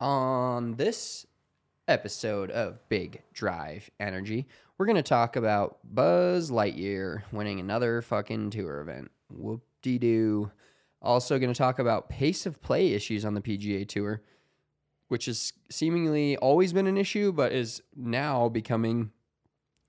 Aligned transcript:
On 0.00 0.74
this 0.74 1.26
episode 1.88 2.52
of 2.52 2.78
Big 2.88 3.22
Drive 3.32 3.90
Energy, 3.98 4.46
we're 4.76 4.86
going 4.86 4.94
to 4.94 5.02
talk 5.02 5.34
about 5.34 5.78
Buzz 5.82 6.52
Lightyear 6.52 7.22
winning 7.32 7.58
another 7.58 8.00
fucking 8.00 8.50
tour 8.50 8.80
event. 8.80 9.10
Whoop 9.28 9.62
de 9.82 9.98
doo. 9.98 10.52
Also, 11.02 11.36
going 11.40 11.52
to 11.52 11.58
talk 11.58 11.80
about 11.80 12.08
pace 12.08 12.46
of 12.46 12.62
play 12.62 12.92
issues 12.92 13.24
on 13.24 13.34
the 13.34 13.40
PGA 13.40 13.88
Tour, 13.88 14.22
which 15.08 15.26
has 15.26 15.52
seemingly 15.68 16.36
always 16.36 16.72
been 16.72 16.86
an 16.86 16.96
issue, 16.96 17.32
but 17.32 17.50
is 17.50 17.82
now 17.96 18.48
becoming 18.48 19.10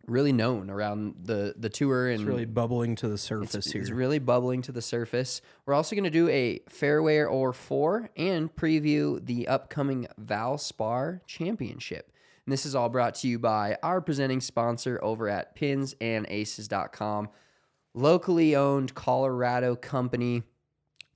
really 0.10 0.34
known 0.34 0.70
around 0.70 1.16
the 1.24 1.54
the 1.58 1.70
tour 1.70 2.10
and 2.10 2.22
It's 2.22 2.28
really 2.28 2.46
bubbling 2.46 2.96
to 2.98 3.08
the 3.08 3.18
surface 3.18 3.56
it's, 3.56 3.72
here. 3.72 3.82
it's 3.82 3.92
really 3.92 4.20
bubbling 4.20 4.62
to 4.64 4.72
the 4.72 4.82
surface. 4.82 5.42
We're 5.66 5.74
also 5.74 5.96
going 5.96 6.04
to 6.04 6.10
do 6.10 6.28
a 6.30 6.60
fairway 6.68 7.20
or 7.20 7.54
fore 7.54 8.10
and 8.18 8.54
preview 8.54 9.26
the 9.26 9.48
upcoming 9.48 10.08
Val 10.18 10.50
Valspar 10.50 11.22
Championship. 11.28 12.12
And 12.46 12.54
this 12.54 12.66
is 12.66 12.76
all 12.76 12.90
brought 12.90 13.16
to 13.16 13.28
you 13.28 13.38
by 13.38 13.78
our 13.84 14.02
presenting 14.02 14.42
sponsor 14.42 15.00
over 15.04 15.30
at 15.30 15.56
pinsandaces.com, 15.56 17.30
locally 17.94 18.56
owned 18.56 18.96
Colorado 18.96 19.76
company. 19.76 20.44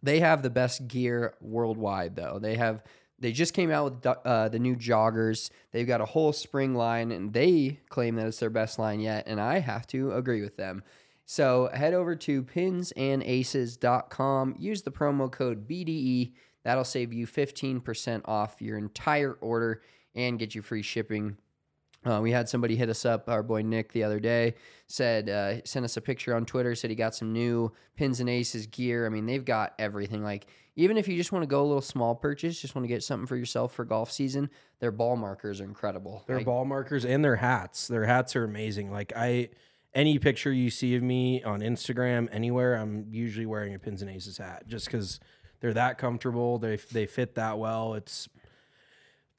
They 0.04 0.20
have 0.20 0.44
the 0.44 0.50
best 0.50 0.88
gear 0.88 1.34
worldwide, 1.42 2.16
though. 2.16 2.38
They 2.40 2.56
have 2.56 2.84
they 3.24 3.32
just 3.32 3.54
came 3.54 3.72
out 3.72 3.86
with 3.86 4.06
uh, 4.06 4.50
the 4.50 4.60
new 4.60 4.76
joggers. 4.76 5.50
They've 5.72 5.88
got 5.88 6.02
a 6.02 6.06
whole 6.06 6.34
spring 6.34 6.76
line, 6.76 7.10
and 7.10 7.32
they 7.32 7.80
claim 7.88 8.16
that 8.16 8.28
it's 8.28 8.40
their 8.40 8.50
best 8.50 8.78
line 8.78 9.00
yet. 9.00 9.24
And 9.28 9.40
I 9.40 9.60
have 9.60 9.88
to 9.88 10.12
agree 10.12 10.42
with 10.42 10.58
them. 10.58 10.84
So 11.26 11.70
head 11.74 11.94
over 11.94 12.18
to 12.18 12.44
pinsandaces.com. 12.44 14.56
Use 14.60 14.82
the 14.82 14.92
promo 14.92 15.32
code 15.32 15.66
BDE. 15.66 16.34
That'll 16.66 16.84
save 16.84 17.14
you 17.14 17.26
15% 17.26 18.24
off 18.26 18.62
your 18.62 18.78
entire 18.78 19.38
order 19.40 19.82
and 20.14 20.38
get 20.38 20.54
you 20.54 20.62
free 20.62 20.82
shipping. 20.82 21.38
Uh, 22.06 22.20
we 22.22 22.32
had 22.32 22.50
somebody 22.50 22.76
hit 22.76 22.90
us 22.90 23.06
up, 23.06 23.30
our 23.30 23.44
boy 23.44 23.62
Nick, 23.62 23.92
the 23.94 24.04
other 24.04 24.20
day, 24.20 24.56
said, 24.88 25.30
uh, 25.30 25.64
sent 25.64 25.86
us 25.86 25.96
a 25.98 26.02
picture 26.02 26.36
on 26.36 26.46
Twitter, 26.46 26.76
said 26.76 26.90
he 26.90 26.96
got 26.96 27.16
some 27.16 27.32
new 27.32 27.72
Pins 27.96 28.20
and 28.20 28.30
Aces 28.30 28.68
gear. 28.68 29.06
I 29.06 29.10
mean, 29.10 29.26
they've 29.26 29.46
got 29.46 29.74
everything. 29.80 30.24
Like, 30.24 30.48
even 30.76 30.98
if 30.98 31.08
you 31.08 31.16
just 31.16 31.32
want 31.32 31.44
to 31.44 31.48
go 31.48 31.62
a 31.62 31.68
little 31.68 31.82
small 31.82 32.16
purchase, 32.16 32.60
just 32.60 32.76
want 32.76 32.84
to 32.84 32.88
get 32.90 33.04
something 33.04 33.28
for 33.28 33.36
yourself 33.38 33.74
for 33.74 33.86
golf 33.86 34.12
season, 34.12 34.50
their 34.80 34.92
ball 34.92 35.16
markers 35.16 35.62
are 35.62 35.66
incredible. 35.66 36.24
Their 36.28 36.38
Like, 36.38 36.46
ball 36.46 36.66
markers 36.66 37.06
and 37.06 37.24
their 37.24 37.38
hats. 37.38 37.88
Their 37.88 38.06
hats 38.06 38.36
are 38.36 38.44
amazing. 38.44 38.92
Like 38.92 39.14
I, 39.16 39.50
any 39.94 40.18
picture 40.18 40.52
you 40.52 40.70
see 40.72 40.96
of 40.96 41.04
me 41.04 41.44
on 41.44 41.62
Instagram 41.62 42.28
anywhere, 42.32 42.76
I'm 42.76 43.06
usually 43.12 43.46
wearing 43.46 43.76
a 43.76 43.80
pins 43.80 44.02
and 44.02 44.10
aces 44.10 44.40
hat, 44.40 44.64
just 44.68 44.88
because 44.88 45.20
they're 45.62 45.74
that 45.76 46.00
comfortable. 46.00 46.58
They 46.58 46.78
they 46.78 47.06
fit 47.06 47.36
that 47.36 47.60
well. 47.60 47.94
It's 47.94 48.28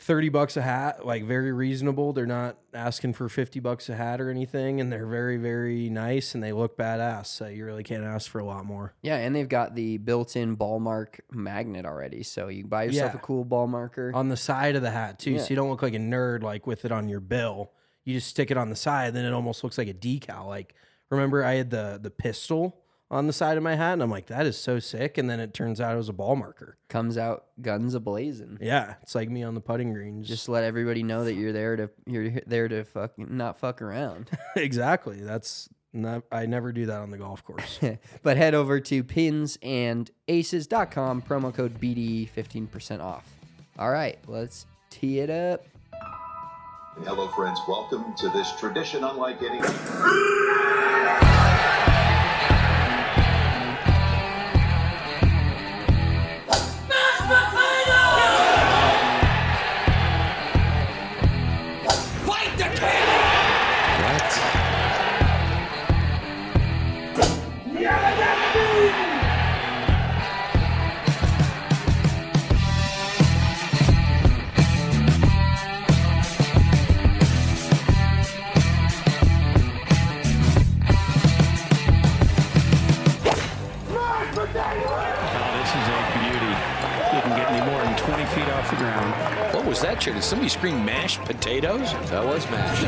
thirty 0.01 0.29
bucks 0.29 0.57
a 0.57 0.63
hat, 0.63 1.07
like 1.07 1.25
very 1.25 1.53
reasonable. 1.53 2.13
They're 2.13 2.27
not 2.27 2.59
asking 2.75 3.15
for 3.15 3.29
fifty 3.29 3.61
bucks 3.61 3.89
a 3.89 3.95
hat 3.95 4.21
or 4.21 4.29
anything, 4.31 4.81
and 4.81 4.93
they're 4.93 5.07
very 5.07 5.37
very 5.37 5.89
nice 5.89 6.35
and 6.35 6.43
they 6.43 6.53
look 6.53 6.77
badass. 6.77 7.27
So 7.27 7.47
you 7.47 7.65
really 7.65 7.85
can't 7.85 8.05
ask 8.05 8.31
for 8.31 8.39
a 8.41 8.45
lot 8.45 8.67
more. 8.67 8.95
Yeah, 9.03 9.17
and 9.17 9.35
they've 9.35 9.49
got 9.49 9.75
the 9.75 9.99
built-in 9.99 10.55
ball 10.57 10.81
mark 10.81 11.21
magnet 11.31 11.87
already, 11.87 12.23
so 12.23 12.49
you 12.49 12.65
buy 12.67 12.85
yourself 12.85 13.13
Yeah. 13.13 13.19
a 13.19 13.23
cool 13.23 13.45
ball 13.45 13.67
marker. 13.67 14.11
on 14.15 14.29
the 14.29 14.37
side 14.37 14.77
of 14.77 14.83
the 14.83 14.91
hat 14.91 15.19
too, 15.19 15.33
Yeah. 15.33 15.39
so 15.41 15.51
you 15.51 15.57
don't 15.57 15.71
look 15.71 15.83
like 15.83 15.95
a 15.95 15.99
nerd 15.99 16.43
like 16.43 16.67
with 16.67 16.85
it 16.85 16.93
on 16.93 17.09
your 17.09 17.21
bill. 17.21 17.71
You 18.05 18.15
just 18.15 18.29
stick 18.29 18.51
it 18.51 18.57
on 18.59 18.69
the 18.71 18.77
side, 18.77 19.15
then 19.15 19.25
it 19.25 19.33
almost 19.33 19.65
looks 19.65 19.79
like 19.79 19.89
a 19.89 19.95
decal. 19.95 20.47
Like 20.47 20.75
remember, 21.11 21.45
I 21.45 21.55
had 21.55 21.71
the 21.71 21.99
the 22.03 22.11
pistol 22.11 22.81
on 23.11 23.27
the 23.27 23.33
side 23.33 23.57
of 23.57 23.63
my 23.63 23.77
hat, 23.77 23.95
and 23.95 24.03
I'm 24.03 24.11
like, 24.11 24.27
that 24.27 24.47
is 24.47 24.57
so 24.57 24.79
sick. 24.79 25.19
And 25.19 25.29
then 25.29 25.41
it 25.41 25.55
turns 25.55 25.81
out 25.81 25.95
it 25.95 25.97
was 25.97 26.09
a 26.09 26.13
ball 26.15 26.37
marker. 26.37 26.79
Comes 26.89 27.19
out 27.19 27.47
guns 27.61 27.95
a 27.95 28.01
blazing. 28.01 28.59
Yeah, 28.61 28.95
it's 29.03 29.15
like 29.15 29.31
me 29.31 29.43
on 29.43 29.55
the 29.55 29.61
putting 29.61 29.93
green. 29.93 30.23
Just 30.23 30.35
Just 30.35 30.49
let 30.49 30.65
everybody 30.65 31.03
know 31.03 31.25
that 31.25 31.35
you're 31.35 31.53
there 31.53 31.77
to 31.77 31.91
you're 32.07 32.31
there 32.47 32.69
to 32.69 32.85
fuck 32.85 33.19
not 33.19 33.59
fuck 33.59 33.81
around. 33.81 34.31
exactly. 34.57 35.21
That's 35.21 35.69
not. 35.93 36.25
I 36.31 36.47
never 36.47 36.73
do 36.73 36.87
that 36.87 37.01
on 37.01 37.11
the 37.11 37.19
golf 37.19 37.45
course. 37.45 37.79
but 38.23 38.37
head 38.37 38.55
over 38.55 38.81
to 38.81 39.05
pins 39.05 39.59
and 39.63 40.11
pinsandaces.com, 40.29 41.23
promo 41.23 41.55
code 41.55 41.81
BDE, 41.81 42.29
15% 42.31 43.01
off. 43.01 43.31
All 43.79 43.91
right, 43.91 44.19
let's 44.27 44.67
tee 44.91 45.21
it 45.21 45.31
up. 45.31 45.65
Hello, 47.05 47.29
friends. 47.29 47.61
Welcome 47.67 48.15
to 48.19 48.29
this 48.31 48.53
tradition 48.59 49.03
unlike 49.03 49.41
any. 49.43 49.61
Ground. 90.05 90.13
What 90.13 90.13
was 90.13 90.13
that, 90.13 90.13
Chair? 90.13 90.15
Did 90.15 90.25
somebody 90.25 90.49
scream 90.49 90.85
mashed 90.85 91.21
potatoes? 91.23 91.93
That 92.11 92.25
was 92.25 92.51
mashed. 92.51 92.83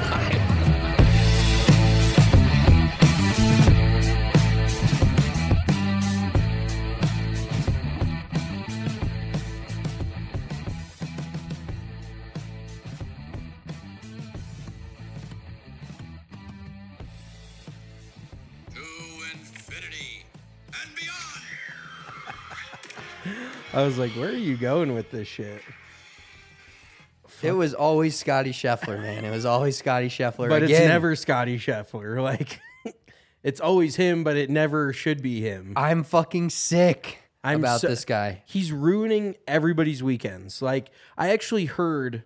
To 18.74 18.80
infinity 19.32 20.24
and 20.66 20.94
beyond. 20.94 21.42
I 23.72 23.82
was 23.84 23.98
like, 23.98 24.12
where 24.12 24.28
are 24.28 24.32
you 24.32 24.56
going 24.56 24.94
with 24.94 25.10
this 25.10 25.28
shit? 25.28 25.62
It 27.46 27.52
was 27.52 27.74
always 27.74 28.16
Scottie 28.18 28.52
Scheffler, 28.52 29.00
man. 29.00 29.24
It 29.24 29.30
was 29.30 29.44
always 29.44 29.76
Scottie 29.76 30.08
Scheffler. 30.08 30.48
But 30.48 30.62
it's 30.62 30.72
never 30.72 31.16
Scottie 31.16 31.58
Scheffler. 31.58 32.22
Like 32.22 32.60
it's 33.42 33.60
always 33.60 33.94
him, 33.96 34.24
but 34.24 34.36
it 34.36 34.50
never 34.50 34.92
should 34.92 35.22
be 35.22 35.40
him. 35.40 35.72
I'm 35.76 36.02
fucking 36.02 36.50
sick 36.50 37.18
I'm 37.44 37.60
about 37.60 37.80
so- 37.80 37.88
this 37.88 38.04
guy. 38.04 38.42
He's 38.46 38.72
ruining 38.72 39.36
everybody's 39.46 40.02
weekends. 40.02 40.60
Like 40.60 40.90
I 41.16 41.30
actually 41.30 41.66
heard 41.66 42.24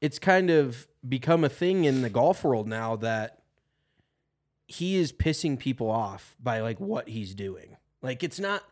it's 0.00 0.18
kind 0.18 0.50
of 0.50 0.88
become 1.08 1.44
a 1.44 1.48
thing 1.48 1.84
in 1.84 2.02
the 2.02 2.10
golf 2.10 2.42
world 2.42 2.66
now 2.66 2.96
that 2.96 3.42
he 4.66 4.96
is 4.96 5.12
pissing 5.12 5.58
people 5.58 5.90
off 5.90 6.36
by 6.40 6.60
like 6.60 6.80
what 6.80 7.08
he's 7.08 7.34
doing. 7.34 7.76
Like 8.02 8.22
it's 8.22 8.40
not 8.40 8.62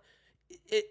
it 0.67 0.87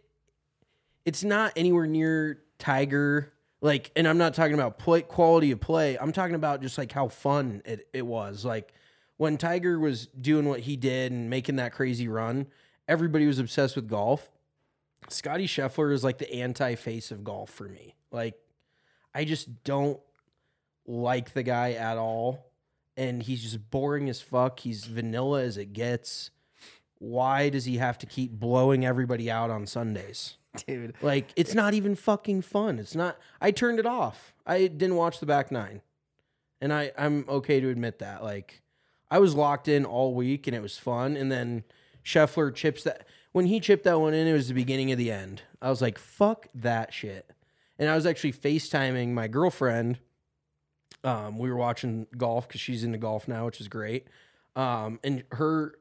it's 1.04 1.24
not 1.24 1.52
anywhere 1.56 1.86
near 1.88 2.42
Tiger 2.58 3.34
like 3.66 3.90
and 3.96 4.08
I'm 4.08 4.20
not 4.20 4.36
talking 4.36 4.54
about 4.54 4.78
play, 4.78 5.02
quality 5.02 5.50
of 5.50 5.60
play. 5.60 5.98
I'm 5.98 6.12
talking 6.12 6.36
about 6.36 6.62
just 6.62 6.78
like 6.78 6.92
how 6.92 7.08
fun 7.08 7.64
it, 7.66 7.88
it 7.94 8.06
was. 8.06 8.46
Like 8.46 8.72
when 9.18 9.38
Tiger 9.38 9.80
was 9.80 10.06
doing 10.06 10.48
what 10.48 10.60
he 10.62 10.76
did 10.76 11.12
and 11.12 11.32
making 11.32 11.56
that 11.56 11.74
crazy 11.74 12.08
run, 12.08 12.46
everybody 12.88 13.26
was 13.26 13.40
obsessed 13.40 13.76
with 13.76 13.90
golf. 13.90 14.30
Scottie 15.10 15.48
Scheffler 15.48 15.92
is 15.92 16.04
like 16.04 16.20
the 16.20 16.32
anti 16.32 16.76
face 16.76 17.10
of 17.10 17.24
golf 17.24 17.50
for 17.50 17.68
me. 17.68 17.96
Like, 18.12 18.36
I 19.16 19.26
just 19.26 19.64
don't 19.64 20.00
like 20.86 21.34
the 21.34 21.44
guy 21.44 21.72
at 21.72 21.98
all. 21.98 22.52
And 22.96 23.24
he's 23.24 23.42
just 23.42 23.72
boring 23.72 24.10
as 24.10 24.22
fuck. 24.22 24.60
He's 24.60 24.86
vanilla 24.86 25.42
as 25.42 25.58
it 25.58 25.74
gets. 25.74 26.30
Why 27.00 27.50
does 27.50 27.66
he 27.66 27.78
have 27.78 27.98
to 27.98 28.06
keep 28.06 28.32
blowing 28.32 28.86
everybody 28.86 29.30
out 29.30 29.50
on 29.50 29.66
Sundays? 29.66 30.38
Dude. 30.68 30.94
Like 31.02 31.30
it's 31.36 31.54
not 31.54 31.74
even 31.74 31.96
fucking 31.96 32.42
fun. 32.42 32.80
It's 32.80 32.96
not. 32.96 33.18
I 33.42 33.52
turned 33.52 33.80
it 33.80 33.86
off. 33.86 34.34
I 34.46 34.68
didn't 34.68 34.96
watch 34.96 35.20
the 35.20 35.26
back 35.26 35.52
nine, 35.52 35.82
and 36.62 36.74
I 36.74 36.92
I'm 36.98 37.26
okay 37.28 37.60
to 37.60 37.70
admit 37.70 38.00
that. 38.00 38.24
Like 38.24 38.62
I 39.10 39.20
was 39.20 39.36
locked 39.36 39.68
in 39.68 39.86
all 39.86 40.14
week 40.14 40.48
and 40.48 40.56
it 40.56 40.62
was 40.62 40.78
fun. 40.78 41.16
And 41.16 41.32
then 41.32 41.64
Scheffler 42.04 42.54
chips 42.54 42.84
that 42.84 43.08
when 43.32 43.46
he 43.46 43.60
chipped 43.60 43.84
that 43.84 44.00
one 44.00 44.14
in, 44.14 44.28
it 44.28 44.34
was 44.34 44.48
the 44.48 44.54
beginning 44.54 44.92
of 44.92 44.98
the 44.98 45.12
end. 45.12 45.44
I 45.62 45.70
was 45.70 45.82
like, 45.82 45.98
fuck 45.98 46.48
that 46.56 46.94
shit. 46.94 47.32
And 47.78 47.90
I 47.90 47.96
was 47.96 48.06
actually 48.06 48.34
FaceTiming 48.34 49.10
my 49.10 49.28
girlfriend. 49.28 50.00
Um, 51.04 51.38
we 51.38 51.50
were 51.50 51.58
watching 51.58 52.08
golf 52.18 52.48
because 52.48 52.62
she's 52.62 52.84
into 52.84 52.98
golf 52.98 53.28
now, 53.28 53.46
which 53.46 53.62
is 53.62 53.68
great. 53.68 54.08
Um, 54.56 55.00
and 55.04 55.24
her 55.34 55.76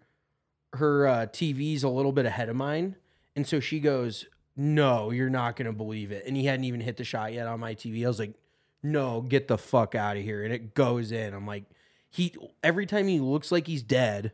her 0.75 1.07
uh, 1.07 1.27
TV's 1.27 1.85
a 1.85 1.89
little 1.89 2.11
bit 2.11 2.27
ahead 2.27 2.49
of 2.49 2.57
mine, 2.57 2.97
and 3.37 3.47
so 3.47 3.61
she 3.61 3.79
goes, 3.79 4.27
"No, 4.57 5.11
you're 5.11 5.31
not 5.31 5.57
gonna 5.57 5.73
believe 5.73 6.13
it." 6.13 6.25
And 6.27 6.37
he 6.37 6.45
hadn't 6.47 6.65
even 6.65 6.81
hit 6.81 6.97
the 6.97 7.05
shot 7.05 7.33
yet 7.33 7.47
on 7.47 7.61
my 7.61 7.75
TV. 7.75 8.05
I 8.05 8.09
was 8.09 8.19
like, 8.19 8.35
"No, 8.83 9.21
get 9.21 9.49
the 9.49 9.59
fuck 9.59 9.95
out 9.95 10.17
of 10.17 10.23
here!" 10.23 10.43
And 10.43 10.53
it 10.53 10.75
goes 10.75 11.13
in. 11.13 11.35
I'm 11.35 11.47
like, 11.47 11.65
he 12.15 12.33
every 12.63 12.87
time 12.87 13.09
he 13.09 13.19
looks 13.19 13.51
like 13.51 13.67
he's 13.67 13.83
dead, 13.83 14.31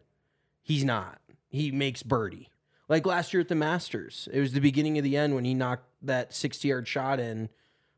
he's 0.63 0.85
not. 0.85 1.19
He 1.49 1.71
makes 1.71 2.03
birdie. 2.03 2.51
Like 2.91 3.07
last 3.07 3.33
year 3.33 3.41
at 3.41 3.49
the 3.49 3.55
Masters, 3.55 4.29
it 4.33 4.41
was 4.41 4.53
the 4.53 4.61
beginning 4.61 4.99
of 4.99 5.05
the 5.05 5.17
end 5.17 5.35
when 5.35 5.45
he 5.45 5.55
knocked 5.55 5.87
that 6.03 6.35
60 6.35 6.69
yard 6.69 6.87
shot 6.87 7.19
in. 7.19 7.49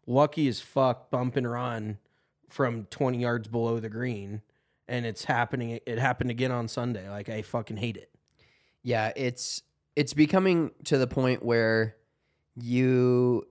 Lucky 0.07 0.47
as 0.47 0.61
fuck, 0.61 1.11
bump 1.11 1.35
and 1.37 1.51
run 1.51 1.99
from 2.49 2.85
20 2.91 3.19
yards 3.19 3.49
below 3.49 3.81
the 3.81 3.89
green. 3.89 4.43
And 4.87 5.07
it's 5.07 5.25
happening. 5.25 5.81
It 5.87 5.99
happened 5.99 6.31
again 6.31 6.53
on 6.53 6.69
Sunday. 6.69 7.09
Like, 7.09 7.29
I 7.29 7.43
fucking 7.43 7.79
hate 7.79 7.97
it. 7.97 8.11
Yeah, 8.83 9.13
it's 9.17 9.63
it's 9.97 10.15
becoming 10.15 10.71
to 10.85 10.99
the 10.99 11.07
point 11.07 11.45
where 11.45 11.97
you 12.56 13.46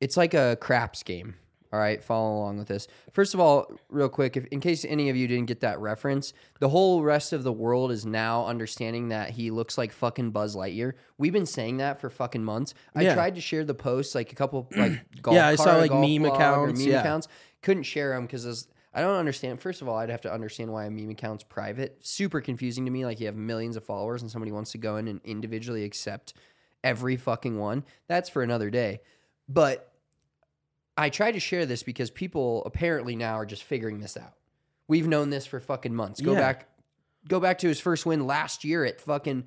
it's 0.00 0.16
like 0.16 0.34
a 0.34 0.56
craps 0.60 1.02
game. 1.02 1.34
All 1.70 1.78
right, 1.78 2.02
follow 2.02 2.38
along 2.38 2.56
with 2.56 2.68
this. 2.68 2.88
First 3.12 3.34
of 3.34 3.40
all, 3.40 3.70
real 3.90 4.08
quick, 4.08 4.38
if 4.38 4.46
in 4.46 4.58
case 4.58 4.86
any 4.86 5.10
of 5.10 5.16
you 5.16 5.28
didn't 5.28 5.48
get 5.48 5.60
that 5.60 5.78
reference, 5.80 6.32
the 6.60 6.68
whole 6.70 7.02
rest 7.02 7.34
of 7.34 7.42
the 7.42 7.52
world 7.52 7.92
is 7.92 8.06
now 8.06 8.46
understanding 8.46 9.08
that 9.08 9.28
he 9.30 9.50
looks 9.50 9.76
like 9.76 9.92
fucking 9.92 10.30
Buzz 10.30 10.56
Lightyear. 10.56 10.94
We've 11.18 11.32
been 11.32 11.44
saying 11.44 11.76
that 11.76 12.00
for 12.00 12.08
fucking 12.08 12.42
months. 12.42 12.72
I 12.94 13.02
Yeah. 13.02 13.12
tried 13.14 13.34
to 13.34 13.42
share 13.42 13.64
the 13.64 13.74
post, 13.74 14.14
like 14.14 14.32
a 14.32 14.34
couple 14.34 14.66
like 14.76 15.04
golf 15.20 15.34
Yeah, 15.34 15.46
I 15.46 15.56
saw, 15.56 15.64
cart, 15.64 15.80
like, 15.82 15.90
golf 15.90 16.08
meme 16.08 16.22
blog 16.22 16.32
or 16.32 16.36
accounts, 16.36 16.80
meme 16.80 16.88
yeah. 16.88 17.00
accounts. 17.00 17.28
Couldn't 17.60 17.82
share 17.82 18.14
them 18.14 18.24
because 18.24 18.66
I 18.94 19.02
don't 19.02 19.16
understand. 19.16 19.60
First 19.60 19.82
of 19.82 19.88
all, 19.88 19.96
I'd 19.98 20.08
have 20.08 20.22
to 20.22 20.32
understand 20.32 20.72
why 20.72 20.86
a 20.86 20.90
meme 20.90 21.10
account's 21.10 21.44
private. 21.44 21.98
Super 22.00 22.40
confusing 22.40 22.86
to 22.86 22.90
me. 22.90 23.04
Like 23.04 23.20
you 23.20 23.26
have 23.26 23.36
millions 23.36 23.76
of 23.76 23.84
followers 23.84 24.22
and 24.22 24.30
somebody 24.30 24.52
wants 24.52 24.72
to 24.72 24.78
go 24.78 24.96
in 24.96 25.06
and 25.06 25.20
individually 25.22 25.84
accept 25.84 26.32
every 26.84 27.16
fucking 27.16 27.58
one. 27.58 27.84
That's 28.08 28.28
for 28.28 28.42
another 28.42 28.70
day. 28.70 29.00
But 29.48 29.92
I 30.96 31.10
try 31.10 31.32
to 31.32 31.40
share 31.40 31.66
this 31.66 31.82
because 31.82 32.10
people 32.10 32.62
apparently 32.64 33.16
now 33.16 33.34
are 33.34 33.46
just 33.46 33.62
figuring 33.64 34.00
this 34.00 34.16
out. 34.16 34.34
We've 34.88 35.06
known 35.06 35.30
this 35.30 35.46
for 35.46 35.60
fucking 35.60 35.94
months. 35.94 36.20
Go 36.20 36.32
Yeah. 36.32 36.40
back 36.40 36.68
go 37.26 37.40
back 37.40 37.58
to 37.58 37.68
his 37.68 37.78
first 37.80 38.06
win 38.06 38.26
last 38.26 38.64
year 38.64 38.84
at 38.86 39.00
fucking 39.00 39.44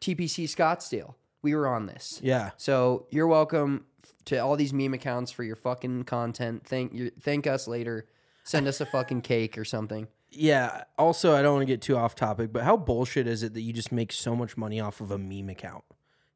TPC 0.00 0.44
Scottsdale. 0.44 1.14
We 1.42 1.54
were 1.54 1.68
on 1.68 1.86
this. 1.86 2.18
Yeah. 2.22 2.50
So 2.56 3.06
you're 3.10 3.26
welcome 3.28 3.84
to 4.24 4.38
all 4.38 4.56
these 4.56 4.72
meme 4.72 4.94
accounts 4.94 5.30
for 5.30 5.44
your 5.44 5.54
fucking 5.56 6.04
content. 6.04 6.66
Thank 6.66 6.92
you 6.94 7.10
thank 7.20 7.46
us 7.46 7.68
later. 7.68 8.06
Send 8.44 8.66
us 8.66 8.80
a 8.80 8.86
fucking 8.86 9.20
cake 9.32 9.56
or 9.56 9.64
something. 9.64 10.08
Yeah. 10.30 10.84
Also, 10.98 11.34
I 11.36 11.42
don't 11.42 11.54
want 11.54 11.62
to 11.62 11.72
get 11.72 11.80
too 11.82 11.96
off 11.96 12.14
topic, 12.16 12.52
but 12.52 12.64
how 12.64 12.76
bullshit 12.76 13.26
is 13.28 13.42
it 13.42 13.54
that 13.54 13.60
you 13.60 13.72
just 13.72 13.92
make 13.92 14.10
so 14.12 14.34
much 14.34 14.56
money 14.56 14.80
off 14.80 15.00
of 15.00 15.10
a 15.10 15.18
meme 15.18 15.50
account? 15.50 15.84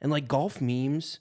And 0.06 0.12
like 0.12 0.28
golf 0.28 0.60
memes 0.60 1.18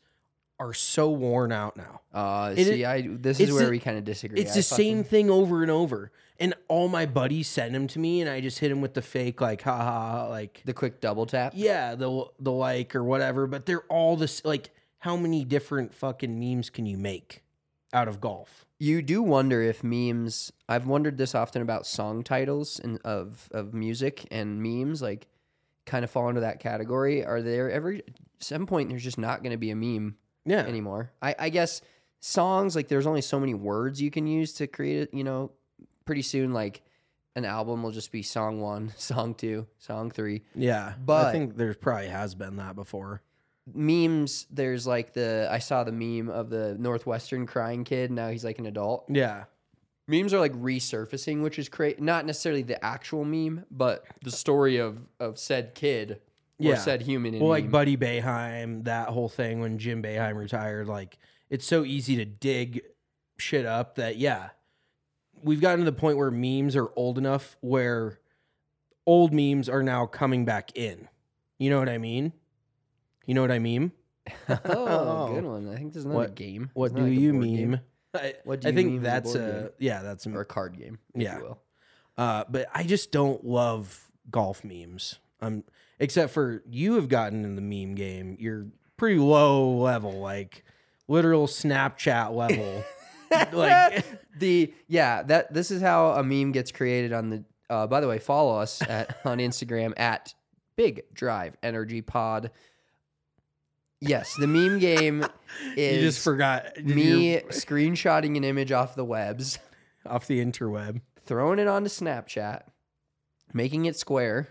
are 0.60 0.76
so 0.76 1.10
worn 1.10 1.52
out 1.52 1.76
now. 1.76 2.02
Uh, 2.14 2.54
It- 2.56 2.66
see, 2.66 2.86
I 2.86 3.02
this 3.02 3.40
is 3.40 3.52
where 3.52 3.66
the- 3.66 3.72
we 3.72 3.80
kind 3.80 3.98
of 3.98 4.04
disagree. 4.04 4.40
It's 4.40 4.52
I 4.52 4.58
the 4.58 4.62
same 4.64 5.04
thing 5.04 5.32
over 5.32 5.64
and 5.64 5.72
over. 5.72 6.12
And 6.40 6.54
all 6.68 6.88
my 6.88 7.08
buddies 7.08 7.48
send 7.48 7.74
them 7.74 7.88
to 7.88 7.98
me, 8.00 8.22
and 8.22 8.30
I 8.30 8.42
just 8.42 8.60
hit 8.60 8.70
them 8.70 8.80
with 8.82 8.94
the 8.94 9.02
fake, 9.02 9.42
like, 9.42 9.62
ha 9.64 9.76
ha, 9.76 10.12
ha, 10.12 10.28
like, 10.28 10.62
the 10.66 10.74
quick 10.74 11.00
double 11.02 11.26
tap. 11.26 11.54
yeah, 11.56 11.96
the 11.96 12.26
the 12.40 12.52
like 12.52 12.96
or 12.96 13.04
whatever. 13.04 13.48
But 13.48 13.66
they're 13.66 13.86
all 13.90 14.16
this. 14.18 14.46
Like, 14.46 14.70
how 15.00 15.18
many 15.18 15.44
different 15.46 15.96
fucking 15.96 16.40
memes 16.40 16.70
can 16.70 16.86
you 16.86 16.98
make 16.98 17.42
out 17.92 18.08
of 18.08 18.22
golf? 18.22 18.66
You 18.78 19.02
do 19.02 19.24
wonder 19.24 19.64
if 19.64 19.84
memes. 19.84 20.52
I've 20.70 20.86
wondered 20.86 21.18
this 21.18 21.34
often 21.34 21.64
about 21.64 21.88
song 21.88 22.24
titles 22.24 22.80
and 22.80 23.00
of 23.04 23.50
of 23.52 23.74
music 23.74 24.26
and 24.30 24.62
memes, 24.62 25.02
like 25.02 25.28
kind 25.86 26.04
of 26.04 26.12
fall 26.12 26.28
into 26.30 26.42
that 26.42 26.60
category. 26.60 27.24
Are 27.26 27.42
there 27.42 27.70
ever 27.72 27.98
some 28.40 28.66
point 28.66 28.90
there's 28.90 29.04
just 29.04 29.18
not 29.18 29.42
going 29.44 29.52
to 29.52 29.58
be 29.58 29.72
a 29.72 29.76
meme 29.76 30.16
Yeah, 30.46 30.60
anymore? 30.62 31.12
I, 31.22 31.36
I 31.38 31.50
guess 31.50 31.82
songs 32.20 32.76
like 32.76 32.88
there's 32.88 33.08
only 33.08 33.22
so 33.22 33.40
many 33.40 33.54
words 33.54 34.02
you 34.02 34.12
can 34.12 34.28
use 34.28 34.54
to 34.56 34.68
create 34.68 35.02
it. 35.04 35.14
You 35.14 35.24
know, 35.24 35.52
pretty 36.06 36.22
soon 36.24 36.54
like 36.54 36.82
an 37.36 37.46
album 37.46 37.84
will 37.84 37.92
just 37.92 38.12
be 38.12 38.22
song 38.24 38.62
one, 38.62 38.94
song 38.98 39.34
two, 39.36 39.68
song 39.78 40.10
three. 40.12 40.44
yeah. 40.56 40.94
But- 41.06 41.28
I 41.28 41.32
think 41.32 41.58
there's 41.58 41.76
probably 41.78 42.08
has 42.08 42.36
been 42.36 42.56
that 42.58 42.76
before. 42.76 43.22
Memes. 43.74 44.46
There's 44.52 44.86
like 44.86 45.14
the 45.14 45.48
I 45.52 45.58
saw 45.60 45.84
the 45.84 45.92
meme 45.92 46.30
of 46.30 46.50
the 46.52 46.76
Northwestern 46.80 47.48
crying 47.48 47.84
kid. 47.84 48.12
Now 48.12 48.30
he's 48.30 48.46
like 48.46 48.60
an 48.60 48.68
adult. 48.68 49.06
Yeah, 49.10 49.46
memes 50.08 50.36
are 50.36 50.40
like 50.40 50.54
resurfacing, 50.54 51.42
which 51.42 51.58
is 51.58 51.68
great. 51.68 52.00
Not 52.00 52.28
necessarily 52.28 52.62
the 52.62 52.84
actual 52.86 53.26
meme, 53.26 53.66
but 53.72 54.06
the 54.24 54.30
story 54.30 54.78
of 54.78 55.00
of 55.20 55.40
said 55.40 55.74
kid 55.74 56.22
Yeah. 56.60 56.76
said 56.76 57.02
human. 57.02 57.34
In 57.36 57.40
well, 57.42 57.50
like. 57.50 57.70
Buddy 57.70 57.98
Boeheim, 57.98 58.86
that 58.86 59.10
whole 59.10 59.30
thing 59.30 59.60
when 59.60 59.78
Jim 59.78 60.02
Boeheim 60.02 60.36
retired. 60.36 60.88
Like, 60.88 61.18
it's 61.50 61.66
so 61.66 61.84
easy 61.84 62.16
to 62.18 62.26
dig 62.26 62.82
shit 63.38 63.66
up 63.66 63.96
that 63.96 64.18
yeah, 64.18 64.50
we've 65.44 65.60
gotten 65.62 65.80
to 65.80 65.86
the 65.86 65.98
point 65.98 66.18
where 66.18 66.32
memes 66.32 66.76
are 66.76 66.90
old 66.96 67.18
enough 67.18 67.58
where 67.62 68.20
old 69.06 69.34
memes 69.34 69.68
are 69.70 69.84
now 69.84 70.06
coming 70.06 70.46
back 70.46 70.72
in. 70.78 71.08
You 71.60 71.70
know 71.70 71.80
what 71.80 71.90
I 71.90 71.98
mean? 71.98 72.32
You 73.26 73.34
know 73.34 73.42
what 73.42 73.52
I 73.52 73.60
mean? 73.60 73.92
oh, 74.66 75.34
good 75.34 75.44
one. 75.46 75.70
I 75.70 75.76
think 75.76 75.94
there's 75.94 76.06
another 76.06 76.20
What- 76.22 76.36
game. 76.36 76.70
What 76.74 76.96
do 76.96 77.02
like 77.04 77.12
a 77.12 77.16
you 77.16 77.32
game? 77.44 77.80
I, 78.14 78.34
What 78.46 78.62
do 78.62 78.68
you 78.68 78.72
I 78.72 78.76
think 78.76 78.90
meme 78.94 79.00
a 79.00 79.04
that's 79.04 79.34
board 79.34 79.44
a 79.46 79.72
yeah, 79.78 80.02
that's 80.02 80.26
or 80.26 80.38
a 80.38 80.42
a 80.42 80.46
card 80.46 80.78
game. 80.78 81.00
If 81.14 81.22
Yeah. 81.22 81.38
you 81.38 81.44
will. 81.44 81.62
uh, 82.18 82.46
but 82.50 82.68
I 82.74 82.84
just 82.84 83.12
don't 83.12 83.44
love 83.46 84.10
golf 84.32 84.64
memes. 84.64 85.20
Um, 85.42 85.64
except 86.00 86.34
for 86.34 86.64
you 86.70 86.96
have 86.96 87.10
gotten 87.10 87.44
in 87.46 87.56
the 87.56 87.62
meme 87.62 87.96
game. 87.96 88.38
You're 88.40 88.68
pretty 88.98 89.20
low 89.20 89.72
level, 89.78 90.20
like 90.20 90.64
literal 91.08 91.48
Snapchat 91.48 92.36
level. 92.36 92.84
like 93.52 94.06
the 94.38 94.74
yeah 94.88 95.24
that 95.24 95.54
this 95.54 95.72
is 95.72 95.82
how 95.82 96.12
a 96.12 96.24
meme 96.24 96.52
gets 96.52 96.72
created 96.72 97.14
on 97.14 97.30
the. 97.30 97.44
Uh, 97.68 97.88
by 97.88 98.00
the 98.00 98.08
way, 98.08 98.20
follow 98.20 98.60
us 98.60 98.82
at 98.88 99.18
on 99.26 99.40
Instagram 99.40 99.94
at 99.98 100.34
Big 100.76 101.02
Drive 101.14 101.58
Energy 101.64 102.02
Pod. 102.02 102.52
Yes, 104.02 104.36
the 104.38 104.46
meme 104.46 104.78
game 104.78 105.26
is 105.76 105.98
you 105.98 106.02
just 106.02 106.24
forgot 106.24 106.78
me 106.84 107.34
You're 107.34 107.42
screenshotting 107.44 108.38
an 108.38 108.44
image 108.44 108.72
off 108.72 108.94
the 108.94 109.06
webs. 109.06 109.58
off 110.06 110.28
the 110.28 110.46
interweb. 110.46 111.02
throwing 111.26 111.58
it 111.58 111.68
onto 111.68 111.90
Snapchat, 111.90 112.64
making 113.54 113.86
it 113.86 113.98
square, 113.98 114.50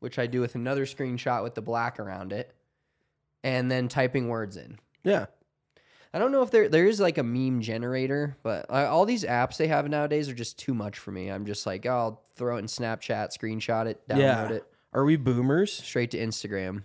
which 0.00 0.18
I 0.18 0.26
do 0.26 0.40
with 0.40 0.54
another 0.54 0.86
screenshot 0.86 1.42
with 1.42 1.54
the 1.54 1.62
black 1.62 1.98
around 1.98 2.32
it, 2.32 2.54
and 3.42 3.70
then 3.70 3.88
typing 3.88 4.28
words 4.28 4.56
in. 4.56 4.78
Yeah. 5.04 5.26
I 6.12 6.18
don't 6.18 6.32
know 6.32 6.42
if 6.42 6.50
there 6.50 6.68
there 6.68 6.86
is 6.86 7.00
like 7.00 7.18
a 7.18 7.22
meme 7.22 7.60
generator, 7.60 8.36
but 8.42 8.66
uh, 8.70 8.88
all 8.90 9.04
these 9.04 9.24
apps 9.24 9.58
they 9.58 9.68
have 9.68 9.88
nowadays 9.88 10.28
are 10.28 10.34
just 10.34 10.58
too 10.58 10.72
much 10.72 10.98
for 10.98 11.12
me. 11.12 11.28
I'm 11.28 11.44
just 11.44 11.66
like, 11.66 11.84
oh, 11.84 11.90
I'll 11.90 12.22
throw 12.34 12.56
it 12.56 12.60
in 12.60 12.66
Snapchat, 12.66 13.36
screenshot 13.38 13.86
it, 13.86 14.08
download 14.08 14.18
yeah. 14.18 14.48
it 14.48 14.64
Are 14.94 15.04
we 15.04 15.16
boomers? 15.16 15.70
straight 15.72 16.10
to 16.12 16.18
Instagram. 16.18 16.84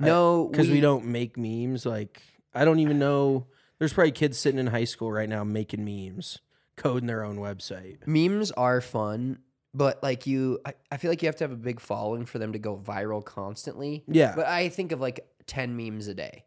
No, 0.00 0.48
Because 0.48 0.68
we, 0.68 0.80
don't 0.80 1.06
make 1.06 1.36
memes. 1.36 1.86
Like 1.86 2.22
I 2.54 2.64
don't 2.64 2.80
even 2.80 2.98
know. 2.98 3.46
There's 3.78 3.92
probably 3.92 4.12
kids 4.12 4.38
sitting 4.38 4.58
in 4.58 4.68
high 4.68 4.84
school 4.84 5.12
right 5.12 5.28
now 5.28 5.44
making 5.44 5.84
memes, 5.84 6.38
coding 6.76 7.06
their 7.06 7.22
own 7.24 7.36
website. 7.38 7.98
memes 8.06 8.50
are 8.52 8.80
fun, 8.80 9.38
but 9.74 10.02
like 10.02 10.26
you, 10.26 10.58
I, 10.64 10.74
I 10.90 10.96
feel 10.96 11.10
like 11.10 11.22
you 11.22 11.26
have 11.28 11.36
to 11.36 11.44
have 11.44 11.52
a 11.52 11.56
big 11.56 11.80
following 11.80 12.24
for 12.26 12.38
them 12.38 12.52
to 12.52 12.58
go 12.58 12.76
viral 12.76 13.24
constantly. 13.24 14.04
Yeah. 14.08 14.34
But 14.34 14.46
I 14.46 14.68
think 14.68 14.92
of 14.92 15.00
like 15.00 15.26
10 15.46 15.76
memes 15.76 16.08
a 16.08 16.14
day 16.14 16.44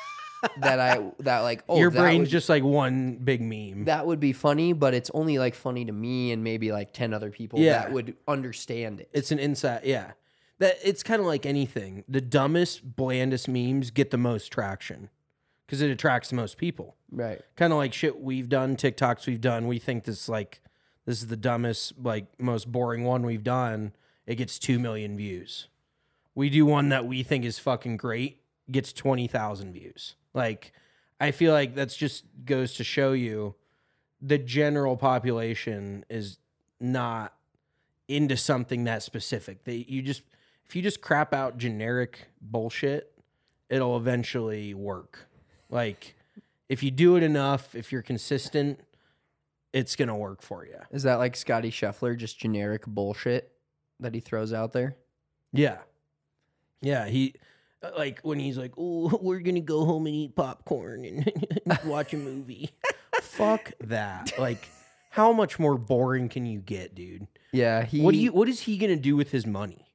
that 0.60 0.78
I, 0.80 1.10
that 1.20 1.40
like, 1.40 1.64
oh, 1.68 1.78
Your 1.78 1.90
that 1.90 1.98
brain's 2.00 2.20
would, 2.20 2.28
just 2.30 2.48
like 2.48 2.62
one 2.62 3.16
big 3.16 3.40
meme. 3.40 3.84
that 3.86 4.06
would 4.06 4.20
be 4.20 4.32
funny, 4.32 4.72
but 4.72 4.94
it's 4.94 5.10
only 5.14 5.38
like 5.38 5.54
funny 5.54 5.84
to 5.84 5.92
me 5.92 6.32
and 6.32 6.44
maybe 6.44 6.72
like 6.72 6.92
10 6.92 7.14
other 7.14 7.30
people 7.30 7.58
Yeah. 7.58 7.82
that 7.82 7.92
would 7.92 8.16
understand 8.28 9.00
it. 9.00 9.08
It's 9.12 9.30
an 9.30 9.38
insight. 9.38 9.84
Yeah. 9.84 10.12
That 10.58 10.76
it's 10.82 11.02
kind 11.02 11.20
of 11.20 11.26
like 11.26 11.44
anything. 11.46 12.04
The 12.08 12.20
dumbest, 12.20 12.96
blandest 12.96 13.46
memes 13.48 13.90
get 13.90 14.10
the 14.10 14.16
most 14.18 14.50
traction 14.50 15.10
because 15.66 15.82
it 15.82 15.90
attracts 15.90 16.30
the 16.30 16.36
most 16.36 16.56
people. 16.58 16.96
right. 17.10 17.40
Kind 17.56 17.72
of 17.72 17.78
like 17.78 17.92
shit 17.92 18.20
we've 18.20 18.48
done, 18.48 18.76
TikToks 18.76 19.26
we've 19.26 19.40
done. 19.40 19.66
We 19.66 19.78
think 19.78 20.04
this 20.04 20.28
like 20.28 20.60
this 21.06 21.22
is 21.22 21.28
the 21.28 21.36
dumbest, 21.36 21.94
like 22.02 22.26
most 22.38 22.70
boring 22.70 23.04
one 23.04 23.24
we've 23.24 23.44
done. 23.44 23.92
It 24.26 24.34
gets 24.34 24.58
two 24.58 24.78
million 24.78 25.16
views. 25.16 25.68
We 26.34 26.50
do 26.50 26.66
one 26.66 26.90
that 26.90 27.06
we 27.06 27.22
think 27.22 27.44
is 27.44 27.58
fucking 27.58 27.96
great, 27.96 28.40
gets 28.70 28.92
twenty 28.92 29.28
thousand 29.28 29.72
views. 29.72 30.16
Like 30.34 30.72
I 31.18 31.30
feel 31.30 31.52
like 31.52 31.74
that's 31.74 31.96
just 31.96 32.24
goes 32.44 32.74
to 32.74 32.84
show 32.84 33.12
you 33.12 33.54
the 34.20 34.36
general 34.36 34.96
population 34.96 36.04
is 36.10 36.38
not 36.80 37.32
into 38.08 38.36
something 38.36 38.84
that 38.84 39.02
specific. 39.02 39.64
They 39.64 39.86
you 39.88 40.02
just 40.02 40.22
if 40.68 40.74
you 40.74 40.82
just 40.82 41.00
crap 41.00 41.32
out 41.32 41.56
generic 41.56 42.26
bullshit, 42.42 43.12
it'll 43.70 43.96
eventually 43.96 44.74
work. 44.74 45.28
Like 45.70 46.16
if 46.68 46.82
you 46.82 46.90
do 46.90 47.16
it 47.16 47.22
enough, 47.22 47.74
if 47.74 47.92
you're 47.92 48.02
consistent, 48.02 48.80
it's 49.76 49.94
gonna 49.94 50.16
work 50.16 50.40
for 50.40 50.64
you. 50.64 50.78
Is 50.90 51.02
that 51.02 51.16
like 51.16 51.36
Scottie 51.36 51.70
Scheffler, 51.70 52.16
just 52.16 52.38
generic 52.38 52.86
bullshit 52.86 53.52
that 54.00 54.14
he 54.14 54.20
throws 54.20 54.52
out 54.54 54.72
there? 54.72 54.96
Yeah. 55.52 55.78
Yeah, 56.80 57.06
he 57.06 57.34
uh, 57.82 57.90
like 57.96 58.20
when 58.22 58.38
he's 58.38 58.56
like, 58.56 58.72
"Oh, 58.78 59.18
we're 59.22 59.40
going 59.40 59.54
to 59.56 59.60
go 59.60 59.84
home 59.84 60.06
and 60.06 60.14
eat 60.14 60.34
popcorn 60.34 61.04
and 61.04 61.78
watch 61.84 62.14
a 62.14 62.16
movie." 62.16 62.70
Fuck 63.20 63.72
that. 63.80 64.32
Like 64.38 64.66
how 65.10 65.32
much 65.32 65.58
more 65.58 65.76
boring 65.76 66.28
can 66.28 66.46
you 66.46 66.60
get, 66.60 66.94
dude? 66.94 67.26
Yeah, 67.52 67.84
he. 67.84 68.00
What 68.00 68.12
do 68.12 68.18
you 68.18 68.32
what 68.32 68.48
is 68.48 68.60
he 68.60 68.78
going 68.78 68.94
to 68.94 69.00
do 69.00 69.14
with 69.16 69.30
his 69.30 69.46
money? 69.46 69.86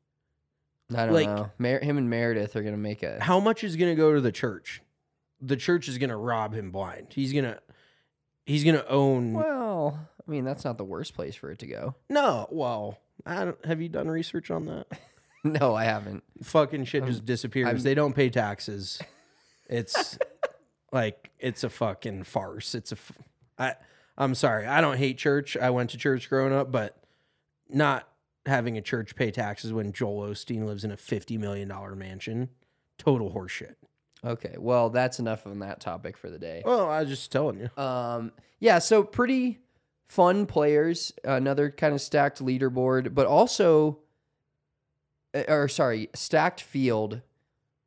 I 0.96 1.06
don't 1.06 1.14
like- 1.14 1.28
know. 1.28 1.52
Mer- 1.58 1.80
him 1.80 1.98
and 1.98 2.10
Meredith 2.10 2.56
are 2.56 2.62
gonna 2.64 2.78
make 2.78 3.02
a. 3.04 3.20
How 3.24 3.40
much 3.40 3.64
is 3.64 3.76
going 3.76 3.92
to 3.92 3.96
go 3.96 4.14
to 4.14 4.22
the 4.22 4.32
church? 4.32 4.82
The 5.40 5.56
church 5.56 5.88
is 5.88 5.98
going 5.98 6.12
to 6.12 6.18
rob 6.18 6.54
him 6.54 6.70
blind. 6.72 7.08
He's 7.16 7.34
going 7.34 7.46
to 7.46 7.60
he's 8.46 8.64
going 8.64 8.76
to 8.76 8.88
own 8.88 9.34
Well, 9.34 10.00
I 10.28 10.32
mean, 10.32 10.44
that's 10.46 10.64
not 10.66 10.78
the 10.78 10.84
worst 10.86 11.14
place 11.14 11.36
for 11.36 11.52
it 11.52 11.60
to 11.60 11.68
go. 11.68 11.96
No, 12.10 12.48
well, 12.52 12.98
I 13.26 13.46
don't, 13.46 13.66
have 13.66 13.82
you 13.82 13.90
done 13.90 14.08
research 14.08 14.52
on 14.52 14.66
that? 14.66 14.88
No, 15.44 15.74
I 15.74 15.86
haven't. 15.86 16.24
Fucking 16.44 16.86
shit 16.86 17.04
just 17.08 17.26
disappears. 17.26 17.66
I'm- 17.68 17.78
they 17.80 17.96
don't 17.96 18.14
pay 18.14 18.30
taxes. 18.30 19.02
It's 19.70 20.20
like 20.92 21.32
it's 21.40 21.64
a 21.64 21.70
fucking 21.70 22.26
farce. 22.26 22.76
It's 22.76 22.92
a. 22.92 22.96
F- 22.96 23.12
I 23.58 23.76
I'm 24.18 24.36
sorry. 24.36 24.68
I 24.68 24.82
don't 24.82 24.98
hate 24.98 25.18
church. 25.18 25.56
I 25.58 25.70
went 25.70 25.90
to 25.92 25.98
church 25.98 26.30
growing 26.30 26.54
up, 26.54 26.72
but 26.72 27.02
not 27.70 28.08
having 28.46 28.78
a 28.78 28.82
church 28.82 29.16
pay 29.16 29.32
taxes 29.32 29.72
when 29.74 29.94
Joel 29.94 30.28
Osteen 30.30 30.66
lives 30.66 30.84
in 30.84 30.92
a 30.92 30.98
fifty 30.98 31.38
million 31.38 31.70
dollar 31.70 31.96
mansion. 31.96 32.50
Total 32.98 33.32
horseshit. 33.32 33.76
Okay, 34.26 34.56
well, 34.58 34.90
that's 34.90 35.20
enough 35.20 35.48
on 35.48 35.60
that 35.60 35.80
topic 35.80 36.16
for 36.16 36.30
the 36.30 36.38
day. 36.38 36.62
Well, 36.64 36.90
I 36.90 37.02
was 37.02 37.10
just 37.10 37.32
telling 37.32 37.60
you. 37.60 37.84
Um, 37.84 38.32
yeah, 38.60 38.80
so 38.80 39.04
pretty 39.04 39.60
fun 40.08 40.46
players. 40.46 41.12
Another 41.24 41.72
kind 41.72 41.94
of 41.94 42.02
stacked 42.02 42.44
leaderboard, 42.44 43.16
but 43.16 43.26
also, 43.26 44.00
uh, 45.34 45.44
or 45.48 45.68
sorry, 45.68 46.10
stacked 46.14 46.62
field, 46.62 47.22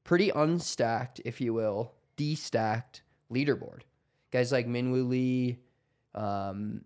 pretty 0.03 0.31
unstacked, 0.31 1.21
if 1.25 1.41
you 1.41 1.55
will, 1.55 1.93
destacked 2.17 3.03
leaderboard. 3.33 3.83
Guys 4.33 4.51
like 4.51 4.67
Minwoo 4.67 5.09
Lee. 5.09 5.59
Um, 6.17 6.85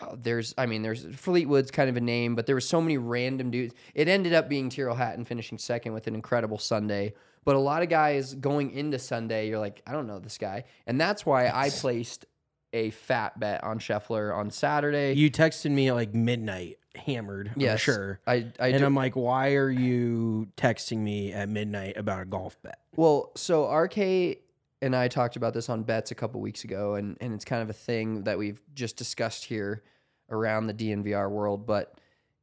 oh, 0.00 0.16
there's, 0.16 0.54
I 0.56 0.66
mean, 0.66 0.82
there's 0.82 1.04
Fleetwood's 1.16 1.70
kind 1.70 1.90
of 1.90 1.96
a 1.96 2.00
name, 2.00 2.34
but 2.34 2.46
there 2.46 2.56
were 2.56 2.60
so 2.60 2.80
many 2.80 2.98
random 2.98 3.50
dudes. 3.50 3.74
It 3.94 4.08
ended 4.08 4.32
up 4.32 4.48
being 4.48 4.70
Tyrrell 4.70 4.96
Hatton 4.96 5.24
finishing 5.24 5.58
second 5.58 5.92
with 5.92 6.06
an 6.06 6.14
incredible 6.14 6.58
Sunday. 6.58 7.14
But 7.44 7.56
a 7.56 7.58
lot 7.58 7.82
of 7.82 7.88
guys 7.88 8.34
going 8.34 8.70
into 8.70 8.98
Sunday, 8.98 9.48
you're 9.48 9.58
like, 9.58 9.82
I 9.86 9.92
don't 9.92 10.06
know 10.06 10.20
this 10.20 10.38
guy. 10.38 10.64
And 10.86 11.00
that's 11.00 11.26
why 11.26 11.48
I 11.48 11.70
placed 11.70 12.24
a 12.72 12.90
fat 12.90 13.38
bet 13.38 13.62
on 13.64 13.78
Scheffler 13.78 14.34
on 14.34 14.50
Saturday. 14.50 15.14
You 15.14 15.30
texted 15.30 15.70
me 15.70 15.88
at 15.88 15.94
like 15.94 16.14
midnight, 16.14 16.78
hammered. 16.94 17.52
I'm 17.56 17.76
sure. 17.78 18.20
I, 18.26 18.46
I 18.58 18.68
and 18.68 18.78
do- 18.78 18.86
I'm 18.86 18.94
like, 18.94 19.16
why 19.16 19.54
are 19.54 19.70
you 19.70 20.48
texting 20.56 20.98
me 20.98 21.32
at 21.32 21.48
midnight 21.48 21.96
about 21.96 22.22
a 22.22 22.24
golf 22.24 22.60
bet? 22.62 22.78
Well, 22.96 23.32
so 23.36 23.70
RK 23.70 24.38
and 24.82 24.94
I 24.94 25.08
talked 25.08 25.36
about 25.36 25.54
this 25.54 25.70
on 25.70 25.84
bets 25.84 26.10
a 26.10 26.14
couple 26.14 26.40
weeks 26.40 26.64
ago, 26.64 26.96
and, 26.96 27.16
and 27.20 27.32
it's 27.32 27.44
kind 27.44 27.62
of 27.62 27.70
a 27.70 27.72
thing 27.72 28.24
that 28.24 28.36
we've 28.36 28.60
just 28.74 28.96
discussed 28.96 29.44
here 29.44 29.82
around 30.28 30.66
the 30.66 30.74
DNVR 30.74 31.30
world. 31.30 31.66
But 31.66 31.94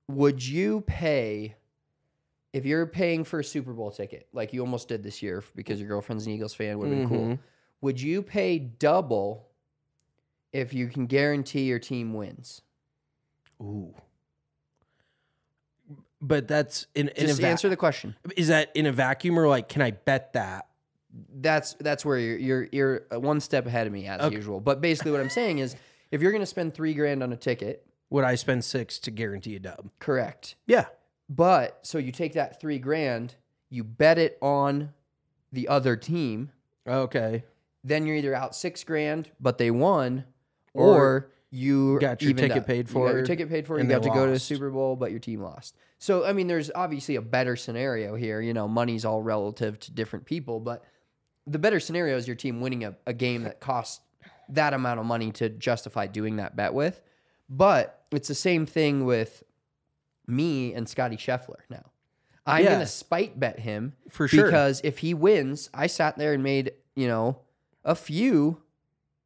would 0.07 0.43
you 0.43 0.81
pay 0.81 1.55
if 2.53 2.65
you're 2.65 2.87
paying 2.87 3.23
for 3.23 3.39
a 3.41 3.43
Super 3.43 3.73
Bowl 3.73 3.91
ticket, 3.91 4.27
like 4.33 4.53
you 4.53 4.61
almost 4.61 4.87
did 4.87 5.03
this 5.03 5.21
year 5.21 5.43
because 5.55 5.79
your 5.79 5.87
girlfriend's 5.87 6.25
an 6.25 6.31
Eagles 6.31 6.55
fan, 6.55 6.79
would 6.79 6.89
have 6.89 6.97
been 6.97 7.07
cool. 7.09 7.27
Mhm. 7.27 7.39
Would 7.81 8.01
you 8.01 8.23
pay 8.23 8.57
double 8.57 9.47
if 10.51 10.73
you 10.73 10.87
can 10.87 11.05
guarantee 11.05 11.63
your 11.65 11.77
team 11.77 12.13
wins? 12.13 12.61
Ooh. 13.61 13.93
But 16.21 16.47
that's 16.47 16.87
in, 16.95 17.09
in 17.09 17.27
Just 17.27 17.39
a 17.39 17.41
va- 17.43 17.47
answer 17.49 17.69
the 17.69 17.77
question. 17.77 18.15
Is 18.35 18.47
that 18.47 18.71
in 18.75 18.85
a 18.85 18.91
vacuum 18.91 19.37
or 19.37 19.47
like 19.47 19.69
can 19.69 19.81
I 19.81 19.91
bet 19.91 20.33
that? 20.33 20.68
That's 21.35 21.73
that's 21.79 22.05
where 22.05 22.17
you're 22.19 22.37
you're 22.37 22.67
you're 22.71 23.19
one 23.19 23.39
step 23.39 23.65
ahead 23.65 23.87
of 23.87 23.93
me 23.93 24.05
as 24.07 24.21
Okay. 24.21 24.35
usual. 24.35 24.59
But 24.59 24.81
basically, 24.81 25.11
what 25.11 25.21
I'm 25.21 25.29
saying 25.29 25.59
is, 25.59 25.75
if 26.11 26.21
you're 26.21 26.31
going 26.31 26.41
to 26.41 26.45
spend 26.47 26.73
three 26.73 26.93
grand 26.93 27.23
on 27.23 27.33
a 27.33 27.37
ticket, 27.37 27.85
Would 28.11 28.23
I 28.25 28.35
spend 28.35 28.63
six 28.63 28.99
to 28.99 29.11
guarantee 29.11 29.55
a 29.55 29.59
dub? 29.59 29.89
correct. 29.99 30.55
Yeah. 30.67 30.85
But 31.29 31.79
so 31.83 31.97
you 31.97 32.11
take 32.11 32.33
that 32.33 32.59
three 32.59 32.79
grand, 32.79 33.35
you 33.69 33.83
bet 33.83 34.17
it 34.17 34.37
on 34.41 34.93
the 35.51 35.67
other 35.67 35.95
team, 35.95 36.51
Okay. 36.87 37.43
then 37.83 38.05
you're 38.05 38.15
either 38.15 38.33
out 38.35 38.55
six 38.55 38.83
grand, 38.83 39.29
but 39.39 39.57
they 39.59 39.69
won, 39.71 40.25
Or 40.73 40.95
or, 40.95 41.31
you 41.51 41.99
got 41.99 42.21
your 42.21 42.33
ticket 42.33 42.57
up. 42.57 42.65
paid 42.67 42.87
You 42.89 42.93
got 42.95 43.01
your 43.09 43.19
for, 43.21 43.25
ticket 43.25 43.49
paid 43.49 43.65
for. 43.67 43.75
You 43.77 43.81
and 43.81 43.89
got 43.89 44.03
to 44.03 44.09
go 44.09 44.25
to 44.27 44.33
the. 44.33 44.39
Super 44.39 44.69
Bowl, 44.69 44.95
but 44.95 45.09
your 45.11 45.19
team 45.19 45.41
lost. 45.41 45.75
So 45.99 46.23
I 46.25 46.33
mean, 46.33 46.47
there's 46.47 46.69
obviously 46.73 47.15
a 47.15 47.21
better 47.21 47.55
scenario 47.55 48.15
here. 48.15 48.41
You 48.41 48.53
know, 48.53 48.67
money's 48.67 49.05
all 49.05 49.21
relative 49.21 49.79
to 49.81 49.91
different 49.91 50.25
people, 50.25 50.59
but 50.59 50.83
the 51.49 51.59
better 51.59 51.79
scenario 51.79 52.15
is 52.17 52.27
your 52.27 52.35
team 52.35 52.61
winning 52.61 52.83
a, 52.83 52.95
a 53.07 53.13
game 53.13 53.43
that 53.43 53.59
costs 53.59 54.01
that 54.49 54.73
amount 54.73 54.99
of 54.99 55.05
money 55.05 55.31
to 55.33 55.49
justify 55.49 56.07
doing 56.07 56.37
that 56.37 56.55
bet 56.55 56.73
with. 56.73 57.01
But 57.49 58.03
it's 58.11 58.27
the 58.27 58.35
same 58.35 58.65
thing 58.65 59.05
with 59.05 59.43
me 60.27 60.73
and 60.73 60.87
Scottie 60.87 61.17
Scheffler 61.17 61.59
now. 61.69 61.83
I'm 62.45 62.63
Yeah. 62.63 62.71
gonna 62.73 62.87
spite 62.87 63.39
bet 63.39 63.59
him 63.59 63.93
For 64.09 64.27
sure. 64.27 64.45
because 64.45 64.81
if 64.83 64.99
he 64.99 65.13
wins, 65.13 65.69
I 65.73 65.87
sat 65.87 66.17
there 66.17 66.33
and 66.33 66.43
made 66.43 66.73
you 66.95 67.07
know 67.07 67.39
a 67.83 67.95
few 67.95 68.61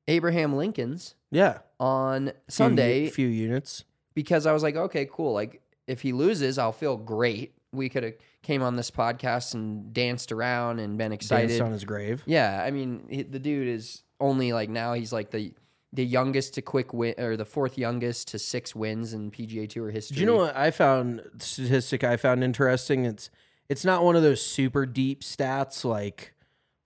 Abraham 0.07 0.55
Lincolns 0.55 1.15
Yeah. 1.31 1.59
on 1.79 2.27
Few 2.27 2.33
Sunday 2.49 3.09
few 3.09 3.27
units. 3.27 3.83
because 4.13 4.45
I 4.45 4.51
was 4.53 4.63
like, 4.63 4.75
okay, 4.75 5.07
cool. 5.11 5.33
Like 5.33 5.61
if 5.87 6.01
he 6.01 6.11
loses, 6.13 6.57
I'll 6.57 6.71
feel 6.73 6.97
great. 6.97 7.55
We 7.73 7.89
could 7.89 8.03
have 8.03 8.13
came 8.41 8.61
on 8.61 8.75
this 8.75 8.91
podcast 8.91 9.53
and 9.53 9.93
danced 9.93 10.31
around 10.31 10.79
and 10.79 10.97
been 10.97 11.11
excited. 11.11 11.47
Danced 11.47 11.61
on 11.61 11.71
his 11.71 11.85
grave. 11.85 12.23
Yeah, 12.25 12.63
I 12.63 12.71
mean, 12.71 13.07
he, 13.09 13.23
the 13.23 13.39
dude 13.39 13.67
is 13.67 14.03
only 14.19 14.53
like 14.53 14.69
now 14.69 14.93
he's 14.93 15.11
like 15.11 15.31
the 15.31 15.53
the 15.91 16.05
youngest 16.05 16.55
to 16.55 16.61
quick 16.61 16.93
win 16.93 17.13
or 17.19 17.37
the 17.37 17.45
fourth 17.45 17.77
youngest 17.77 18.29
to 18.29 18.39
six 18.39 18.75
wins 18.75 19.13
in 19.13 19.29
PGA 19.29 19.69
Tour 19.69 19.91
history. 19.91 20.15
Do 20.15 20.21
you 20.21 20.27
know 20.27 20.37
what 20.37 20.55
I 20.55 20.71
found 20.71 21.21
statistic 21.37 22.03
I 22.03 22.17
found 22.17 22.43
interesting? 22.43 23.05
It's 23.05 23.29
it's 23.69 23.85
not 23.85 24.03
one 24.03 24.15
of 24.15 24.23
those 24.23 24.43
super 24.43 24.85
deep 24.85 25.21
stats 25.21 25.85
like 25.85 26.33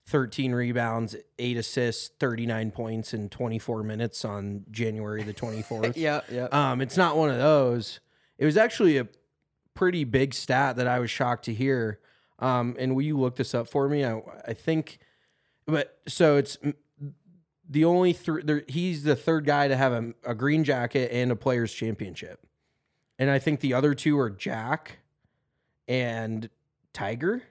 13 0.08 0.52
rebounds, 0.52 1.14
8 1.38 1.56
assists, 1.58 2.10
39 2.18 2.70
points 2.70 3.12
in 3.12 3.28
24 3.28 3.82
minutes 3.82 4.24
on 4.24 4.64
January 4.70 5.22
the 5.22 5.34
24th. 5.34 5.92
Yeah, 5.96 6.22
yeah. 6.30 6.44
Um, 6.50 6.80
it's 6.80 6.96
not 6.96 7.16
one 7.16 7.28
of 7.28 7.36
those. 7.36 8.00
It 8.38 8.46
was 8.46 8.56
actually 8.56 8.96
a 8.96 9.06
pretty 9.78 10.02
big 10.02 10.34
stat 10.34 10.74
that 10.76 10.88
I 10.88 10.98
was 10.98 11.08
shocked 11.10 11.44
to 11.44 11.54
hear. 11.54 12.00
Um, 12.40 12.74
and 12.80 12.94
will 12.96 13.02
you 13.02 13.16
look 13.16 13.36
this 13.36 13.54
up 13.54 13.68
for 13.68 13.88
me? 13.88 14.04
I, 14.04 14.20
I 14.46 14.52
think, 14.54 14.98
but 15.66 15.98
so 16.08 16.36
it's 16.36 16.58
the 17.68 17.84
only 17.84 18.12
three. 18.12 18.42
He's 18.68 19.04
the 19.04 19.14
third 19.16 19.44
guy 19.44 19.68
to 19.68 19.76
have 19.76 19.92
a, 19.92 20.12
a 20.24 20.34
green 20.34 20.64
jacket 20.64 21.10
and 21.12 21.30
a 21.30 21.36
players 21.36 21.72
championship, 21.72 22.44
and 23.18 23.30
I 23.30 23.38
think 23.38 23.60
the 23.60 23.74
other 23.74 23.94
two 23.94 24.18
are 24.18 24.30
Jack 24.30 24.98
and 25.86 26.48
Tiger. 26.92 27.42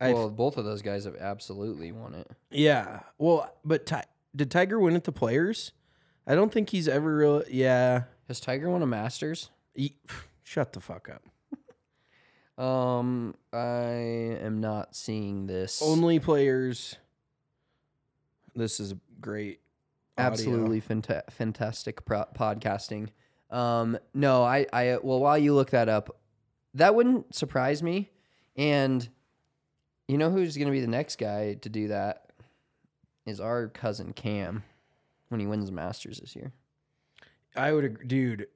Well, 0.00 0.28
both 0.30 0.56
of 0.56 0.64
those 0.64 0.82
guys 0.82 1.04
have 1.04 1.16
absolutely 1.16 1.90
won 1.90 2.14
it. 2.14 2.30
yeah. 2.50 3.00
Well, 3.18 3.50
but 3.64 3.86
Ti- 3.86 4.02
did 4.34 4.50
Tiger 4.50 4.78
win 4.78 4.94
at 4.94 5.04
the 5.04 5.12
players? 5.12 5.72
I 6.26 6.34
don't 6.34 6.52
think 6.52 6.70
he's 6.70 6.86
ever 6.86 7.16
really. 7.16 7.44
Yeah. 7.50 8.02
Has 8.28 8.40
Tiger 8.40 8.68
won 8.68 8.82
a 8.82 8.86
Masters? 8.86 9.50
He- 9.74 9.96
shut 10.46 10.72
the 10.72 10.80
fuck 10.80 11.08
up. 11.08 11.22
Um, 12.58 13.34
I 13.52 14.38
am 14.40 14.62
not 14.62 14.96
seeing 14.96 15.46
this. 15.46 15.82
Only 15.82 16.18
players. 16.18 16.96
This 18.54 18.80
is 18.80 18.94
great. 19.20 19.60
audio. 20.16 20.32
absolutely 20.32 20.80
fanta- 20.80 21.30
fantastic 21.30 22.06
pro- 22.06 22.24
podcasting. 22.34 23.08
Um, 23.50 23.98
no, 24.14 24.42
I, 24.42 24.64
I, 24.72 24.96
well, 25.02 25.20
while 25.20 25.36
you 25.36 25.52
look 25.54 25.68
that 25.72 25.90
up, 25.90 26.18
that 26.72 26.94
wouldn't 26.94 27.34
surprise 27.34 27.82
me. 27.82 28.08
And 28.56 29.06
you 30.08 30.16
know 30.16 30.30
who's 30.30 30.56
going 30.56 30.68
to 30.68 30.72
be 30.72 30.80
the 30.80 30.86
next 30.86 31.16
guy 31.16 31.54
to 31.60 31.68
do 31.68 31.88
that 31.88 32.30
is 33.26 33.38
our 33.38 33.68
cousin 33.68 34.14
Cam 34.14 34.62
when 35.28 35.40
he 35.40 35.46
wins 35.46 35.66
the 35.66 35.72
Masters 35.72 36.20
this 36.20 36.34
year. 36.34 36.54
I 37.54 37.72
would 37.72 38.08
dude. 38.08 38.46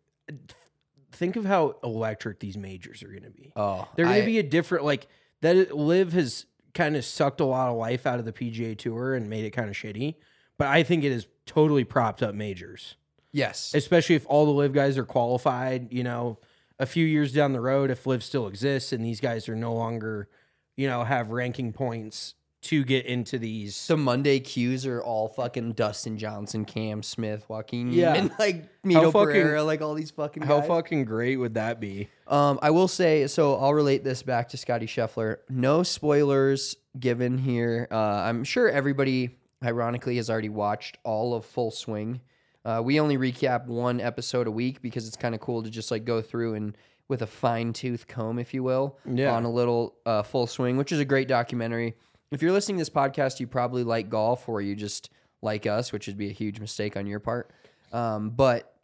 Think 1.13 1.37
of 1.37 1.45
how 1.45 1.77
electric 1.83 2.39
these 2.41 2.57
majors 2.57 3.03
are 3.03 3.09
going 3.09 3.25
to 3.25 3.31
be. 3.31 3.53
Oh, 3.57 3.89
They're 3.97 4.07
going 4.07 4.21
to 4.21 4.27
be 4.27 4.39
a 4.39 4.43
different 4.43 4.85
like 4.85 5.07
that. 5.43 5.75
LIV 5.77 6.13
has 6.13 6.47
kind 6.75 6.97
of 6.97 7.05
sucked 7.05 7.41
a 7.41 7.45
lot 7.45 7.69
of 7.69 7.77
life 7.77 8.07
out 8.07 8.19
of 8.19 8.25
the 8.25 8.33
PGA 8.33 8.77
Tour 8.79 9.15
and 9.15 9.29
made 9.29 9.45
it 9.45 9.51
kind 9.51 9.69
of 9.69 9.75
shitty. 9.77 10.15
But 10.57 10.69
I 10.69 10.83
think 10.83 11.05
it 11.05 11.13
has 11.13 11.27
totally 11.47 11.85
propped 11.85 12.23
up 12.23 12.35
majors, 12.35 12.97
Yes. 13.33 13.73
especially 13.75 14.15
if 14.15 14.25
all 14.27 14.47
the 14.47 14.53
LIV 14.53 14.73
guys 14.73 14.99
are 14.99 15.05
qualified. 15.05 15.93
You 15.93 16.05
know, 16.05 16.39
a 16.79 16.87
few 16.87 17.05
years 17.05 17.33
down 17.33 17.53
the 17.53 17.61
road, 17.61 17.91
if 17.91 18.07
LIV 18.07 18.23
still 18.23 18.47
exists 18.47 18.93
and 18.93 19.05
these 19.05 19.21
guys 19.21 19.49
are 19.49 19.57
no 19.57 19.75
longer, 19.75 20.29
you 20.77 20.87
know, 20.87 21.03
have 21.05 21.31
ranking 21.31 21.73
points 21.73 22.35
to 22.63 22.85
get 22.85 23.07
into 23.07 23.39
these. 23.39 23.87
the 23.87 23.97
Monday 23.97 24.39
cues 24.39 24.85
are 24.87 25.03
all 25.03 25.29
fucking 25.29 25.73
Dustin 25.73 26.19
Johnson, 26.19 26.65
Cam 26.67 27.03
Smith, 27.03 27.49
Joaquin, 27.49 27.91
Yeah. 27.93 28.15
and 28.15 28.31
like 28.39 28.67
Mito 28.83 29.11
fucking- 29.13 29.27
Pereira, 29.33 29.63
like 29.65 29.81
all 29.81 29.95
these 29.95 30.11
fucking 30.11 30.43
How 30.43 30.59
guys. 30.61 30.69
fucking 30.69 31.05
great 31.07 31.37
would 31.37 31.55
that 31.55 31.81
be? 31.81 32.09
Um, 32.27 32.59
I 32.61 32.71
will 32.71 32.89
say 32.89 33.27
so. 33.29 33.57
I'll 33.57 33.73
relate 33.75 34.05
this 34.05 34.23
back 34.23 34.51
to 34.51 34.57
Scottie 34.59 34.87
Scheffler. 34.87 35.39
No 35.49 35.83
spoilers 35.83 36.77
given 36.99 37.39
here. 37.39 37.89
Uh, 37.91 37.97
I'm 37.97 38.45
sure 38.45 38.69
everybody, 38.69 39.39
ironically, 39.65 40.17
has 40.17 40.29
already 40.29 40.49
watched 40.51 40.99
all 41.03 41.35
of 41.35 41.45
Full 41.47 41.71
Swing. 41.71 42.21
Uh, 42.65 42.83
we 42.85 43.01
only 43.01 43.17
recap 43.17 43.67
one 43.69 44.01
episode 44.03 44.47
a 44.47 44.51
week 44.51 44.83
because 44.83 45.09
it's 45.09 45.17
kind 45.17 45.35
of 45.35 45.41
cool 45.41 45.63
to 45.63 45.71
just 45.71 45.91
like 45.91 46.05
go 46.05 46.21
through 46.21 46.55
and 46.55 46.77
with 47.09 47.23
a 47.23 47.27
fine 47.27 47.73
tooth 47.73 48.07
comb, 48.07 48.39
if 48.39 48.53
you 48.53 48.63
will, 48.63 48.99
Yeah. 49.11 49.35
on 49.35 49.45
a 49.45 49.51
little 49.51 49.95
uh, 50.05 50.23
Full 50.23 50.47
Swing, 50.47 50.77
which 50.77 50.93
is 50.93 51.01
a 51.01 51.05
great 51.07 51.27
documentary. 51.27 51.97
If 52.31 52.43
you're 52.43 52.53
listening 52.53 52.77
to 52.77 52.81
this 52.83 52.91
podcast, 52.91 53.41
you 53.41 53.47
probably 53.47 53.83
like 53.83 54.09
golf 54.09 54.49
or 54.49 54.61
you 54.61 54.77
just 54.77 55.11
like 55.43 55.67
us, 55.67 55.93
which 55.93 56.07
would 56.07 56.19
be 56.19 56.29
a 56.29 56.33
huge 56.33 56.61
mistake 56.61 56.97
on 56.97 57.07
your 57.07 57.21
part. 57.21 57.51
Um, 57.93 58.31
but 58.31 58.75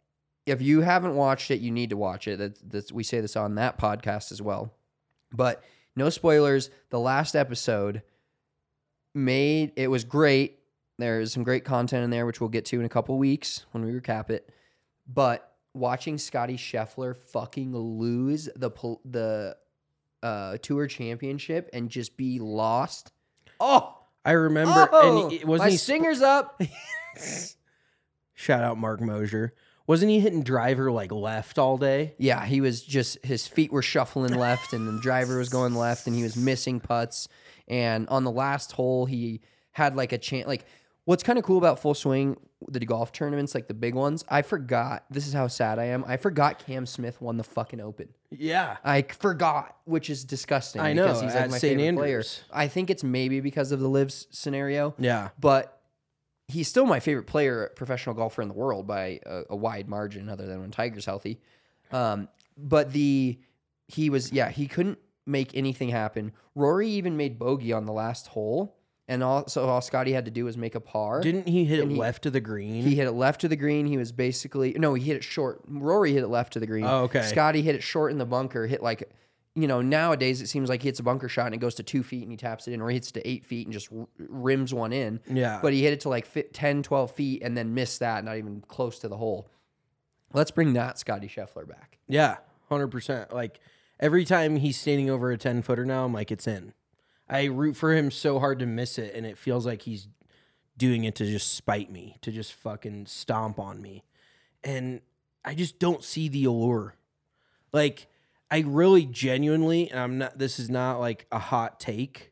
if 0.45 0.61
you 0.61 0.81
haven't 0.81 1.15
watched 1.15 1.51
it, 1.51 1.59
you 1.59 1.71
need 1.71 1.91
to 1.91 1.97
watch 1.97 2.27
it. 2.27 2.39
That, 2.39 2.71
that's, 2.71 2.91
we 2.91 3.03
say 3.03 3.21
this 3.21 3.35
on 3.35 3.55
that 3.55 3.77
podcast 3.77 4.31
as 4.31 4.41
well. 4.41 4.73
But 5.31 5.63
no 5.95 6.09
spoilers. 6.09 6.69
The 6.89 6.99
last 6.99 7.35
episode 7.35 8.01
made 9.13 9.71
it 9.75 9.89
was 9.89 10.03
great. 10.03 10.59
There's 10.97 11.33
some 11.33 11.43
great 11.43 11.63
content 11.63 12.03
in 12.03 12.09
there, 12.09 12.25
which 12.25 12.41
we'll 12.41 12.49
get 12.49 12.65
to 12.65 12.79
in 12.79 12.85
a 12.85 12.89
couple 12.89 13.17
weeks 13.17 13.65
when 13.71 13.85
we 13.85 13.91
recap 13.91 14.29
it. 14.29 14.49
But 15.07 15.53
watching 15.73 16.17
Scottie 16.17 16.57
Scheffler 16.57 17.15
fucking 17.15 17.75
lose 17.75 18.49
the 18.55 18.71
the 19.05 19.57
uh, 20.23 20.57
tour 20.57 20.87
championship 20.87 21.69
and 21.73 21.89
just 21.89 22.17
be 22.17 22.39
lost. 22.39 23.11
Oh, 23.59 23.97
I 24.23 24.31
remember, 24.31 24.89
oh, 24.91 25.25
and 25.25 25.33
it, 25.33 25.45
wasn't 25.45 25.67
my 25.67 25.71
he? 25.71 25.77
singer's 25.77 26.21
up. 26.21 26.61
Shout 28.33 28.63
out 28.63 28.77
Mark 28.77 29.01
Mosier. 29.01 29.53
Wasn't 29.87 30.11
he 30.11 30.19
hitting 30.19 30.43
driver 30.43 30.91
like 30.91 31.13
left 31.13 31.57
all 31.57 31.77
day? 31.77 32.13
Yeah, 32.17 32.45
he 32.45 32.59
was 32.59 32.83
just 32.83 33.25
his 33.25 33.47
feet 33.47 33.71
were 33.71 33.81
shuffling 33.81 34.33
left, 34.33 34.73
and 34.73 34.85
the 34.87 35.01
driver 35.01 35.37
was 35.37 35.47
going 35.47 35.75
left, 35.75 36.07
and 36.07 36.15
he 36.15 36.23
was 36.23 36.35
missing 36.35 36.81
putts. 36.81 37.29
And 37.69 38.07
on 38.09 38.25
the 38.25 38.31
last 38.31 38.73
hole, 38.73 39.05
he 39.05 39.41
had 39.71 39.95
like 39.95 40.11
a 40.11 40.17
chance. 40.17 40.45
Like, 40.45 40.65
what's 41.05 41.23
kind 41.23 41.39
of 41.39 41.45
cool 41.45 41.57
about 41.57 41.79
full 41.79 41.93
swing, 41.93 42.35
the 42.67 42.79
golf 42.79 43.11
tournaments, 43.11 43.53
like 43.53 43.67
the 43.67 43.73
big 43.73 43.93
ones. 43.95 44.25
I 44.29 44.41
forgot. 44.41 45.05
This 45.09 45.27
is 45.27 45.33
how 45.33 45.47
sad 45.47 45.79
I 45.79 45.85
am. 45.85 46.03
I 46.07 46.17
forgot 46.17 46.65
Cam 46.65 46.85
Smith 46.85 47.21
won 47.21 47.37
the 47.37 47.43
fucking 47.43 47.79
Open. 47.79 48.09
Yeah. 48.31 48.77
I 48.83 49.03
forgot, 49.03 49.77
which 49.85 50.09
is 50.09 50.23
disgusting. 50.23 50.81
I 50.81 50.93
know, 50.93 51.03
because 51.07 51.21
he's 51.21 51.35
like 51.35 51.51
my 51.51 51.57
St. 51.57 51.79
favorite 51.79 51.95
player. 51.95 52.23
I 52.51 52.67
think 52.67 52.89
it's 52.89 53.03
maybe 53.03 53.39
because 53.41 53.71
of 53.71 53.79
the 53.79 53.87
LIV's 53.87 54.27
scenario. 54.31 54.95
Yeah. 54.97 55.29
but 55.39 55.77
he's 56.47 56.67
still 56.67 56.85
my 56.85 56.99
favorite 56.99 57.27
player, 57.27 57.71
professional 57.75 58.15
golfer 58.15 58.41
in 58.41 58.47
the 58.47 58.53
world 58.53 58.87
by 58.87 59.19
a, 59.25 59.43
a 59.49 59.55
wide 59.55 59.87
margin, 59.87 60.29
other 60.29 60.45
than 60.47 60.61
when 60.61 60.71
Tiger's 60.71 61.05
healthy. 61.05 61.39
Um, 61.91 62.27
but 62.57 62.91
the 62.91 63.37
he 63.87 64.09
was 64.09 64.31
yeah 64.33 64.49
he 64.49 64.67
couldn't 64.67 64.97
make 65.25 65.55
anything 65.55 65.89
happen. 65.89 66.31
Rory 66.55 66.89
even 66.89 67.17
made 67.17 67.37
bogey 67.37 67.71
on 67.73 67.85
the 67.85 67.93
last 67.93 68.27
hole, 68.27 68.76
and 69.07 69.23
also 69.23 69.67
all 69.67 69.81
Scottie 69.81 70.13
had 70.13 70.25
to 70.25 70.31
do 70.31 70.45
was 70.45 70.57
make 70.57 70.75
a 70.75 70.79
par. 70.79 71.21
Didn't 71.21 71.47
he 71.47 71.63
hit 71.65 71.79
it 71.79 71.89
he- 71.89 71.95
left 71.95 72.23
to 72.23 72.29
the 72.31 72.39
green? 72.41 72.83
He 72.83 72.95
hit 72.95 73.07
it 73.07 73.13
left 73.13 73.41
to 73.41 73.47
the 73.47 73.55
green. 73.55 73.85
He 73.85 73.97
was 73.97 74.11
basically 74.11 74.73
no, 74.73 74.93
he 74.93 75.03
hit 75.05 75.15
it 75.17 75.23
short. 75.23 75.61
Rory 75.67 76.13
hit 76.13 76.23
it 76.23 76.27
left 76.27 76.53
to 76.53 76.59
the 76.59 76.67
green. 76.67 76.85
Oh, 76.85 77.03
okay. 77.03 77.21
Scottie 77.23 77.61
hit 77.61 77.75
it 77.75 77.83
short 77.83 78.11
in 78.11 78.17
the 78.17 78.25
bunker. 78.25 78.67
Hit 78.67 78.83
like, 78.83 79.09
you 79.55 79.67
know, 79.67 79.81
nowadays 79.81 80.41
it 80.41 80.47
seems 80.47 80.69
like 80.69 80.81
he 80.81 80.87
hits 80.89 80.99
a 80.99 81.03
bunker 81.03 81.29
shot 81.29 81.45
and 81.47 81.55
it 81.55 81.59
goes 81.59 81.75
to 81.75 81.83
two 81.83 82.03
feet 82.03 82.23
and 82.23 82.31
he 82.31 82.37
taps 82.37 82.67
it 82.67 82.73
in, 82.73 82.81
or 82.81 82.89
he 82.89 82.95
hits 82.95 83.09
it 83.09 83.13
to 83.13 83.27
eight 83.27 83.45
feet 83.45 83.65
and 83.65 83.73
just 83.73 83.87
rims 84.17 84.73
one 84.73 84.91
in. 84.93 85.19
Yeah. 85.31 85.59
But 85.61 85.73
he 85.73 85.83
hit 85.83 85.93
it 85.93 86.01
to 86.01 86.09
like 86.09 86.25
fi 86.25 86.43
10, 86.53 86.83
12 86.83 87.11
feet 87.11 87.41
and 87.43 87.57
then 87.57 87.73
missed 87.73 87.99
that, 88.01 88.23
not 88.23 88.37
even 88.37 88.61
close 88.67 88.99
to 88.99 89.07
the 89.07 89.17
hole. 89.17 89.49
Let's 90.33 90.51
bring 90.51 90.73
that 90.73 90.99
Scottie 90.99 91.29
Scheffler 91.29 91.67
back. 91.67 91.97
yeah, 92.07 92.37
hundred 92.69 92.87
percent. 92.89 93.33
Like 93.33 93.61
every 93.99 94.25
time 94.25 94.57
he's 94.57 94.77
standing 94.77 95.09
over 95.09 95.31
a 95.31 95.37
ten 95.37 95.61
footer 95.61 95.85
now, 95.85 96.03
I'm 96.03 96.11
like, 96.13 96.31
it's 96.31 96.45
in. 96.45 96.73
I 97.29 97.45
root 97.45 97.75
for 97.75 97.93
him 97.93 98.11
so 98.11 98.39
hard 98.39 98.59
to 98.59 98.65
miss 98.65 98.97
it, 98.97 99.13
and 99.15 99.25
it 99.25 99.37
feels 99.37 99.65
like 99.65 99.81
he's 99.81 100.07
doing 100.77 101.03
it 101.03 101.15
to 101.15 101.25
just 101.25 101.53
spite 101.53 101.91
me, 101.91 102.17
to 102.21 102.31
just 102.31 102.53
fucking 102.53 103.07
stomp 103.07 103.59
on 103.59 103.81
me, 103.81 104.03
and 104.63 105.01
I 105.43 105.55
just 105.55 105.79
don't 105.79 106.03
see 106.03 106.29
the 106.29 106.45
allure. 106.45 106.95
Like 107.73 108.07
I 108.49 108.59
really 108.65 109.05
genuinely, 109.05 109.89
and 109.89 109.99
I'm 109.99 110.17
not. 110.19 110.37
This 110.37 110.59
is 110.59 110.69
not 110.69 110.99
like 110.99 111.25
a 111.31 111.39
hot 111.39 111.79
take. 111.79 112.31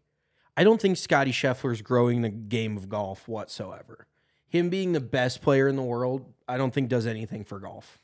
I 0.58 0.64
don't 0.64 0.80
think 0.80 0.98
Scottie 0.98 1.34
Scheffler's 1.34 1.82
growing 1.82 2.22
the 2.22 2.30
game 2.30 2.78
of 2.78 2.88
golf 2.88 3.28
whatsoever. 3.28 4.08
Him 4.48 4.70
being 4.70 4.94
the 4.94 5.02
best 5.02 5.42
player 5.42 5.68
in 5.68 5.76
the 5.76 5.84
world, 5.84 6.34
I 6.48 6.56
don't 6.56 6.74
think 6.74 6.88
does 6.88 7.06
anything 7.06 7.44
for 7.44 7.60
golf. 7.60 8.00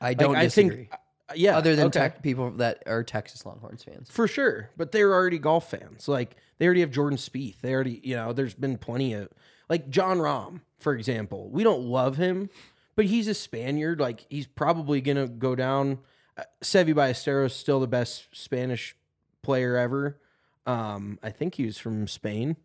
I 0.00 0.14
don't 0.14 0.34
I 0.34 0.44
disagree. 0.44 0.76
think, 0.76 0.92
yeah, 1.34 1.56
Other 1.56 1.74
than 1.76 1.86
okay. 1.86 2.00
tech, 2.00 2.22
people 2.22 2.50
that 2.52 2.82
are 2.86 3.02
Texas 3.02 3.44
Longhorns 3.46 3.84
fans. 3.84 4.10
for 4.10 4.26
sure. 4.28 4.70
But 4.76 4.92
they're 4.92 5.12
already 5.12 5.38
golf 5.38 5.70
fans. 5.70 6.08
Like 6.08 6.36
they 6.58 6.66
already 6.66 6.80
have 6.80 6.90
Jordan 6.90 7.18
Spieth. 7.18 7.60
They 7.60 7.72
already, 7.74 8.00
you 8.02 8.16
know, 8.16 8.32
there's 8.32 8.54
been 8.54 8.78
plenty 8.78 9.14
of 9.14 9.28
like 9.68 9.88
Jon 9.90 10.18
Rahm, 10.18 10.60
for 10.78 10.94
example. 10.94 11.48
We 11.50 11.62
don't 11.64 11.82
love 11.82 12.16
him, 12.16 12.50
but 12.96 13.06
he's 13.06 13.28
a 13.28 13.34
Spaniard. 13.34 14.00
Like 14.00 14.26
he's 14.28 14.46
probably 14.46 15.00
gonna 15.00 15.28
go 15.28 15.54
down. 15.54 15.98
Uh, 16.36 16.44
Seve 16.62 16.94
Ballesteros 16.94 17.46
is 17.46 17.52
still 17.54 17.80
the 17.80 17.86
best 17.86 18.26
Spanish 18.32 18.96
player 19.42 19.76
ever. 19.76 20.18
Um, 20.66 21.18
I 21.22 21.30
think 21.30 21.56
he 21.56 21.64
was 21.64 21.78
from 21.78 22.06
Spain. 22.06 22.56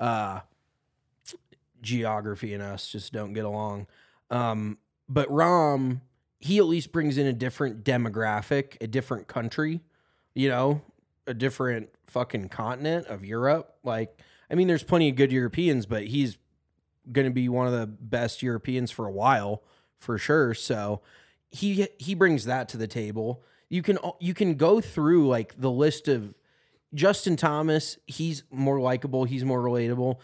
Uh, 0.00 0.40
geography 1.80 2.54
and 2.54 2.62
us 2.62 2.88
just 2.88 3.12
don't 3.12 3.32
get 3.32 3.44
along. 3.44 3.86
Um, 4.30 4.78
but 5.08 5.28
Rahm, 5.28 6.00
he 6.40 6.58
at 6.58 6.64
least 6.64 6.92
brings 6.92 7.18
in 7.18 7.26
a 7.26 7.32
different 7.32 7.84
demographic, 7.84 8.76
a 8.80 8.86
different 8.86 9.28
country, 9.28 9.80
you 10.34 10.48
know, 10.48 10.82
a 11.26 11.34
different 11.34 11.88
fucking 12.06 12.48
continent 12.48 13.06
of 13.06 13.24
Europe. 13.24 13.76
Like, 13.82 14.20
I 14.50 14.54
mean, 14.54 14.68
there's 14.68 14.82
plenty 14.82 15.08
of 15.08 15.16
good 15.16 15.32
Europeans, 15.32 15.86
but 15.86 16.04
he's 16.04 16.38
going 17.10 17.26
to 17.26 17.32
be 17.32 17.48
one 17.48 17.66
of 17.66 17.72
the 17.72 17.86
best 17.86 18.42
Europeans 18.42 18.90
for 18.90 19.06
a 19.06 19.12
while, 19.12 19.62
for 19.98 20.18
sure. 20.18 20.54
So 20.54 21.00
he 21.50 21.86
he 21.98 22.14
brings 22.14 22.44
that 22.44 22.68
to 22.70 22.76
the 22.76 22.86
table. 22.86 23.42
You 23.68 23.82
can 23.82 23.98
you 24.20 24.34
can 24.34 24.54
go 24.54 24.80
through 24.80 25.28
like 25.28 25.60
the 25.60 25.70
list 25.70 26.08
of 26.08 26.34
Justin 26.94 27.36
Thomas. 27.36 27.98
He's 28.06 28.44
more 28.50 28.80
likable. 28.80 29.24
He's 29.24 29.44
more 29.44 29.62
relatable. 29.62 30.16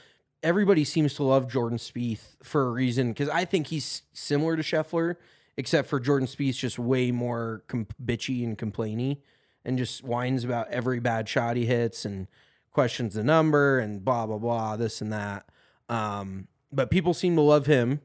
Everybody 0.42 0.84
seems 0.84 1.14
to 1.14 1.22
love 1.22 1.48
Jordan 1.48 1.78
Spieth 1.78 2.36
for 2.42 2.66
a 2.66 2.70
reason 2.70 3.08
because 3.08 3.28
I 3.28 3.44
think 3.44 3.66
he's 3.66 4.02
similar 4.12 4.56
to 4.56 4.62
Scheffler, 4.62 5.16
except 5.60 5.88
for 5.90 6.00
Jordan 6.00 6.26
Spieth's 6.26 6.56
just 6.56 6.78
way 6.78 7.10
more 7.12 7.62
com- 7.68 7.86
bitchy 8.02 8.42
and 8.42 8.56
complainy, 8.56 9.18
and 9.62 9.76
just 9.76 10.02
whines 10.02 10.42
about 10.42 10.68
every 10.70 11.00
bad 11.00 11.28
shot 11.28 11.56
he 11.56 11.66
hits 11.66 12.06
and 12.06 12.28
questions 12.72 13.12
the 13.12 13.22
number 13.22 13.78
and 13.78 14.02
blah 14.02 14.26
blah 14.26 14.38
blah 14.38 14.76
this 14.76 15.02
and 15.02 15.12
that. 15.12 15.44
Um, 15.90 16.48
but 16.72 16.90
people 16.90 17.12
seem 17.12 17.36
to 17.36 17.42
love 17.42 17.66
him. 17.66 18.00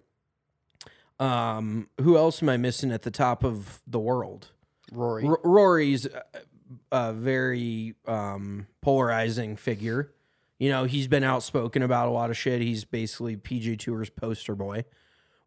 Um, 1.17 1.87
who 2.01 2.17
else 2.17 2.43
am 2.43 2.49
I 2.49 2.57
missing 2.57 2.91
at 2.91 3.03
the 3.03 3.11
top 3.11 3.45
of 3.45 3.81
the 3.87 3.99
world? 3.99 4.51
Rory. 4.91 5.25
R- 5.25 5.39
Rory's 5.45 6.05
a, 6.07 6.23
a 6.91 7.13
very 7.13 7.95
um, 8.05 8.67
polarizing 8.81 9.55
figure. 9.55 10.11
You 10.59 10.69
know, 10.69 10.83
he's 10.83 11.07
been 11.07 11.23
outspoken 11.23 11.83
about 11.83 12.09
a 12.09 12.11
lot 12.11 12.29
of 12.29 12.37
shit. 12.37 12.61
He's 12.61 12.83
basically 12.83 13.37
PG 13.37 13.77
Tour's 13.77 14.09
poster 14.09 14.55
boy. 14.55 14.83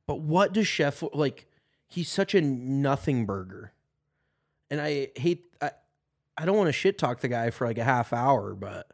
But 0.06 0.20
what 0.20 0.54
does 0.54 0.64
Scheffler 0.64 1.10
like? 1.12 1.44
He's 1.88 2.08
such 2.10 2.34
a 2.34 2.40
nothing 2.40 3.26
burger, 3.26 3.72
and 4.70 4.80
I 4.80 5.08
hate. 5.16 5.44
I, 5.60 5.70
I 6.36 6.44
don't 6.44 6.56
want 6.56 6.68
to 6.68 6.72
shit 6.72 6.98
talk 6.98 7.20
the 7.20 7.28
guy 7.28 7.50
for 7.50 7.66
like 7.66 7.78
a 7.78 7.84
half 7.84 8.12
hour, 8.12 8.54
but 8.54 8.90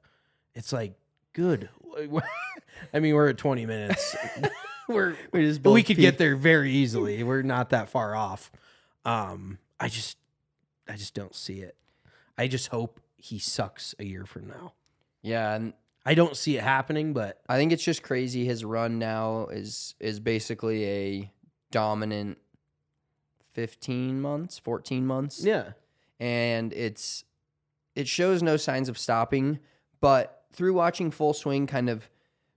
it's 0.54 0.72
like 0.72 0.94
good. 1.32 1.68
I 2.94 3.00
mean, 3.00 3.14
we're 3.14 3.28
at 3.28 3.38
twenty 3.38 3.66
minutes. 3.66 4.16
we're 4.88 5.16
We 5.32 5.42
just 5.42 5.64
we 5.64 5.82
could 5.82 5.96
get 5.96 6.18
there 6.18 6.36
very 6.36 6.70
easily. 6.72 7.22
We're 7.22 7.42
not 7.42 7.70
that 7.70 7.88
far 7.88 8.14
off. 8.14 8.52
Um, 9.04 9.58
I 9.80 9.88
just, 9.88 10.16
I 10.88 10.96
just 10.96 11.14
don't 11.14 11.34
see 11.34 11.60
it. 11.60 11.76
I 12.38 12.48
just 12.48 12.68
hope 12.68 13.00
he 13.16 13.38
sucks 13.38 13.94
a 13.98 14.04
year 14.04 14.24
from 14.24 14.46
now. 14.48 14.72
Yeah, 15.22 15.54
and 15.54 15.72
I 16.06 16.14
don't 16.14 16.36
see 16.36 16.56
it 16.56 16.62
happening, 16.62 17.12
but 17.12 17.40
I 17.48 17.56
think 17.56 17.72
it's 17.72 17.84
just 17.84 18.02
crazy. 18.02 18.44
His 18.44 18.64
run 18.64 18.98
now 18.98 19.46
is 19.46 19.94
is 20.00 20.20
basically 20.20 20.84
a 20.84 21.32
dominant 21.70 22.38
fifteen 23.54 24.20
months, 24.20 24.58
fourteen 24.58 25.06
months. 25.06 25.42
yeah, 25.44 25.72
and 26.20 26.72
it's 26.72 27.24
it 27.94 28.06
shows 28.08 28.42
no 28.42 28.56
signs 28.56 28.88
of 28.88 28.98
stopping. 28.98 29.58
But 30.00 30.44
through 30.52 30.74
watching 30.74 31.10
Full 31.10 31.32
Swing, 31.32 31.66
kind 31.66 31.88
of 31.88 32.08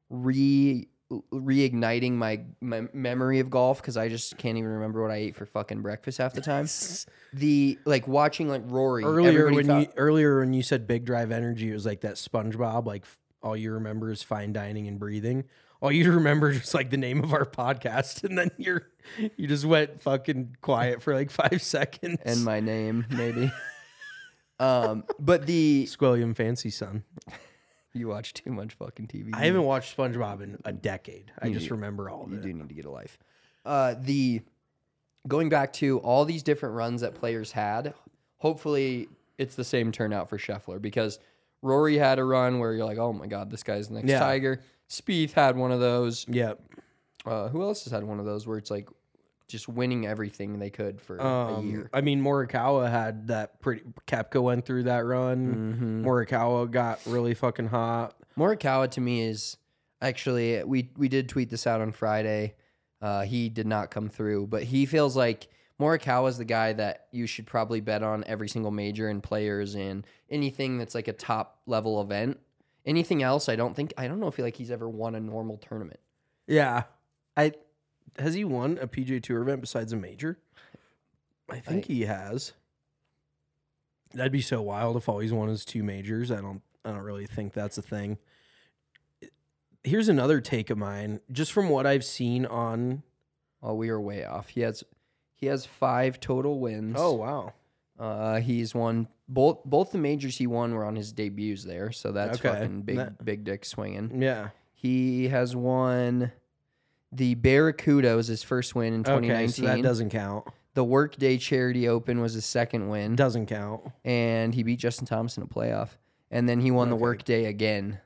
re 0.10 0.88
reigniting 1.32 2.14
my, 2.14 2.42
my 2.60 2.84
memory 2.92 3.40
of 3.40 3.50
golf 3.50 3.82
because 3.82 3.96
I 3.96 4.10
just 4.10 4.38
can't 4.38 4.58
even 4.58 4.70
remember 4.70 5.02
what 5.02 5.10
I 5.12 5.16
ate 5.16 5.38
for 5.38 5.46
fucking 5.46 5.82
breakfast 5.82 6.18
half 6.18 6.34
the 6.34 6.42
time. 6.42 6.68
the 7.34 7.80
like 7.86 8.08
watching 8.10 8.50
like 8.50 8.64
Rory 8.66 9.06
Earlier 9.06 9.50
when 9.50 9.66
thought- 9.68 9.82
you 9.82 9.88
earlier 9.96 10.40
when 10.40 10.52
you 10.54 10.64
said 10.64 10.86
big 10.86 11.06
drive 11.06 11.32
energy, 11.32 11.70
it 11.70 11.74
was 11.74 11.86
like 11.86 12.02
that 12.02 12.16
SpongeBob. 12.16 12.86
Like 12.86 13.06
all 13.42 13.56
you 13.56 13.72
remember 13.74 14.12
is 14.12 14.22
fine 14.22 14.52
dining 14.52 14.88
and 14.88 15.00
breathing. 15.00 15.46
All 15.82 15.92
you 15.92 16.12
remember 16.12 16.50
is 16.50 16.74
like 16.74 16.90
the 16.90 16.98
name 16.98 17.24
of 17.24 17.34
our 17.34 17.46
podcast, 17.46 18.24
and 18.24 18.38
then 18.38 18.50
you're 18.58 18.90
you 19.38 19.48
just 19.48 19.66
went 19.66 20.02
fucking 20.02 20.58
quiet 20.62 21.02
for 21.04 21.13
like 21.13 21.30
five 21.32 21.62
seconds. 21.62 22.18
and 22.26 22.44
my 22.44 22.60
name 22.60 23.06
maybe. 23.10 23.52
um, 24.60 25.04
but 25.20 25.46
the 25.46 25.86
Squilliam 25.90 26.36
Fancyson. 26.36 27.04
you 27.94 28.08
watch 28.08 28.34
too 28.34 28.52
much 28.52 28.74
fucking 28.74 29.08
TV. 29.08 29.30
I 29.34 29.46
haven't 29.46 29.63
watched 29.63 29.96
SpongeBob 29.96 30.42
in 30.42 30.58
a 30.66 30.74
decade. 30.74 31.32
I 31.42 31.48
You 31.48 31.54
just 31.54 31.70
remember 31.72 32.10
all 32.10 32.24
of 32.24 32.32
You 32.32 32.38
it. 32.38 32.44
do 32.44 32.54
need 32.54 32.70
to 32.70 32.76
get 32.76 32.86
a 32.86 32.92
life. 32.92 33.18
Uh, 33.66 33.96
the 34.00 34.42
going 35.28 35.50
back 35.50 35.74
to 35.74 36.00
all 36.00 36.26
these 36.26 36.42
different 36.44 36.76
runs 36.76 37.02
that 37.02 37.13
players 37.16 37.52
had. 37.52 37.94
Hopefully, 38.38 39.10
it's 39.38 39.56
the 39.56 39.63
same 39.63 39.92
turnout 39.92 40.30
for 40.30 40.38
Scheffler 40.38 40.82
because 40.82 41.20
Rory 41.62 41.98
had 41.98 42.18
a 42.20 42.24
run 42.24 42.60
where 42.60 42.74
you're 42.74 42.86
like, 42.86 42.98
oh 43.00 43.13
my 43.13 43.28
god, 43.28 43.50
this 43.52 43.63
guy's 43.63 43.88
the 43.90 43.96
next 43.96 44.10
Yeah. 44.10 44.20
Tiger. 44.20 44.62
Spieth 44.89 45.34
had 45.34 45.56
one 45.56 45.71
of 45.71 45.80
those. 45.80 46.26
Yep. 46.30 46.60
Uh, 47.26 47.50
who 47.50 47.62
else 47.62 47.84
has 47.84 47.91
had 47.91 48.04
one 48.04 48.19
of 48.19 48.26
those 48.26 48.47
where 48.47 48.58
it's 48.58 48.71
like 48.71 48.88
just 49.47 49.67
winning 49.67 50.06
everything 50.08 50.60
they 50.60 50.69
could 50.69 51.02
for 51.02 51.17
a 51.17 51.26
Um, 51.26 51.69
year? 51.69 51.89
I 51.93 52.02
mean, 52.02 52.21
Morikawa 52.21 52.89
had 52.89 53.28
that 53.28 53.60
pretty. 53.62 53.84
Koepka 54.08 54.41
went 54.41 54.65
through 54.65 54.84
that 54.84 55.06
run. 55.06 55.47
Mm-hmm. 55.73 56.06
Morikawa 56.06 56.69
got 56.71 57.00
really 57.06 57.34
fucking 57.34 57.67
hot. 57.67 58.15
Morikawa 58.38 58.89
to 58.91 59.02
me 59.02 59.23
is 59.23 59.58
actually 60.02 60.63
we 60.63 60.89
we 60.97 61.10
did 61.10 61.28
tweet 61.28 61.50
this 61.50 61.67
out 61.67 61.82
on 61.82 61.91
Friday. 61.91 62.56
Uh, 63.02 63.23
he 63.23 63.50
did 63.50 63.67
not 63.67 63.91
come 63.91 64.10
through, 64.10 64.47
but 64.47 64.63
he 64.63 64.86
feels 64.86 65.15
like 65.15 65.47
Morikawa 65.80 66.30
is 66.30 66.38
the 66.38 66.45
guy 66.45 66.73
that 66.73 67.08
you 67.12 67.28
should 67.28 67.45
probably 67.45 67.80
bet 67.82 68.02
on 68.04 68.23
every 68.26 68.47
single 68.50 68.71
major 68.71 69.10
and 69.10 69.21
players 69.21 69.76
and 69.76 70.06
anything 70.30 70.78
that's 70.80 70.95
like 70.95 71.08
a 71.08 71.13
top 71.13 71.60
level 71.67 72.02
event. 72.02 72.39
Anything 72.88 73.21
else, 73.21 73.50
I 73.50 73.56
don't 73.56 73.76
think 73.76 73.93
I 73.97 74.08
don't 74.08 74.19
know 74.19 74.28
if 74.28 74.38
he 74.38 74.41
like 74.41 74.56
he's 74.56 74.71
ever 74.71 74.88
won 74.89 75.13
a 75.13 75.19
normal 75.19 75.58
tournament. 75.58 76.00
Yeah, 76.47 76.84
I 77.36 77.52
has 78.17 78.34
he 78.34 78.43
won 78.45 78.80
a 78.82 78.88
PJ 78.88 79.21
Tour 79.23 79.41
event 79.43 79.62
besides 79.62 79.93
a 79.93 79.97
major? 79.97 80.39
I 81.50 81.60
think 81.60 81.86
I- 81.86 81.93
he 81.93 82.02
has. 82.06 82.54
That'd 84.13 84.32
be 84.32 84.41
so 84.41 84.62
wild 84.62 84.95
if 84.95 85.10
all 85.10 85.19
he's 85.19 85.34
won 85.34 85.50
is 85.50 85.65
two 85.65 85.84
majors. 85.84 86.32
I 86.32 86.39
don't. 86.41 86.62
I 86.86 86.91
don't 86.91 87.02
really 87.02 87.26
think 87.28 87.52
that's 87.54 87.78
a 87.78 87.82
thing. 87.82 88.17
Here's 89.84 90.08
another 90.10 90.39
take 90.41 90.69
of 90.69 90.78
mine, 90.78 91.19
just 91.32 91.52
from 91.52 91.69
what 91.69 91.86
I've 91.86 92.06
seen 92.06 92.45
on. 92.45 93.04
Oh, 93.62 93.73
we 93.73 93.89
are 93.89 94.00
way 94.00 94.23
off. 94.23 94.50
He 94.50 94.62
has 94.62 94.84
he 95.36 95.47
has 95.47 95.65
five 95.65 96.19
total 96.21 96.60
wins. 96.60 96.95
Oh 96.97 97.13
wow, 97.13 97.54
Uh, 98.00 98.40
he's 98.40 98.76
won 98.76 99.08
both 99.28 99.64
both 99.66 99.92
the 99.92 99.98
majors 99.98 100.38
he 100.38 100.48
won 100.48 100.74
were 100.74 100.86
on 100.86 100.96
his 100.96 101.12
debuts 101.12 101.64
there, 101.64 101.92
so 101.92 102.12
that's 102.12 102.40
Okay. 102.40 102.50
fucking 102.50 102.82
big 102.84 102.98
That- 102.98 103.24
big 103.26 103.44
dick 103.44 103.66
swinging. 103.66 104.22
yeah. 104.22 104.50
He 104.74 105.30
has 105.30 105.56
won 105.56 106.32
the 107.12 107.36
Barracuda 107.36 108.16
was 108.16 108.28
his 108.28 108.44
first 108.44 108.76
win 108.76 108.94
in 108.94 109.04
2019. 109.04 109.36
Okay, 109.44 109.48
so 109.48 109.62
that 109.64 109.82
doesn't 109.82 110.10
count. 110.12 110.46
the 110.76 110.84
Workday 110.84 111.38
Charity 111.38 111.88
Open 111.88 112.22
was 112.22 112.34
his 112.34 112.46
second 112.46 112.88
win, 112.90 113.16
Doesn't 113.16 113.48
count. 113.48 113.82
and 114.06 114.54
he 114.54 114.62
beat 114.62 114.78
Justin 114.78 115.08
Thomas 115.08 115.36
in 115.38 115.42
a 115.42 115.48
playoff. 115.48 115.98
And 116.30 116.48
then 116.48 116.60
he 116.60 116.70
won 116.70 116.90
the 116.90 116.96
Okay. 116.96 117.02
Workday 117.02 117.46
again. 117.46 118.00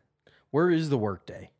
Where 0.51 0.69
is 0.69 0.89
the 0.89 0.97
workday? 0.97 1.51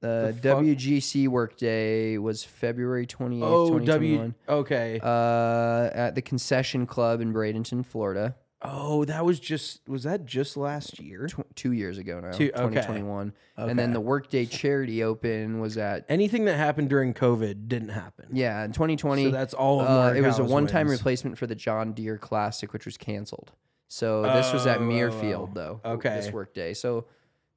The, 0.00 0.36
The 0.40 0.48
fuck? 0.50 0.58
WGC 0.62 1.26
Workday 1.28 2.18
was 2.18 2.44
February 2.44 3.06
28th, 3.06 3.42
Oh, 3.42 3.66
2021. 3.78 4.34
W. 4.46 4.60
Okay. 4.60 5.00
Uh, 5.02 5.90
at 5.94 6.14
the 6.14 6.22
Concession 6.22 6.86
Club 6.86 7.20
in 7.20 7.32
Bradenton, 7.32 7.84
Florida, 7.84 8.36
oh, 8.62 9.04
that 9.06 9.24
was 9.24 9.40
just. 9.40 9.80
Was 9.88 10.02
that 10.02 10.26
just 10.26 10.56
last 10.56 10.98
year? 11.00 11.28
tw- 11.28 11.46
two 11.54 11.72
years 11.72 11.96
ago 11.98 12.20
now, 12.20 12.32
Two- 12.32 12.50
okay. 12.54 12.58
2021. 12.82 13.32
And 13.56 13.78
then 13.78 13.92
the 13.94 14.00
Workday 14.00 14.44
Charity 14.44 15.02
Open 15.02 15.60
was 15.60 15.78
at 15.78 16.04
Anything 16.10 16.44
that 16.44 16.56
happened 16.58 16.90
during 16.90 17.14
COVID 17.14 17.66
didn't 17.68 17.88
happen. 17.88 18.26
yeah 18.32 18.64
in 18.64 18.72
2020. 18.72 19.24
So 19.24 19.30
that's 19.30 19.54
all 19.54 19.80
of 19.80 19.88
Uh, 19.88 20.14
it 20.14 20.20
was 20.20 20.38
a 20.38 20.44
one-time 20.44 20.88
wins. 20.88 20.98
replacement 21.00 21.38
for 21.38 21.46
the 21.46 21.54
John 21.54 21.92
Deere 21.94 22.18
Classic, 22.18 22.72
which 22.74 22.84
was 22.84 22.96
canceled. 22.98 23.52
So 23.88 24.22
this 24.22 24.52
was 24.52 24.66
at 24.66 24.78
Oh, 24.78 24.82
oh, 24.82 24.88
Muirfield, 24.88 25.48
oh. 25.52 25.54
though. 25.54 25.80
Okay. 25.92 26.16
this 26.16 26.30
workday. 26.32 26.74
So 26.74 27.06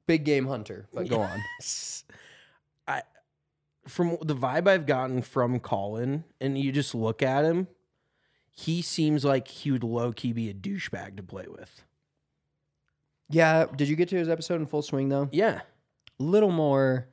big 0.06 0.24
game 0.24 0.46
hunter. 0.46 0.86
But 0.94 1.08
go 1.08 1.20
on. 1.22 1.38
I 2.90 3.02
from 3.88 4.18
the 4.22 4.34
vibe 4.36 4.68
I've 4.68 4.86
gotten 4.86 5.22
from 5.22 5.58
Collin, 5.60 6.24
and 6.40 6.58
you 6.58 6.70
just 6.72 6.94
look 6.94 7.22
at 7.22 7.44
him, 7.44 7.68
he 8.50 8.82
seems 8.82 9.24
like 9.24 9.48
he 9.48 9.70
would 9.70 9.82
low 9.84 10.12
key 10.12 10.32
be 10.32 10.50
a 10.50 10.54
douchebag 10.54 11.16
to 11.16 11.22
play 11.22 11.46
with. 11.48 11.82
Yeah. 13.28 13.66
Did 13.74 13.88
you 13.88 13.96
get 13.96 14.08
to 14.10 14.16
his 14.16 14.28
episode 14.28 14.56
in 14.60 14.66
full 14.66 14.82
swing 14.82 15.08
though? 15.08 15.28
Yeah, 15.32 15.60
A 16.18 16.22
little 16.22 16.50
more. 16.50 17.08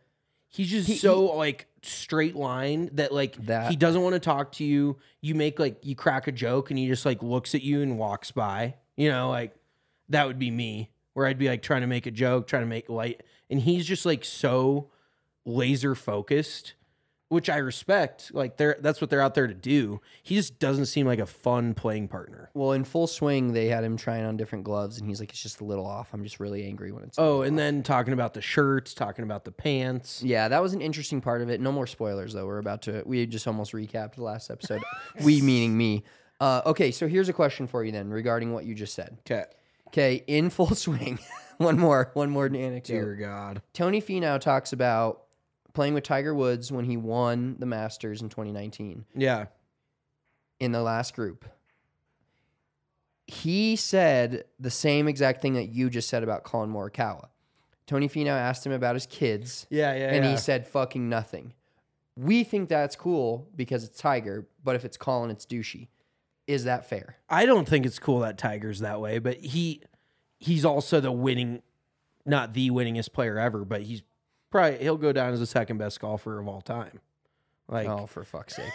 he's 0.50 0.70
just 0.70 0.88
He- 0.88 0.96
so 0.98 1.26
like 1.36 1.68
straight 1.84 2.36
line 2.36 2.90
that 2.94 3.14
like 3.14 3.36
That- 3.46 3.70
he 3.70 3.76
doesn't 3.78 4.02
want 4.02 4.14
to 4.14 4.20
talk 4.20 4.52
to 4.54 4.64
you. 4.64 4.98
You 5.22 5.36
make 5.36 5.60
like 5.60 5.86
you 5.86 5.96
crack 5.96 6.28
a 6.28 6.32
joke, 6.32 6.70
and 6.72 6.78
he 6.80 6.88
just 6.88 7.06
like 7.06 7.22
looks 7.22 7.54
at 7.56 7.62
you 7.62 7.82
and 7.82 7.98
walks 8.00 8.32
by. 8.32 8.76
You 8.96 9.10
know, 9.10 9.30
like 9.30 9.56
that 10.10 10.26
would 10.28 10.40
be 10.40 10.50
me, 10.52 10.90
where 11.14 11.28
I'd 11.28 11.38
be 11.38 11.48
like 11.50 11.62
trying 11.62 11.82
to 11.82 11.88
make 11.88 12.06
a 12.08 12.12
joke, 12.12 12.48
trying 12.48 12.64
to 12.64 12.68
make 12.68 12.90
light, 12.90 13.22
and 13.50 13.60
he's 13.62 13.86
just 13.86 14.06
like 14.06 14.26
so 14.26 14.90
laser 15.48 15.96
focused, 15.96 16.74
which 17.30 17.50
I 17.50 17.58
respect. 17.58 18.34
Like 18.34 18.58
they're 18.58 18.78
that's 18.80 19.02
what 19.02 19.10
they're 19.10 19.22
out 19.22 19.34
there 19.34 19.48
to 19.48 19.54
do. 19.54 20.02
He 20.22 20.36
just 20.36 20.60
doesn't 20.60 20.86
seem 20.86 21.08
like 21.08 21.20
a 21.20 21.26
fun 21.26 21.74
playing 21.74 22.10
partner. 22.10 22.52
Well, 22.54 22.74
in 22.74 22.84
full 22.84 23.08
swing, 23.08 23.54
they 23.54 23.68
had 23.68 23.84
him 23.84 23.98
trying 23.98 24.26
on 24.26 24.38
different 24.38 24.66
gloves, 24.66 25.00
and 25.00 25.08
he's 25.10 25.20
like, 25.20 25.30
"It's 25.32 25.42
just 25.42 25.62
a 25.62 25.66
little 25.66 25.86
off. 25.86 26.10
I'm 26.14 26.24
just 26.24 26.40
really 26.40 26.66
angry 26.66 26.92
when 26.92 27.04
it's." 27.04 27.18
Oh, 27.18 27.42
and 27.42 27.56
off." 27.56 27.58
then 27.58 27.84
talking 27.84 28.14
about 28.14 28.34
the 28.34 28.42
shirts, 28.42 28.94
talking 28.94 29.24
about 29.24 29.46
the 29.46 29.52
pants. 29.52 30.22
Yeah, 30.22 30.50
that 30.50 30.62
was 30.62 30.74
an 30.74 30.82
interesting 30.82 31.22
part 31.22 31.42
of 31.42 31.50
it. 31.50 31.60
No 31.62 31.72
more 31.72 31.88
spoilers 31.88 32.34
though. 32.34 32.46
We're 32.46 32.60
about 32.60 32.84
to. 32.84 33.04
We 33.06 33.26
just 33.26 33.48
almost 33.48 33.72
recapped 33.72 34.16
the 34.16 34.24
last 34.24 34.52
episode. 34.52 34.84
we 35.24 35.42
meaning 35.42 35.76
me. 35.78 36.04
Uh, 36.40 36.62
okay, 36.68 36.92
so 36.92 37.08
here's 37.08 37.30
a 37.30 37.34
question 37.34 37.66
for 37.66 37.84
you 37.84 37.92
then 37.92 38.10
regarding 38.12 38.54
what 38.54 38.66
you 38.66 38.76
just 38.76 38.94
said. 38.94 39.18
Okay. 39.22 39.46
Okay, 39.88 40.24
in 40.28 40.50
full 40.50 40.76
swing. 40.76 41.18
one 41.58 41.80
more, 41.80 42.12
one 42.14 42.30
more 42.30 42.46
anecdote. 42.46 42.84
Dear 42.84 43.16
God. 43.16 43.62
Tony 43.74 44.02
Finau 44.02 44.40
talks 44.40 44.74
about 44.74 45.24
playing 45.78 45.94
with 45.94 46.04
Tiger 46.04 46.34
Woods 46.34 46.72
when 46.72 46.86
he 46.86 46.98
won 46.98 47.56
the 47.60 47.68
Masters 47.68 48.24
in 48.24 48.30
2019 48.30 49.06
Yeah. 49.16 49.46
in 50.60 50.72
the 50.72 50.82
last 50.82 51.14
group. 51.16 51.46
He 53.28 53.76
said 53.76 54.46
the 54.60 54.72
same 54.72 55.08
exact 55.08 55.40
thing 55.42 55.54
that 55.54 55.68
you 55.70 55.92
just 55.92 56.10
said 56.10 56.24
about 56.24 56.44
Collin 56.44 56.72
Morikawa. 56.72 57.28
Tony 57.86 58.10
Finau 58.10 58.30
asked 58.30 58.66
him 58.66 58.72
about 58.72 58.96
his 58.96 59.06
kids, 59.06 59.68
Yeah, 59.70 59.94
yeah. 59.94 60.14
and 60.14 60.26
yeah. 60.26 60.32
he 60.32 60.38
said 60.38 60.66
fucking 60.68 61.08
nothing. 61.10 61.54
We 62.16 62.44
think 62.44 62.70
that's 62.70 62.96
cool 62.96 63.48
because 63.56 63.84
it's 63.84 64.00
Tiger, 64.00 64.48
but 64.64 64.76
if 64.76 64.84
it's 64.84 64.98
Collin, 64.98 65.30
it's 65.30 65.46
douchey. 65.46 65.90
Is 66.48 66.64
that 66.64 66.90
fair? 66.90 67.18
I 67.30 67.46
don't 67.46 67.68
think 67.70 67.86
it's 67.86 68.00
cool 68.00 68.22
that 68.22 68.38
Tiger's 68.40 68.80
that 68.80 69.00
way, 69.00 69.20
but 69.20 69.38
he 69.38 69.84
he's 70.40 70.66
also 70.66 71.00
the 71.00 71.12
winning 71.12 71.62
not 72.26 72.54
the 72.54 72.72
winningest 72.72 73.14
player 73.14 73.38
ever, 73.38 73.64
but 73.64 73.84
he's 73.84 74.02
probably 74.52 74.80
he'll 74.80 74.98
go 74.98 75.12
down 75.12 75.34
as 75.34 75.40
the 75.40 75.46
second 75.46 75.78
best 75.78 76.00
golfer 76.00 76.40
of 76.40 76.48
all 76.48 76.62
time. 76.62 77.00
Like 77.68 77.88
oh, 77.88 78.06
for 78.06 78.24
fuck's 78.24 78.56
sake. 78.56 78.72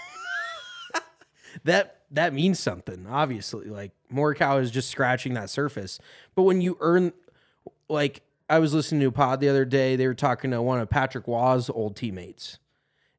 that 1.65 2.03
that 2.11 2.35
means 2.35 2.59
something, 2.59 3.07
obviously. 3.09 3.67
Like 3.67 3.93
Morikawa 4.13 4.61
is 4.61 4.71
just 4.71 4.91
scratching 4.91 5.35
that 5.35 5.51
surface. 5.51 5.99
But 6.35 6.43
when 6.43 6.61
you 6.61 6.77
earn 6.81 7.13
like 7.89 8.23
I 8.49 8.59
was 8.59 8.75
listening 8.75 9.01
to 9.03 9.07
a 9.07 9.13
pod 9.13 9.41
the 9.41 9.49
other 9.49 9.65
day, 9.65 9.97
they 9.97 10.07
were 10.07 10.15
talking 10.15 10.51
to 10.51 10.61
one 10.61 10.81
of 10.81 10.91
Patrick 10.91 11.27
Roy's 11.27 11.71
old 11.71 11.97
teammates. 11.97 12.59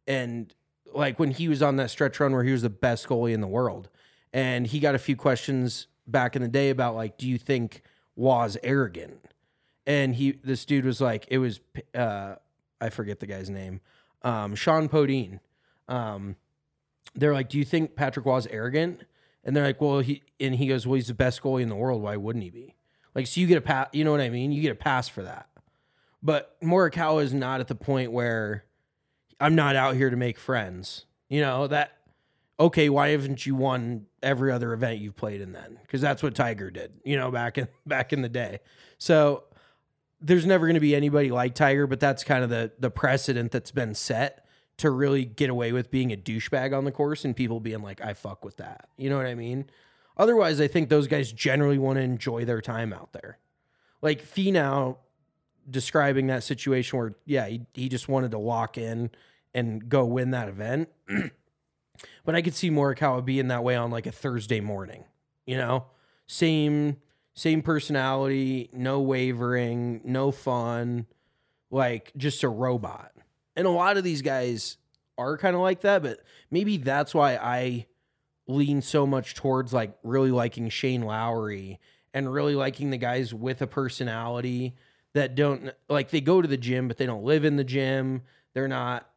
And 0.07 0.53
like 0.93 1.17
when 1.17 1.31
he 1.31 1.47
was 1.47 1.63
on 1.63 1.77
that 1.77 1.89
stretch 1.89 2.19
run 2.19 2.33
where 2.33 2.43
he 2.43 2.51
was 2.51 2.61
the 2.61 2.69
best 2.69 3.07
goalie 3.07 3.33
in 3.33 3.41
the 3.41 3.47
world. 3.47 3.89
And 4.31 4.67
he 4.67 4.79
got 4.79 4.95
a 4.95 4.99
few 4.99 5.15
questions 5.15 5.87
back 6.07 6.35
in 6.35 6.41
the 6.41 6.47
day 6.47 6.69
about 6.69 6.95
like, 6.95 7.17
do 7.17 7.27
you 7.27 7.37
think 7.37 7.81
Roy's 8.15 8.57
arrogant? 8.63 9.19
And 9.85 10.15
he 10.15 10.33
this 10.43 10.65
dude 10.65 10.85
was 10.85 11.01
like, 11.01 11.25
it 11.29 11.37
was 11.37 11.59
uh 11.93 12.35
I 12.79 12.89
forget 12.89 13.19
the 13.19 13.27
guy's 13.27 13.49
name. 13.49 13.81
Um 14.21 14.55
Shjon 14.55 14.89
Podein. 14.89 15.39
Um 15.87 16.35
they're 17.15 17.33
like, 17.33 17.49
"Do 17.49 17.57
you 17.57 17.65
think 17.65 17.95
Patrick 17.95 18.25
Roy's 18.25 18.47
arrogant?" 18.47 19.03
And 19.43 19.55
they're 19.55 19.65
like, 19.65 19.81
"Well, 19.81 19.99
he," 19.99 20.23
and 20.39 20.55
he 20.55 20.67
goes, 20.67 20.87
"Well, 20.87 20.95
he's 20.95 21.07
the 21.07 21.13
best 21.13 21.43
goalie 21.43 21.61
in 21.61 21.69
the 21.69 21.75
world. 21.75 22.01
Why 22.01 22.17
wouldn't 22.17 22.43
he 22.43 22.49
be?" 22.49 22.75
Like, 23.15 23.27
so 23.27 23.41
you 23.41 23.47
get 23.47 23.57
a 23.57 23.61
pass. 23.61 23.87
You 23.93 24.03
know 24.03 24.11
what 24.11 24.21
I 24.21 24.29
mean? 24.29 24.51
You 24.51 24.61
get 24.61 24.71
a 24.71 24.75
pass 24.75 25.07
for 25.07 25.23
that. 25.23 25.47
But 26.21 26.59
Morikawa 26.61 27.23
is 27.23 27.33
not 27.33 27.59
at 27.59 27.67
the 27.67 27.75
point 27.75 28.11
where 28.11 28.65
I'm 29.39 29.55
not 29.55 29.75
out 29.75 29.95
here 29.95 30.09
to 30.09 30.15
make 30.15 30.39
friends. 30.39 31.05
You 31.29 31.41
know 31.41 31.67
that. 31.67 31.97
Okay, 32.59 32.87
why 32.87 33.09
haven't 33.09 33.45
you 33.45 33.55
won 33.55 34.05
every 34.21 34.51
other 34.51 34.73
event 34.73 34.99
you've 34.99 35.15
played 35.15 35.41
in 35.41 35.51
then? 35.53 35.79
Because 35.81 36.01
that's 36.01 36.23
what 36.23 36.35
Tiger 36.35 36.69
did. 36.71 36.93
You 37.03 37.17
know, 37.17 37.29
back 37.31 37.57
in 37.57 37.67
back 37.85 38.13
in 38.13 38.21
the 38.21 38.29
day. 38.29 38.59
So 38.97 39.43
there's 40.23 40.45
never 40.45 40.65
going 40.65 40.75
to 40.75 40.79
be 40.79 40.95
anybody 40.95 41.29
like 41.29 41.53
Tiger, 41.53 41.85
but 41.85 41.99
that's 41.99 42.23
kind 42.23 42.43
of 42.43 42.49
the 42.49 42.71
the 42.79 42.89
precedent 42.89 43.51
that's 43.51 43.71
been 43.71 43.93
set 43.93 44.43
to 44.77 44.89
really 44.89 45.25
get 45.25 45.49
away 45.49 45.71
with 45.71 45.91
being 45.91 46.11
a 46.11 46.17
douchebag 46.17 46.75
on 46.75 46.85
the 46.85 46.91
course 46.91 47.25
and 47.25 47.35
people 47.35 47.59
being 47.59 47.83
like, 47.83 48.01
I 48.01 48.13
fuck 48.13 48.43
with 48.43 48.57
that. 48.57 48.87
You 48.97 49.09
know 49.09 49.17
what 49.17 49.27
I 49.27 49.35
mean? 49.35 49.65
Otherwise, 50.17 50.59
I 50.59 50.67
think 50.67 50.89
those 50.89 51.07
guys 51.07 51.31
generally 51.31 51.77
want 51.77 51.97
to 51.97 52.01
enjoy 52.01 52.45
their 52.45 52.61
time 52.61 52.93
out 52.93 53.13
there. 53.13 53.37
Like 54.01 54.23
Finau 54.23 54.97
describing 55.69 56.27
that 56.27 56.43
situation 56.43 56.97
where, 56.97 57.15
yeah, 57.25 57.47
he, 57.47 57.65
he 57.73 57.89
just 57.89 58.07
wanted 58.07 58.31
to 58.31 58.37
lock 58.37 58.77
in 58.77 59.11
and 59.53 59.87
go 59.87 60.05
win 60.05 60.31
that 60.31 60.49
event. 60.49 60.89
but 62.25 62.35
I 62.35 62.41
could 62.41 62.55
see 62.55 62.69
Morikawa 62.69 63.23
being 63.23 63.47
that 63.49 63.63
way 63.63 63.75
on 63.75 63.91
like 63.91 64.07
a 64.07 64.11
Thursday 64.11 64.59
morning, 64.59 65.03
you 65.45 65.57
know? 65.57 65.85
Same 66.25 66.97
same 67.33 67.61
personality, 67.61 68.69
no 68.73 69.01
wavering, 69.01 70.01
no 70.03 70.31
fun, 70.31 71.07
like 71.71 72.11
just 72.15 72.43
a 72.43 72.49
robot. 72.49 73.11
And 73.55 73.67
a 73.67 73.71
lot 73.71 73.97
of 73.97 74.03
these 74.03 74.21
guys 74.21 74.77
are 75.17 75.37
kind 75.37 75.55
of 75.55 75.61
like 75.61 75.81
that, 75.81 76.03
but 76.03 76.19
maybe 76.51 76.77
that's 76.77 77.13
why 77.13 77.35
I 77.35 77.87
lean 78.47 78.81
so 78.81 79.05
much 79.07 79.35
towards 79.35 79.73
like 79.73 79.97
really 80.03 80.31
liking 80.31 80.69
Shane 80.69 81.01
Lowry 81.01 81.79
and 82.13 82.31
really 82.31 82.55
liking 82.55 82.89
the 82.89 82.97
guys 82.97 83.33
with 83.33 83.61
a 83.61 83.67
personality 83.67 84.75
that 85.13 85.35
don't 85.35 85.71
like 85.89 86.09
they 86.09 86.21
go 86.21 86.41
to 86.41 86.47
the 86.47 86.57
gym 86.57 86.87
but 86.87 86.97
they 86.97 87.05
don't 87.05 87.23
live 87.23 87.45
in 87.45 87.55
the 87.55 87.63
gym. 87.63 88.21
They're 88.53 88.67
not 88.67 89.09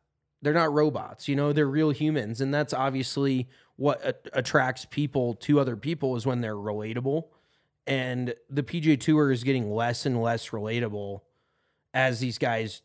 they're 0.42 0.54
not 0.54 0.72
robots, 0.72 1.28
you 1.28 1.34
know, 1.34 1.52
they're 1.52 1.66
real 1.66 1.90
humans 1.90 2.40
and 2.40 2.54
that's 2.54 2.72
obviously 2.72 3.48
what 3.76 4.04
a- 4.04 4.38
attracts 4.38 4.84
people 4.84 5.34
to 5.34 5.58
other 5.58 5.76
people 5.76 6.16
is 6.16 6.24
when 6.24 6.40
they're 6.40 6.54
relatable. 6.54 7.24
And 7.86 8.34
the 8.50 8.62
PGA 8.62 8.98
Tour 8.98 9.30
is 9.30 9.44
getting 9.44 9.70
less 9.72 10.06
and 10.06 10.20
less 10.20 10.50
relatable 10.50 11.20
as 11.94 12.20
these 12.20 12.38
guys 12.38 12.82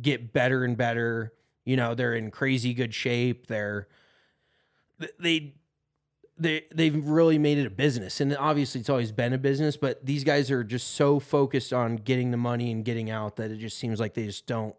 get 0.00 0.32
better 0.32 0.64
and 0.64 0.76
better. 0.76 1.32
You 1.64 1.76
know, 1.76 1.94
they're 1.94 2.14
in 2.14 2.30
crazy 2.30 2.74
good 2.74 2.94
shape. 2.94 3.46
They're 3.46 3.88
they 5.18 5.54
they 6.38 6.64
they've 6.74 7.06
really 7.06 7.38
made 7.38 7.58
it 7.58 7.66
a 7.66 7.70
business. 7.70 8.20
And 8.20 8.36
obviously 8.36 8.80
it's 8.80 8.90
always 8.90 9.12
been 9.12 9.32
a 9.32 9.38
business, 9.38 9.76
but 9.76 10.04
these 10.04 10.24
guys 10.24 10.50
are 10.50 10.64
just 10.64 10.94
so 10.94 11.18
focused 11.18 11.72
on 11.72 11.96
getting 11.96 12.30
the 12.30 12.36
money 12.36 12.70
and 12.70 12.84
getting 12.84 13.10
out 13.10 13.36
that 13.36 13.50
it 13.50 13.58
just 13.58 13.78
seems 13.78 14.00
like 14.00 14.14
they 14.14 14.26
just 14.26 14.46
don't 14.46 14.74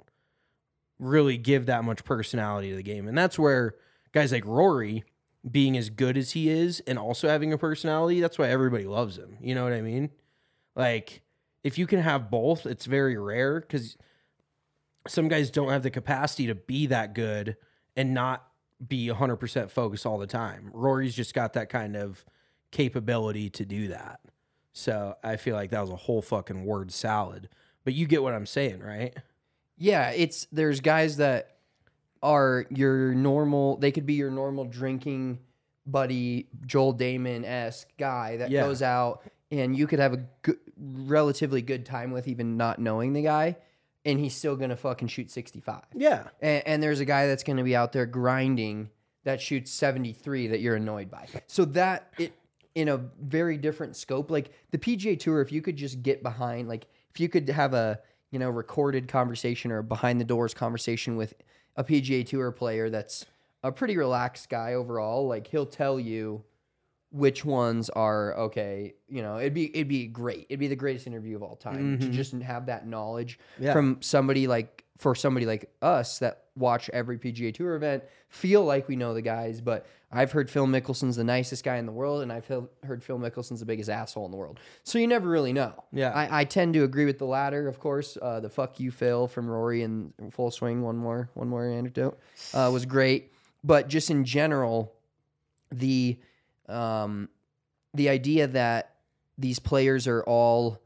really 1.00 1.38
give 1.38 1.66
that 1.66 1.84
much 1.84 2.04
personality 2.04 2.70
to 2.70 2.76
the 2.76 2.84
game. 2.84 3.08
And 3.08 3.18
that's 3.18 3.38
where 3.38 3.76
guys 4.12 4.32
like 4.32 4.46
Rory 4.46 5.04
being 5.50 5.78
as 5.78 5.90
good 5.90 6.18
as 6.18 6.32
he 6.32 6.50
is 6.50 6.82
and 6.88 6.98
also 6.98 7.28
having 7.28 7.54
a 7.54 7.58
personality, 7.58 8.20
that's 8.20 8.38
why 8.38 8.50
everybody 8.50 8.86
loves 8.86 9.18
him. 9.18 9.38
You 9.42 9.56
know 9.56 9.64
what 9.64 9.74
I 9.74 9.82
mean? 9.82 10.10
Like 10.76 11.22
if 11.64 11.78
you 11.78 11.88
can 11.88 12.00
have 12.00 12.30
both, 12.30 12.66
it's 12.66 12.86
very 12.86 13.18
rare 13.18 13.62
cuz 13.62 13.98
some 15.08 15.28
guys 15.28 15.52
don't 15.52 15.70
have 15.70 15.84
the 15.84 15.92
capacity 15.92 16.48
to 16.48 16.56
be 16.56 16.88
that 16.88 17.14
good 17.14 17.58
and 17.96 18.14
not 18.14 18.48
be 18.86 19.08
100% 19.08 19.70
focused 19.70 20.06
all 20.06 20.18
the 20.18 20.28
time. 20.28 20.72
Rory's 20.74 21.16
just 21.16 21.34
got 21.34 21.54
that 21.54 21.70
kind 21.70 21.96
of 21.96 22.26
capability 22.72 23.50
to 23.52 23.66
do 23.66 23.90
that. 23.90 24.20
So 24.74 25.16
I 25.24 25.38
feel 25.38 25.56
like 25.56 25.70
that 25.70 25.82
was 25.82 25.92
a 25.92 25.96
whole 25.96 26.22
fucking 26.22 26.66
word 26.66 26.92
salad. 26.92 27.50
But 27.84 27.94
you 27.94 28.08
get 28.08 28.24
what 28.24 28.34
I'm 28.34 28.46
saying, 28.46 28.80
right? 28.80 29.16
Yeah, 29.78 30.10
it's 30.10 30.48
there's 30.52 30.82
guys 30.82 31.18
that 31.18 31.55
are 32.26 32.66
your 32.72 33.14
normal. 33.14 33.78
They 33.78 33.92
could 33.92 34.06
be 34.08 34.16
your 34.16 34.32
normal 34.32 34.66
drinking 34.66 35.40
buddy, 35.86 36.50
Joel 36.66 36.96
Dahmen 36.96 37.46
esque 37.46 37.88
guy 38.00 38.38
that 38.38 38.50
Yeah. 38.50 38.64
goes 38.64 38.82
out 38.82 39.22
and 39.52 39.78
you 39.78 39.86
could 39.86 40.00
have 40.00 40.14
a 40.14 40.26
good, 40.42 40.58
relatively 40.76 41.62
good 41.62 41.86
time 41.86 42.10
with, 42.12 42.28
even 42.28 42.58
not 42.58 42.80
knowing 42.80 43.14
the 43.14 43.22
guy, 43.22 43.58
and 44.04 44.20
he's 44.20 44.36
still 44.36 44.56
gonna 44.56 44.76
fucking 44.76 45.08
shoot 45.08 45.30
sixty 45.30 45.60
five. 45.62 45.84
Yeah. 45.94 46.28
And, 46.42 46.64
and 46.66 46.84
there's 46.84 47.00
a 47.00 47.06
guy 47.06 47.28
that's 47.28 47.44
gonna 47.44 47.64
be 47.64 47.76
out 47.76 47.92
there 47.92 48.08
grinding 48.08 48.90
that 49.24 49.40
shoots 49.40 49.70
seventy 49.72 50.12
three 50.14 50.48
that 50.48 50.60
you're 50.62 50.76
annoyed 50.76 51.12
by. 51.12 51.28
So 51.48 51.64
that 51.66 52.12
it 52.18 52.34
in 52.74 52.90
a 52.90 52.98
very 53.22 53.58
different 53.58 53.96
scope. 53.96 54.32
Like 54.32 54.52
the 54.72 54.78
PGA 54.80 55.18
Tour, 55.20 55.42
if 55.42 55.52
you 55.52 55.62
could 55.62 55.78
just 55.78 56.02
get 56.02 56.24
behind, 56.24 56.68
like 56.68 56.88
if 57.14 57.20
you 57.20 57.30
could 57.30 57.48
have 57.50 57.76
a 57.76 58.00
you 58.32 58.40
know 58.40 58.50
recorded 58.50 59.08
conversation 59.08 59.72
or 59.72 59.84
behind 59.84 60.20
the 60.20 60.26
doors 60.26 60.56
conversation 60.56 61.16
with 61.18 61.36
a 61.76 61.84
PGA 61.84 62.26
Tour 62.26 62.52
player 62.52 62.90
that's 62.90 63.26
a 63.64 63.72
pretty 63.72 63.98
relaxed 63.98 64.50
guy 64.50 64.74
overall, 64.74 65.28
like 65.28 65.48
he'll 65.48 65.66
tell 65.66 66.00
you 66.00 66.44
which 67.12 67.46
ones 67.46 67.90
are 67.90 68.34
okay. 68.36 68.94
You 69.08 69.22
know, 69.22 69.40
it'd 69.40 69.54
be 69.54 69.70
it'd 69.76 69.88
be 69.88 70.08
great. 70.08 70.48
It'd 70.50 70.60
be 70.60 70.68
the 70.68 70.76
greatest 70.76 71.08
interview 71.08 71.36
of 71.36 71.44
all 71.44 71.56
time 71.56 72.00
to 72.00 72.06
mm-hmm. 72.06 72.14
just 72.14 72.34
have 72.34 72.68
that 72.68 72.88
knowledge 72.88 73.40
Yeah. 73.60 73.74
from 73.74 74.02
somebody 74.02 74.48
like 74.48 74.84
for 74.98 75.16
somebody 75.16 75.46
like 75.46 75.74
us 75.82 76.20
that 76.20 76.46
watch 76.56 76.90
every 76.92 77.18
PGA 77.18 77.54
Tour 77.54 77.76
event, 77.76 78.04
feel 78.30 78.64
like 78.64 78.88
we 78.88 78.96
know 78.96 79.14
the 79.14 79.22
guys. 79.22 79.62
But 79.62 79.86
I've 80.16 80.32
heard 80.32 80.50
Phil 80.50 80.66
Mickelson's 80.66 81.18
the 81.18 81.24
nicest 81.24 81.64
guy 81.64 81.76
in 81.78 81.86
the 81.86 81.92
world, 81.92 82.22
and 82.24 82.32
I've 82.32 82.48
heard- 82.48 83.04
Phil 83.04 83.20
Mickelson's 83.20 83.60
the 83.60 83.66
biggest 83.66 83.90
asshole 83.90 84.26
in 84.26 84.32
the 84.32 84.38
world. 84.38 84.60
So 84.84 84.98
you 84.98 85.08
never 85.08 85.30
really 85.30 85.54
know. 85.54 85.84
Yeah. 85.92 86.12
I, 86.12 86.42
I 86.42 86.44
tend 86.46 86.74
to 86.76 86.84
agree 86.84 87.06
with 87.06 87.20
the 87.20 87.26
latter, 87.26 87.68
of 87.68 87.80
course. 87.80 88.18
Uh, 88.22 88.40
the 88.40 88.50
"fuck 88.50 88.80
you, 88.80 88.92
Phil" 88.92 89.28
from 89.28 89.48
Rory 89.50 89.84
and 89.84 90.14
Full 90.32 90.52
Swing. 90.52 90.82
One 90.82 90.96
more, 90.98 91.30
one 91.34 91.48
more 91.50 91.66
anecdote 91.68 92.18
uh, 92.54 92.70
was 92.74 92.86
great. 92.86 93.32
But 93.64 93.88
just 93.90 94.10
in 94.10 94.24
general, 94.26 94.94
the 95.72 96.18
um, 96.70 97.30
the 97.94 98.10
idea 98.10 98.48
that 98.48 98.96
these 99.38 99.60
players 99.60 100.08
are 100.08 100.24
all 100.24 100.80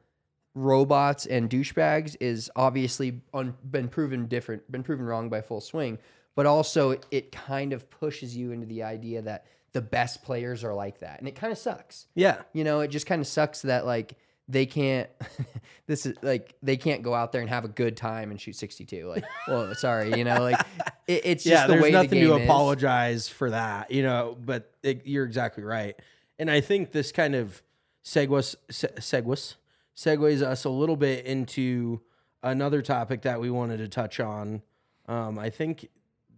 robots 0.55 1.25
and 1.25 1.49
douchebags 1.49 2.15
is 2.19 2.49
obviously 2.55 3.21
un- 3.33 3.55
been 3.69 3.87
proven 3.87 4.25
different, 4.25 4.69
been 4.71 4.83
proven 4.83 5.05
wrong 5.05 5.29
by 5.29 5.41
Full 5.41 5.61
Swing. 5.61 5.97
But 6.39 6.45
also, 6.45 6.91
it, 6.91 7.06
it 7.12 7.32
kind 7.34 7.73
of 7.73 7.89
pushes 7.89 8.34
you 8.34 8.54
into 8.54 8.65
the 8.65 8.84
idea 8.84 9.21
that 9.23 9.45
the 9.73 9.82
best 9.82 10.23
players 10.23 10.63
are 10.63 10.73
like 10.73 11.02
that, 11.02 11.19
and 11.19 11.28
it 11.28 11.36
kind 11.36 11.52
of 11.52 11.60
sucks. 11.60 12.08
Yeah. 12.15 12.38
You 12.54 12.63
know, 12.63 12.80
it 12.80 12.88
just 12.88 13.06
kind 13.06 13.19
of 13.19 13.28
sucks 13.28 13.63
that 13.63 13.86
like 13.86 14.15
they 14.47 14.65
can't. 14.65 15.10
this 15.86 16.06
is 16.06 16.15
like 16.21 16.56
they 16.63 16.78
can't 16.78 17.04
go 17.04 17.13
out 17.13 17.34
there 17.34 17.41
and 17.41 17.49
have 17.49 17.65
a 17.65 17.67
good 17.67 17.97
time 17.97 18.32
and 18.32 18.39
shoot 18.39 18.56
sixty 18.56 18.86
two. 18.86 19.10
Like, 19.10 19.25
well, 19.49 19.75
sorry, 19.75 20.17
you 20.17 20.23
know, 20.23 20.41
like 20.41 20.62
it, 21.08 21.23
it's 21.25 21.43
just 21.43 21.52
yeah, 21.52 21.67
the 21.67 21.73
there's 21.73 21.84
way 21.84 21.91
nothing 21.91 22.10
the 22.12 22.15
game 22.21 22.28
to 22.30 22.38
is. 22.38 22.43
apologize 22.45 23.28
for 23.28 23.49
that, 23.49 23.91
you 23.91 24.02
know. 24.02 24.38
But 24.39 24.71
it, 24.82 25.06
you're 25.06 25.25
exactly 25.25 25.65
right, 25.65 25.99
and 26.39 26.49
I 26.49 26.62
think 26.62 26.93
this 26.93 27.12
kind 27.12 27.36
of 27.36 27.62
segues 28.06 28.56
segues 28.69 29.56
segues 29.93 30.41
us 30.41 30.63
a 30.63 30.69
little 30.69 30.95
bit 30.95 31.25
into 31.25 31.99
another 32.41 32.82
topic 32.82 33.23
that 33.23 33.41
we 33.41 33.52
wanted 33.52 33.80
to 33.80 33.89
touch 33.89 34.21
on. 34.21 34.62
Um, 35.06 35.38
I 35.38 35.49
think 35.49 35.89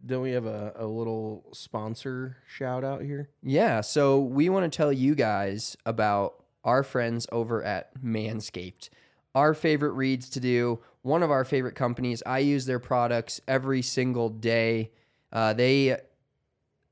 don't 0.06 0.22
we 0.22 0.32
have 0.32 0.46
a, 0.46 0.74
a 0.76 0.86
little 0.86 1.44
sponsor 1.54 2.38
shout 2.48 2.84
out 2.84 3.02
here? 3.02 3.30
Yeah, 3.44 3.82
so 3.82 4.20
we 4.20 4.50
want 4.50 4.72
to 4.72 4.76
tell 4.76 4.92
you 4.92 5.16
guys 5.16 5.78
about 5.86 6.44
our 6.64 6.84
friends 6.84 7.28
over 7.32 7.64
at 7.64 8.02
Manscaped. 8.04 8.90
Our 9.34 9.54
favorite 9.54 9.92
reads 9.92 10.30
to 10.32 10.40
do, 10.40 10.80
one 11.02 11.24
of 11.24 11.32
our 11.32 11.46
favorite 11.46 11.76
companies. 11.76 12.22
I 12.26 12.40
use 12.40 12.66
their 12.66 12.80
products 12.80 13.42
every 13.48 13.82
single 13.82 14.30
day. 14.30 14.92
Uh, 15.32 15.54
they 15.54 15.98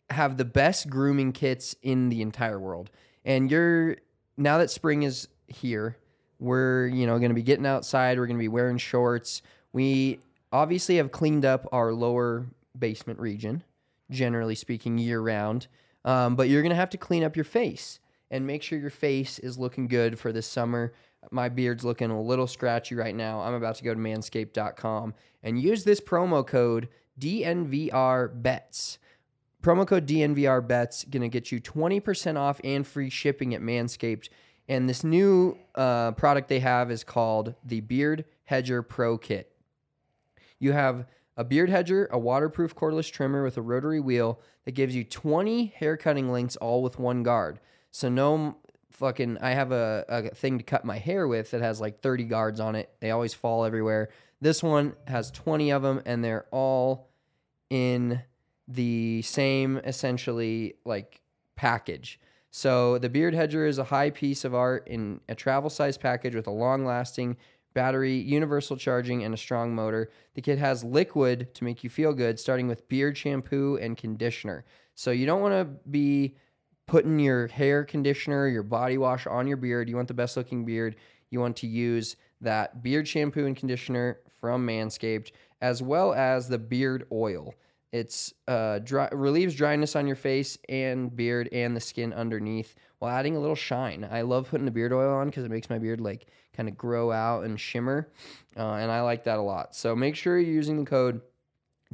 have 0.10 0.38
the 0.38 0.46
best 0.46 0.90
grooming 0.90 1.34
kits 1.34 1.76
in 1.82 2.10
the 2.10 2.22
entire 2.22 2.60
world. 2.60 2.90
And 3.26 3.52
you're 3.52 3.98
now 4.38 4.58
that 4.60 4.72
spring 4.72 5.04
is 5.04 5.28
here, 5.48 5.98
we're, 6.40 6.88
you 6.88 7.06
know, 7.06 7.20
going 7.20 7.30
to 7.30 7.36
be 7.36 7.44
getting 7.44 7.66
outside, 7.66 8.18
we're 8.18 8.28
going 8.28 8.38
to 8.38 8.42
be 8.42 8.48
wearing 8.48 8.78
shorts. 8.78 9.42
We 9.74 10.20
obviously 10.52 10.96
have 10.96 11.12
cleaned 11.12 11.46
up 11.46 11.68
our 11.72 11.92
lower 11.94 12.48
basement 12.78 13.20
region, 13.20 13.64
generally 14.10 14.56
speaking, 14.56 14.98
year 14.98 15.22
round. 15.22 15.68
Um, 16.06 16.36
but 16.36 16.50
you're 16.50 16.62
going 16.62 16.72
to 16.72 16.76
have 16.76 16.90
to 16.92 16.98
clean 16.98 17.24
up 17.24 17.36
your 17.36 17.46
face 17.46 18.00
and 18.32 18.46
make 18.46 18.64
sure 18.64 18.80
your 18.80 18.90
face 18.90 19.40
is 19.40 19.58
looking 19.58 19.88
good 19.88 20.20
for 20.20 20.32
this 20.32 20.48
summer. 20.48 20.94
My 21.32 21.50
beard's 21.50 21.84
looking 21.84 22.12
a 22.12 22.22
little 22.22 22.48
scratchy 22.48 22.96
right 22.96 23.16
now. 23.16 23.42
I'm 23.42 23.54
about 23.54 23.76
to 23.76 23.84
go 23.84 23.94
to 23.94 24.00
manscaped.com 24.00 25.14
and 25.44 25.62
use 25.62 25.84
this 25.84 26.00
promo 26.00 26.46
code 26.46 26.88
DNVRBETS. 27.20 28.98
Promo 29.62 29.86
code 29.86 30.08
DNVRBETS 30.08 31.10
going 31.10 31.22
to 31.22 31.28
get 31.28 31.52
you 31.52 31.60
20% 31.60 32.38
off 32.38 32.62
and 32.64 32.88
free 32.88 33.10
shipping 33.10 33.54
at 33.54 33.62
Manscaped. 33.62 34.30
And 34.70 34.88
this 34.88 35.04
new 35.04 35.58
uh, 35.76 36.12
product 36.12 36.48
they 36.48 36.60
have 36.60 36.92
is 36.92 37.04
called 37.04 37.56
the 37.66 37.82
Beard 37.82 38.24
Hedger 38.46 38.82
Pro 38.82 39.18
Kit. 39.18 39.52
You 40.60 40.72
have 40.72 41.08
a 41.40 41.44
beard 41.46 41.70
hedger, 41.70 42.10
a 42.12 42.20
waterproof 42.20 42.76
cordless 42.76 43.10
trimmer 43.10 43.46
with 43.46 43.56
a 43.56 43.62
rotary 43.62 44.02
wheel 44.02 44.42
that 44.66 44.74
gives 44.74 44.94
you 44.94 45.06
20 45.06 45.68
hair 45.68 45.96
cutting 45.96 46.30
links 46.30 46.58
all 46.58 46.84
with 46.84 47.00
one 47.00 47.24
guard. 47.24 47.62
So 47.92 48.10
no 48.10 48.58
fucking 48.92 49.38
I 49.38 49.52
have 49.52 49.72
a, 49.72 50.04
a 50.10 50.36
thing 50.36 50.58
to 50.58 50.66
cut 50.66 50.84
my 50.84 50.98
hair 50.98 51.30
with 51.30 51.52
that 51.52 51.62
has 51.62 51.80
like 51.80 52.02
30 52.02 52.26
guards 52.26 52.60
on 52.60 52.76
it. 52.76 52.90
They 53.00 53.12
always 53.12 53.34
fall 53.34 53.64
everywhere. 53.64 54.10
This 54.42 54.62
one 54.62 54.98
has 55.08 55.32
20 55.32 55.72
of 55.72 55.82
them 55.82 56.02
and 56.06 56.22
they're 56.22 56.46
all 56.52 57.10
in 57.70 58.22
the 58.68 59.22
same 59.22 59.78
essentially 59.78 60.76
like 60.84 61.22
package. 61.56 62.20
So 62.52 62.98
the 62.98 63.10
beard 63.10 63.34
hedger 63.34 63.66
is 63.66 63.78
a 63.78 63.86
high 63.86 64.10
piece 64.10 64.44
of 64.44 64.54
art 64.54 64.90
in 64.90 65.22
a 65.30 65.36
travel 65.36 65.70
size 65.70 65.98
package 65.98 66.36
with 66.36 66.48
a 66.48 66.52
long 66.52 66.84
lasting 66.84 67.38
battery, 67.74 68.16
universal 68.16 68.78
charging, 68.78 69.24
and 69.24 69.34
a 69.34 69.38
strong 69.38 69.74
motor. 69.74 70.10
The 70.34 70.42
kit 70.42 70.60
has 70.60 70.84
liquid 70.84 71.54
to 71.56 71.64
make 71.64 71.84
you 71.84 71.90
feel 71.90 72.14
good, 72.14 72.40
starting 72.40 72.68
with 72.68 72.88
beard 72.90 73.18
shampoo 73.18 73.78
and 73.82 73.98
conditioner. 73.98 74.66
So 74.96 75.12
you 75.12 75.26
don't 75.26 75.42
want 75.42 75.54
to 75.54 75.66
be 75.90 76.36
putting 76.88 77.20
your 77.20 77.48
hair 77.48 77.84
conditioner, 77.86 78.48
your 78.48 78.64
body 78.64 78.98
wash 78.98 79.28
on 79.28 79.48
your 79.48 79.58
beard. 79.58 79.88
You 79.88 79.96
want 79.96 80.08
the 80.08 80.14
best 80.14 80.36
looking 80.36 80.66
beard. 80.66 80.96
You 81.30 81.40
want 81.40 81.56
to 81.58 81.68
use 81.68 82.16
that 82.42 82.82
beard 82.82 83.08
shampoo 83.08 83.46
and 83.46 83.56
conditioner 83.56 84.20
from 84.40 84.66
Manscaped, 84.66 85.32
as 85.62 85.82
well 85.82 86.14
as 86.14 86.48
the 86.48 86.58
beard 86.58 87.06
oil. 87.12 87.54
It's 87.92 88.34
uh, 88.48 88.80
dry, 88.80 89.10
relieves 89.12 89.56
dryness 89.56 89.96
on 89.96 90.06
your 90.06 90.16
face 90.16 90.58
and 90.68 91.16
beard 91.16 91.50
and 91.52 91.76
the 91.76 91.82
skin 91.82 92.14
underneath 92.14 92.76
while 93.00 93.12
adding 93.12 93.36
a 93.36 93.40
little 93.40 93.56
shine. 93.56 94.08
I 94.10 94.22
love 94.22 94.50
putting 94.50 94.66
the 94.66 94.72
beard 94.72 94.94
oil 94.94 95.14
on 95.14 95.28
because 95.28 95.44
it 95.44 95.52
makes 95.52 95.70
my 95.70 95.80
beard 95.80 96.00
like 96.00 96.28
kind 96.60 96.68
of 96.68 96.78
grow 96.78 97.10
out 97.10 97.46
and 97.46 97.58
shimmer, 97.58 98.10
uh, 98.58 98.74
and 98.74 98.92
I 98.92 99.00
like 99.00 99.24
that 99.24 99.38
a 99.38 99.42
lot. 99.42 99.74
So 99.74 99.96
make 99.96 100.18
sure 100.18 100.38
you're 100.38 100.54
using 100.54 100.84
the 100.84 100.90
code 100.90 101.22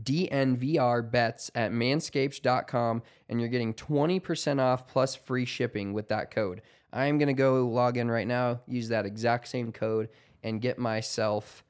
DNVRBets 0.01 1.51
at 1.53 1.71
manscaped.com 1.71 3.03
and 3.29 3.39
you're 3.39 3.49
getting 3.49 3.75
20% 3.75 4.59
off 4.59 4.87
plus 4.87 5.15
free 5.15 5.45
shipping 5.45 5.93
with 5.93 6.07
that 6.07 6.31
code. 6.31 6.63
I 6.91 7.05
am 7.05 7.19
going 7.19 7.27
to 7.27 7.33
go 7.33 7.67
log 7.67 7.97
in 7.97 8.09
right 8.09 8.25
now, 8.25 8.61
use 8.67 8.89
that 8.89 9.05
exact 9.05 9.49
same 9.49 9.71
code, 9.71 10.09
and 10.41 10.59
get 10.59 10.79
myself 10.79 11.63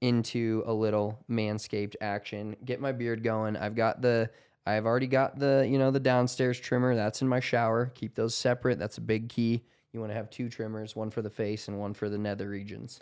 into 0.00 0.62
a 0.66 0.72
little 0.72 1.18
manscaped 1.28 1.96
action. 2.00 2.54
Get 2.64 2.80
my 2.80 2.92
beard 2.92 3.24
going. 3.24 3.56
I've 3.56 3.74
got 3.74 4.02
the 4.02 4.30
I've 4.64 4.86
already 4.86 5.08
got 5.08 5.36
the, 5.36 5.66
you 5.68 5.78
know, 5.78 5.90
the 5.90 5.98
downstairs 5.98 6.60
trimmer. 6.60 6.94
That's 6.94 7.22
in 7.22 7.28
my 7.28 7.40
shower. 7.40 7.86
Keep 7.96 8.14
those 8.14 8.36
separate. 8.36 8.78
That's 8.78 8.98
a 8.98 9.00
big 9.02 9.28
key. 9.30 9.64
You 9.92 10.00
want 10.00 10.10
to 10.10 10.16
have 10.16 10.30
two 10.30 10.48
trimmers, 10.48 10.94
one 10.94 11.10
for 11.10 11.22
the 11.22 11.30
face 11.30 11.68
and 11.68 11.78
one 11.78 11.94
for 11.94 12.08
the 12.08 12.18
nether 12.18 12.48
regions. 12.48 13.00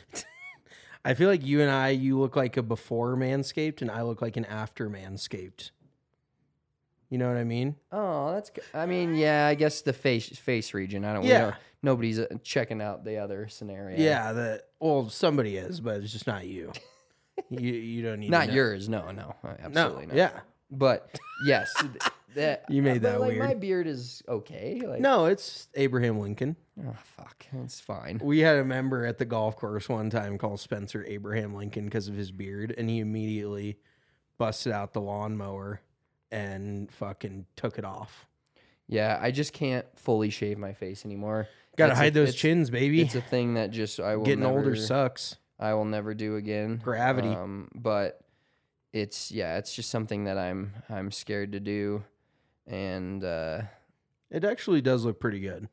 I 1.05 1.15
feel 1.15 1.29
like 1.29 1.45
you 1.45 1.61
and 1.61 1.71
I, 1.71 1.91
you 1.91 2.19
look 2.19 2.35
like 2.35 2.57
a 2.57 2.63
before 2.63 3.17
Manscaped, 3.17 3.83
and 3.83 3.91
I 3.91 4.03
look 4.03 4.21
like 4.23 4.37
an 4.37 4.45
after 4.47 4.89
Manscaped. 4.91 5.71
You 7.11 7.19
know 7.19 7.29
what 7.29 7.37
I 7.39 7.45
mean? 7.45 7.77
Oh, 7.93 8.33
that's. 8.33 8.51
Good. 8.51 8.65
I 8.75 8.85
mean, 8.87 9.15
yeah. 9.15 9.47
I 9.47 9.55
guess 9.55 9.81
the 9.83 9.93
face 9.93 10.29
face 10.29 10.75
region. 10.75 11.05
I 11.05 11.13
don't. 11.15 11.25
Yeah. 11.25 11.41
don't- 11.41 11.55
nobody's 11.83 12.19
uh, 12.19 12.27
checking 12.43 12.83
out 12.83 13.05
the 13.05 13.19
other 13.19 13.49
scenario. 13.49 13.99
Yeah, 13.99 14.33
that 14.33 14.63
well, 14.81 15.09
somebody 15.09 15.57
is, 15.57 15.81
but 15.81 16.03
it's 16.03 16.13
just 16.13 16.27
not 16.27 16.47
you. 16.47 16.73
you 17.51 17.73
you 17.73 18.03
don't 18.03 18.19
need 18.21 18.27
to 18.27 18.33
Not 18.33 18.49
know. 18.49 18.55
yours. 18.55 18.89
No, 18.89 19.11
no, 19.11 19.35
uh, 19.45 19.49
No, 19.49 19.57
absolutely 19.63 20.07
not. 20.07 20.17
yeah. 20.17 20.41
But 20.71 21.19
yes, 21.47 21.73
that 22.35 22.65
You 22.71 22.83
made 22.83 23.03
but, 23.03 23.13
that 23.13 23.21
like, 23.21 23.37
My 23.39 23.49
weird. 23.49 23.61
beard 23.61 23.87
is 23.87 24.23
okay. 24.29 24.81
Like, 24.85 25.01
No, 25.01 25.27
it's 25.27 25.69
Abraham 25.75 26.19
Lincoln. 26.21 26.57
oh 26.87 26.95
fuck, 27.17 27.47
it's 27.53 27.81
fine. 27.81 28.21
We 28.23 28.41
had 28.41 28.57
a 28.59 28.65
member 28.65 29.05
at 29.07 29.19
the 29.19 29.25
golf 29.25 29.57
course 29.57 29.89
one 29.89 30.11
time 30.11 30.39
called 30.39 30.61
Spencer 30.61 31.05
Abraham 31.09 31.55
Lincoln 31.55 31.85
because 31.87 32.09
of 32.09 32.15
his 32.15 32.31
beard, 32.31 32.75
and 32.77 32.89
he 32.89 32.99
immediately 33.01 33.79
busted 34.39 34.73
out 34.73 34.93
the 34.93 35.01
lawnmower 35.01 35.81
and 36.31 36.91
fucking 36.93 37.47
took 37.57 37.79
it 37.79 37.85
off. 37.85 38.27
Yeah, 38.87 39.19
I 39.21 39.31
just 39.33 39.53
can't 39.53 39.87
fully 39.97 40.31
shave 40.31 40.59
my 40.59 40.73
face 40.73 41.05
anymore. 41.05 41.49
Got 41.77 41.89
to 41.89 41.93
a- 41.93 41.97
hide 41.97 42.15
those 42.15 42.29
it's- 42.31 42.41
chins, 42.41 42.71
baby. 42.71 43.01
It's 43.03 43.15
a 43.15 43.21
thing 43.21 43.55
that 43.55 43.71
just 43.71 43.99
I 44.01 44.17
will 44.17 44.25
Getting 44.25 44.45
older 44.45 44.63
never- 44.71 44.77
sucks. 44.77 45.37
I 45.61 45.75
will 45.75 45.85
never 45.85 46.15
do 46.15 46.37
again. 46.37 46.81
Gravity. 46.83 47.29
Um, 47.29 47.69
but 47.75 48.21
it's 48.93 49.31
yeah, 49.33 49.59
it's 49.59 49.75
just 49.75 49.91
something 49.91 50.25
that 50.25 50.39
I'm 50.39 50.73
I'm 50.89 51.11
scared 51.11 51.53
to 51.53 51.61
do, 51.61 52.05
and 52.69 53.25
uh, 53.25 53.63
It 54.31 54.45
actually 54.45 54.81
does 54.81 55.05
look 55.05 55.19
pretty 55.19 55.41
good, 55.41 55.69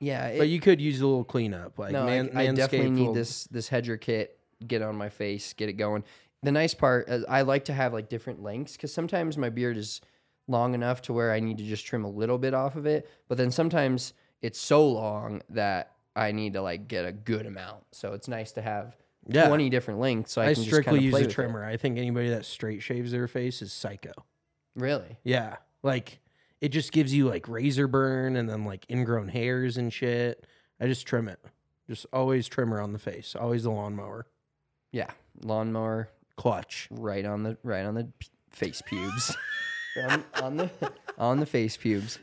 yeah, 0.00 0.26
it, 0.28 0.38
but 0.38 0.48
you 0.48 0.60
could 0.60 0.80
use 0.80 1.00
a 1.00 1.06
little 1.06 1.24
cleanup. 1.24 1.78
Like 1.78 1.92
no, 1.92 2.04
man, 2.04 2.30
I, 2.34 2.48
I 2.48 2.52
definitely 2.52 2.90
need 2.90 3.06
will- 3.08 3.14
this 3.14 3.44
this 3.44 3.68
hedger 3.68 3.96
kit. 3.96 4.36
Get 4.66 4.82
on 4.82 4.94
my 4.94 5.08
face, 5.08 5.54
get 5.54 5.70
it 5.70 5.74
going. 5.74 6.04
The 6.42 6.52
nice 6.52 6.74
part 6.74 7.08
is 7.08 7.24
I 7.26 7.42
like 7.42 7.64
to 7.66 7.72
have 7.72 7.94
like 7.94 8.10
different 8.10 8.42
lengths 8.42 8.72
because 8.76 8.92
sometimes 8.92 9.38
my 9.38 9.48
beard 9.48 9.78
is 9.78 10.02
long 10.48 10.74
enough 10.74 11.00
to 11.02 11.14
where 11.14 11.32
I 11.32 11.40
need 11.40 11.56
to 11.58 11.64
just 11.64 11.86
trim 11.86 12.04
a 12.04 12.10
little 12.10 12.36
bit 12.36 12.52
off 12.52 12.76
of 12.76 12.84
it, 12.84 13.08
but 13.28 13.38
then 13.38 13.50
sometimes 13.50 14.12
it's 14.42 14.58
so 14.58 14.86
long 14.86 15.40
that 15.48 15.92
I 16.14 16.32
need 16.32 16.52
to 16.54 16.60
like 16.62 16.88
get 16.88 17.06
a 17.06 17.12
good 17.12 17.46
amount. 17.46 17.84
So 17.92 18.12
it's 18.12 18.28
nice 18.28 18.52
to 18.52 18.60
have 18.62 18.96
Yeah. 19.26 19.48
twenty 19.48 19.70
different 19.70 19.98
lengths. 20.00 20.32
So 20.32 20.42
I, 20.42 20.48
I 20.50 20.54
can 20.54 20.62
strictly 20.64 20.98
just 20.98 21.04
use 21.04 21.12
play 21.12 21.20
a 21.20 21.24
with 21.24 21.30
it. 21.30 21.34
trimmer. 21.34 21.64
I 21.64 21.76
think 21.78 21.96
anybody 21.96 22.28
that 22.30 22.44
straight 22.44 22.82
shaves 22.82 23.12
their 23.12 23.28
face 23.28 23.62
is 23.62 23.72
psycho. 23.72 24.12
Really? 24.76 25.16
Yeah, 25.24 25.56
like 25.82 26.18
it 26.60 26.68
just 26.68 26.92
gives 26.92 27.14
you 27.14 27.28
like 27.28 27.48
razor 27.48 27.86
burn 27.88 28.36
and 28.36 28.48
then 28.48 28.64
like 28.64 28.84
ingrown 28.90 29.28
hairs 29.28 29.76
and 29.76 29.92
shit. 29.92 30.46
I 30.80 30.86
just 30.86 31.06
trim 31.06 31.28
it. 31.28 31.38
Just 31.88 32.06
always 32.12 32.46
trimmer 32.48 32.80
on 32.80 32.92
the 32.92 32.98
face. 32.98 33.34
Always 33.38 33.64
the 33.64 33.70
lawnmower. 33.70 34.26
Yeah, 34.92 35.10
lawnmower 35.42 36.08
Clutch. 36.36 36.88
right 36.90 37.24
on 37.24 37.42
the 37.42 37.56
right 37.62 37.84
on 37.84 37.94
the 37.94 38.08
p- 38.18 38.28
face 38.50 38.82
pubes, 38.86 39.36
on, 40.08 40.24
on 40.42 40.56
the 40.56 40.70
on 41.18 41.40
the 41.40 41.46
face 41.46 41.76
pubes. 41.76 42.18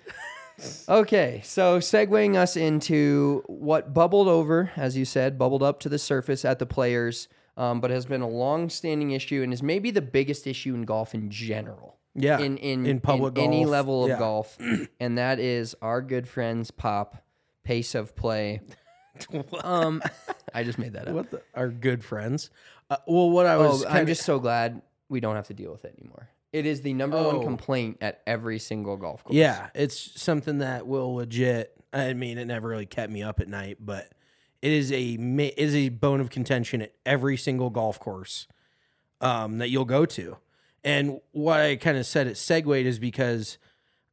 Okay, 0.90 1.42
so 1.44 1.78
segueing 1.80 2.36
us 2.36 2.58
into 2.58 3.44
what 3.46 3.94
bubbled 3.94 4.28
over, 4.28 4.72
as 4.76 4.98
you 4.98 5.06
said, 5.06 5.38
bubbled 5.38 5.62
up 5.62 5.80
to 5.82 5.90
the 5.90 6.00
surface 6.00 6.44
at 6.44 6.58
the 6.58 6.66
players, 6.66 7.28
um, 7.58 7.80
but 7.80 7.92
has 7.92 8.08
been 8.08 8.22
a 8.22 8.28
long-standing 8.28 9.12
issue 9.12 9.44
and 9.44 9.54
is 9.54 9.62
maybe 9.62 9.92
the 9.92 10.02
biggest 10.02 10.48
issue 10.48 10.74
in 10.74 10.82
golf 10.84 11.14
in 11.14 11.30
general. 11.30 11.97
Yeah, 12.20 12.40
in 12.40 12.58
in, 12.58 12.86
in 12.86 13.00
public 13.00 13.38
any 13.38 13.60
golf, 13.62 13.72
level 13.72 14.04
of 14.04 14.10
yeah. 14.10 14.18
golf, 14.20 14.58
and 15.00 15.18
that 15.18 15.40
is 15.40 15.76
our 15.82 16.02
good 16.02 16.28
friends 16.28 16.72
Pop 16.72 17.24
pace 17.64 17.94
of 17.96 18.16
play. 18.16 18.62
um, 19.64 20.02
I 20.54 20.64
just 20.64 20.78
made 20.80 20.94
that 20.94 21.08
up. 21.08 21.14
What 21.14 21.32
the, 21.32 21.42
our 21.56 21.70
good 21.70 22.04
friends. 22.04 22.50
Uh, 22.90 22.98
well, 23.08 23.30
what 23.30 23.46
I 23.46 23.58
was 23.58 23.84
Oh, 23.84 23.88
I'm 23.88 23.96
kinda- 23.98 24.12
just 24.12 24.24
so 24.24 24.40
glad 24.40 24.82
we 25.10 25.20
don't 25.20 25.36
have 25.36 25.48
to 25.48 25.54
deal 25.54 25.72
with 25.72 25.86
it 25.86 25.96
anymore. 26.00 26.30
It 26.54 26.66
is 26.66 26.82
the 26.82 26.94
number 26.94 27.22
one 27.22 27.36
Oh. 27.38 27.42
complaint 27.44 27.98
at 28.02 28.22
every 28.26 28.58
single 28.58 28.96
golf 28.98 29.24
course. 29.24 29.36
Yeah, 29.36 29.70
it's 29.76 30.20
something 30.22 30.60
that 30.60 30.88
will 30.88 31.16
legit. 31.16 31.74
I 31.94 32.14
mean, 32.14 32.38
it 32.38 32.46
never 32.46 32.68
really 32.70 32.86
kept 32.86 33.12
me 33.12 33.22
up 33.22 33.40
at 33.40 33.48
night, 33.50 33.78
but 33.80 34.12
it 34.62 34.72
is 34.72 34.92
a 34.92 35.18
ma- 35.18 35.50
is 35.58 35.76
a 35.76 35.90
bone 35.90 36.20
of 36.22 36.30
contention 36.30 36.82
at 36.82 36.94
every 37.06 37.38
single 37.38 37.70
golf 37.70 38.00
course 38.00 38.48
um, 39.22 39.58
that 39.58 39.70
you'll 39.70 39.86
go 39.86 40.06
to. 40.06 40.38
And 40.84 41.20
what 41.32 41.60
I 41.60 41.76
kind 41.76 41.98
of 41.98 42.06
said 42.06 42.28
it 42.28 42.38
segued 42.38 42.86
is 42.86 43.00
because 43.00 43.58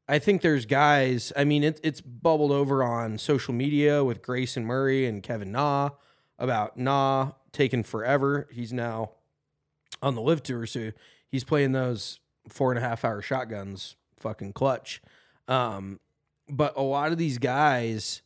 I 0.09 0.18
think 0.18 0.42
there's 0.42 0.66
guys. 0.66 1.33
I 1.37 1.44
mean, 1.44 1.64
it, 1.64 1.81
it's 1.83 2.00
bubbled 2.00 2.53
over 2.53 2.83
on 2.83 3.18
social 3.18 3.55
media 3.55 4.05
with 4.05 4.22
Grayson 4.22 4.64
Murray 4.64 5.07
and 5.07 5.22
Kevin 5.22 5.53
Na 5.53 5.90
about 6.38 6.77
Na 6.77 7.33
taking 7.53 7.83
forever. 7.83 8.48
He's 8.53 8.72
now 8.72 9.12
on 10.03 10.14
the 10.14 10.20
LIV 10.20 10.42
tour, 10.42 10.66
so 10.66 10.92
he's 11.29 11.44
playing 11.44 11.72
those 11.72 12.20
four 12.48 12.70
and 12.70 12.79
a 12.79 12.87
half 12.87 13.05
hour 13.05 13.22
shotguns, 13.22 13.96
fucking 14.18 14.53
clutch. 14.53 15.00
Um, 15.48 16.00
but 16.48 16.77
a 16.77 16.83
lot 16.83 17.12
of 17.12 17.18
these 17.18 17.38
guys, 17.38 18.22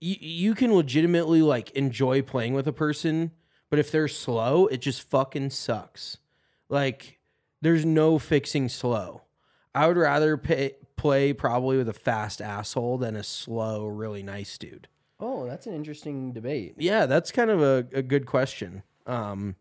you, 0.00 0.16
you 0.20 0.54
can 0.54 0.74
legitimately 0.74 1.42
like 1.42 1.70
enjoy 1.72 2.22
playing 2.22 2.54
with 2.54 2.66
a 2.66 2.72
person, 2.72 3.32
but 3.68 3.78
if 3.78 3.90
they're 3.90 4.08
slow, 4.08 4.66
it 4.66 4.80
just 4.80 5.02
fucking 5.02 5.50
sucks. 5.50 6.18
Like, 6.70 7.18
there's 7.64 7.84
no 7.84 8.18
fixing 8.18 8.68
slow. 8.68 9.22
I 9.74 9.86
would 9.88 9.96
rather 9.96 10.36
pay, 10.36 10.76
play 10.96 11.32
probably 11.32 11.76
with 11.78 11.88
a 11.88 11.94
fast 11.94 12.40
asshole 12.40 12.98
than 12.98 13.16
a 13.16 13.24
slow, 13.24 13.86
really 13.86 14.22
nice 14.22 14.56
dude. 14.58 14.88
Oh, 15.18 15.46
that's 15.46 15.66
an 15.66 15.74
interesting 15.74 16.32
debate. 16.32 16.74
Yeah, 16.76 17.06
that's 17.06 17.32
kind 17.32 17.50
of 17.50 17.62
a, 17.62 17.86
a 17.92 18.02
good 18.02 18.26
question. 18.26 18.82
Um, 19.06 19.56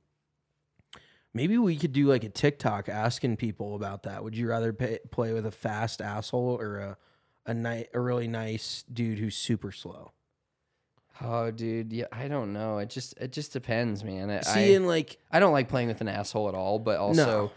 maybe 1.33 1.57
we 1.57 1.77
could 1.77 1.93
do 1.93 2.07
like 2.07 2.23
a 2.23 2.29
TikTok 2.29 2.89
asking 2.89 3.37
people 3.37 3.75
about 3.75 4.03
that. 4.03 4.23
Would 4.23 4.35
you 4.35 4.49
rather 4.49 4.73
pay, 4.73 4.99
play 5.09 5.31
with 5.31 5.45
a 5.45 5.51
fast 5.51 6.01
asshole 6.01 6.57
or 6.59 6.77
a 6.77 6.97
a 7.45 7.53
ni- 7.53 7.87
a 7.93 7.99
really 7.99 8.27
nice 8.27 8.83
dude 8.91 9.19
who's 9.19 9.35
super 9.35 9.71
slow? 9.71 10.11
Oh, 11.21 11.51
dude, 11.51 11.93
yeah, 11.93 12.05
I 12.11 12.27
don't 12.27 12.53
know. 12.53 12.79
It 12.79 12.89
just 12.89 13.15
it 13.17 13.31
just 13.31 13.53
depends, 13.53 14.03
man. 14.03 14.29
I, 14.29 14.41
See, 14.41 14.73
I, 14.73 14.75
and 14.75 14.87
like, 14.87 15.17
I 15.31 15.39
don't 15.39 15.53
like 15.53 15.69
playing 15.69 15.87
with 15.87 16.01
an 16.01 16.07
asshole 16.07 16.49
at 16.49 16.55
all, 16.55 16.79
but 16.79 16.97
also, 16.97 17.51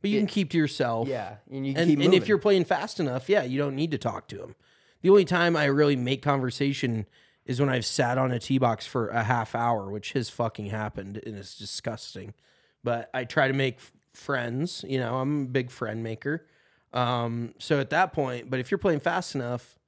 but 0.00 0.10
you 0.10 0.16
it- 0.18 0.20
can 0.20 0.26
keep 0.28 0.50
to 0.50 0.58
yourself. 0.58 1.08
yeah, 1.08 1.36
and 1.50 1.66
you 1.66 1.74
can 1.74 1.90
and, 1.90 2.02
and 2.02 2.14
if 2.14 2.28
you're 2.28 2.38
playing 2.38 2.64
fast 2.64 3.00
enough, 3.00 3.28
yeah, 3.28 3.42
you 3.42 3.58
don't 3.58 3.74
need 3.76 3.90
to 3.92 3.98
talk 3.98 4.28
to 4.28 4.42
him. 4.42 4.54
The 5.02 5.10
only 5.10 5.24
time 5.24 5.56
I 5.56 5.66
really 5.66 5.96
make 5.96 6.22
conversation 6.22 7.06
is 7.44 7.60
when 7.60 7.68
I've 7.68 7.86
sat 7.86 8.18
on 8.18 8.30
a 8.32 8.38
tee 8.38 8.58
box 8.58 8.86
for 8.86 9.08
a 9.08 9.22
half 9.24 9.54
hour, 9.54 9.90
which 9.90 10.12
has 10.12 10.28
fucking 10.28 10.66
happened, 10.66 11.20
and 11.24 11.36
it's 11.36 11.56
disgusting. 11.56 12.34
But 12.84 13.08
I 13.14 13.24
try 13.24 13.48
to 13.48 13.54
make 13.54 13.76
f- 13.76 13.92
friends. 14.12 14.84
You 14.86 14.98
know, 14.98 15.16
I'm 15.16 15.42
a 15.42 15.46
big 15.46 15.70
friend 15.70 16.02
maker. 16.02 16.46
Um, 16.92 17.54
so 17.58 17.80
at 17.80 17.90
that 17.90 18.12
point, 18.12 18.50
but 18.50 18.60
if 18.60 18.70
you're 18.70 18.78
playing 18.78 19.00
fast 19.00 19.34
enough, 19.34 19.78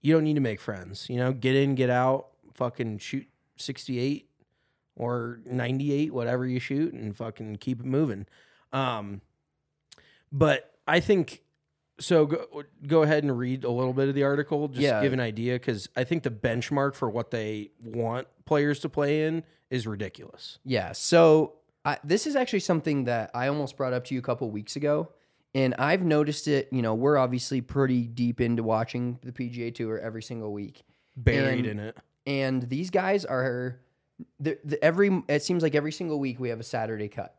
you 0.00 0.12
don't 0.14 0.24
need 0.24 0.34
to 0.34 0.40
make 0.40 0.60
friends. 0.60 1.08
You 1.08 1.16
know, 1.16 1.32
get 1.32 1.54
in, 1.56 1.74
get 1.74 1.90
out, 1.90 2.28
fucking 2.54 2.98
shoot 2.98 3.26
68 3.56 4.28
or 4.96 5.40
98, 5.46 6.12
whatever 6.12 6.46
you 6.46 6.58
shoot, 6.60 6.92
and 6.94 7.16
fucking 7.16 7.56
keep 7.56 7.80
it 7.80 7.86
moving. 7.86 8.26
Um, 8.72 9.20
but 10.34 10.74
I 10.86 11.00
think 11.00 11.40
so. 12.00 12.26
Go, 12.26 12.64
go 12.86 13.02
ahead 13.02 13.22
and 13.22 13.38
read 13.38 13.64
a 13.64 13.70
little 13.70 13.92
bit 13.94 14.08
of 14.10 14.14
the 14.14 14.24
article, 14.24 14.68
just 14.68 14.80
Yeah. 14.82 15.00
give 15.00 15.12
an 15.14 15.20
idea, 15.20 15.54
because 15.54 15.88
I 15.96 16.04
think 16.04 16.24
the 16.24 16.30
benchmark 16.30 16.94
for 16.94 17.08
what 17.08 17.30
they 17.30 17.70
want 17.82 18.26
players 18.44 18.80
to 18.80 18.88
play 18.90 19.24
in 19.26 19.44
is 19.70 19.86
ridiculous. 19.86 20.58
Yeah. 20.64 20.92
So 20.92 21.54
I, 21.86 21.98
this 22.04 22.26
is 22.26 22.36
actually 22.36 22.60
something 22.60 23.04
that 23.04 23.30
I 23.32 23.46
almost 23.48 23.76
brought 23.76 23.92
up 23.92 24.04
to 24.06 24.14
you 24.14 24.20
a 24.20 24.22
couple 24.24 24.50
weeks 24.50 24.74
ago, 24.76 25.10
and 25.54 25.74
I've 25.78 26.02
noticed 26.02 26.48
it. 26.48 26.68
You 26.72 26.82
know, 26.82 26.94
we're 26.94 27.16
obviously 27.16 27.60
pretty 27.60 28.02
deep 28.08 28.40
into 28.40 28.62
watching 28.62 29.18
the 29.22 29.32
PGA 29.32 29.72
Tour 29.74 29.98
every 29.98 30.22
single 30.22 30.52
week, 30.52 30.82
Buried 31.16 31.60
And- 31.66 31.66
in 31.66 31.78
it. 31.78 31.96
and 32.26 32.62
these 32.68 32.90
guys 32.90 33.24
are 33.24 33.80
the, 34.40 34.58
the, 34.64 34.82
every. 34.84 35.22
It 35.28 35.42
seems 35.42 35.62
like 35.62 35.74
every 35.74 35.92
single 35.92 36.18
week 36.18 36.40
we 36.40 36.48
have 36.50 36.58
a 36.60 36.64
Saturday 36.64 37.08
cut. 37.08 37.36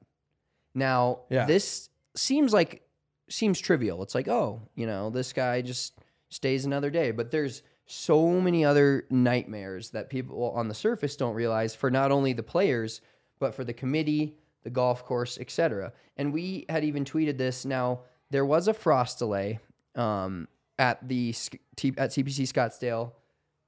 Now, 0.73 1.21
Yeah. 1.29 1.45
this 1.45 1.89
seems 2.15 2.53
like 2.53 2.81
seems 3.29 3.59
trivial. 3.59 4.03
It's 4.03 4.15
like, 4.15 4.27
oh, 4.27 4.61
you 4.75 4.85
know, 4.85 5.09
this 5.09 5.33
guy 5.33 5.61
just 5.61 5.99
stays 6.29 6.65
another 6.65 6.89
day, 6.89 7.11
but 7.11 7.31
there's 7.31 7.61
so 7.85 8.41
many 8.41 8.65
other 8.65 9.05
nightmares 9.09 9.91
that 9.91 10.09
people 10.09 10.51
on 10.51 10.67
the 10.67 10.73
surface 10.73 11.15
don't 11.15 11.35
realize 11.35 11.75
for 11.75 11.91
not 11.91 12.11
only 12.11 12.33
the 12.33 12.43
players 12.43 13.01
but 13.39 13.53
for 13.53 13.63
the 13.63 13.73
committee, 13.73 14.37
the 14.63 14.69
golf 14.69 15.05
course, 15.05 15.37
etc. 15.37 15.93
And 16.17 16.33
we 16.33 16.65
had 16.69 16.83
even 16.83 17.05
tweeted 17.05 17.37
this. 17.37 17.65
Now 17.65 18.01
there 18.31 18.45
was 18.45 18.67
a 18.67 18.73
frost 18.73 19.19
delay 19.19 19.59
um, 19.95 20.47
at 20.79 21.07
the 21.07 21.29
at 21.97 22.09
TPC 22.11 22.51
Scottsdale 22.51 23.11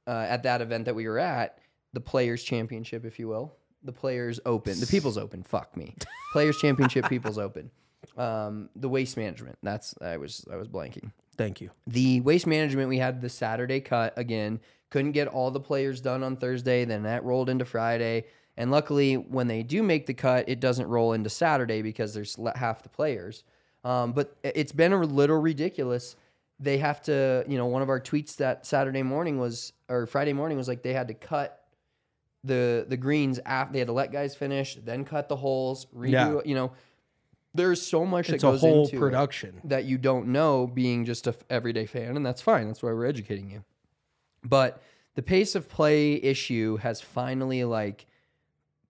uh, 0.07 0.25
at 0.29 0.43
that 0.43 0.61
event 0.61 0.85
that 0.85 0.95
we 0.95 1.07
were 1.07 1.19
at, 1.19 1.59
the 1.93 1.99
Players 1.99 2.43
Championship, 2.43 3.05
if 3.05 3.19
you 3.19 3.27
will, 3.27 3.55
the 3.83 3.91
Players 3.91 4.39
Open, 4.45 4.79
the 4.79 4.87
People's 4.87 5.17
Open. 5.17 5.43
Fuck 5.43 5.75
me, 5.77 5.93
Players 6.33 6.57
Championship, 6.57 7.07
People's 7.09 7.37
Open. 7.37 7.69
Um, 8.17 8.69
the 8.75 8.89
Waste 8.89 9.17
Management. 9.17 9.57
That's 9.63 9.93
I 10.01 10.17
was 10.17 10.45
I 10.51 10.55
was 10.55 10.67
blanking. 10.67 11.11
Thank 11.37 11.61
you. 11.61 11.69
The 11.85 12.21
waste 12.21 12.47
management, 12.47 12.89
we 12.89 12.97
had 12.97 13.21
the 13.21 13.29
Saturday 13.29 13.79
cut 13.79 14.13
again. 14.17 14.59
Couldn't 14.89 15.11
get 15.11 15.27
all 15.27 15.51
the 15.51 15.59
players 15.59 16.01
done 16.01 16.23
on 16.23 16.35
Thursday. 16.35 16.83
Then 16.83 17.03
that 17.03 17.23
rolled 17.23 17.49
into 17.49 17.63
Friday. 17.63 18.25
And 18.57 18.71
luckily, 18.71 19.15
when 19.15 19.47
they 19.47 19.61
do 19.61 19.83
make 19.83 20.07
the 20.07 20.15
cut, 20.15 20.49
it 20.49 20.59
doesn't 20.59 20.87
roll 20.87 21.13
into 21.13 21.29
Saturday 21.29 21.83
because 21.83 22.15
there's 22.15 22.35
half 22.55 22.81
the 22.81 22.89
players. 22.89 23.43
Um, 23.83 24.13
but 24.13 24.35
it's 24.43 24.71
been 24.71 24.93
a 24.93 24.99
little 24.99 25.37
ridiculous. 25.37 26.15
They 26.59 26.79
have 26.79 27.03
to, 27.03 27.45
you 27.47 27.57
know, 27.57 27.67
one 27.67 27.83
of 27.83 27.89
our 27.89 28.01
tweets 28.01 28.37
that 28.37 28.65
Saturday 28.65 29.03
morning 29.03 29.37
was, 29.37 29.73
or 29.89 30.07
Friday 30.07 30.33
morning 30.33 30.57
was 30.57 30.67
like 30.67 30.81
they 30.81 30.93
had 30.93 31.07
to 31.09 31.13
cut 31.13 31.65
the 32.43 32.85
the 32.87 32.97
greens 32.97 33.39
after 33.45 33.73
they 33.73 33.79
had 33.79 33.87
to 33.89 33.93
let 33.93 34.11
guys 34.11 34.35
finish, 34.35 34.75
then 34.83 35.05
cut 35.05 35.29
the 35.29 35.35
holes, 35.35 35.85
redo. 35.95 36.11
Yeah. 36.11 36.39
You 36.43 36.55
know, 36.55 36.71
there's 37.57 37.81
so 37.81 38.05
much 38.05 38.29
It's 38.29 38.41
that 38.41 38.47
a 38.47 38.51
goes 38.51 38.61
whole 38.61 38.85
into 38.85 38.97
production. 38.99 39.59
that 39.65 39.83
you 39.85 39.97
don't 39.97 40.27
know 40.27 40.65
being 40.67 41.03
just 41.05 41.27
a 41.27 41.31
f- 41.31 41.43
everyday 41.49 41.85
fan, 41.85 42.15
and 42.15 42.25
that's 42.25 42.41
fine. 42.41 42.67
That's 42.67 42.81
why 42.81 42.91
we're 42.93 43.05
educating 43.05 43.49
you. 43.51 43.63
But 44.43 44.81
the 45.15 45.21
pace 45.21 45.55
of 45.55 45.67
play 45.67 46.13
issue 46.13 46.77
has 46.77 47.01
finally 47.01 47.63
like 47.65 48.05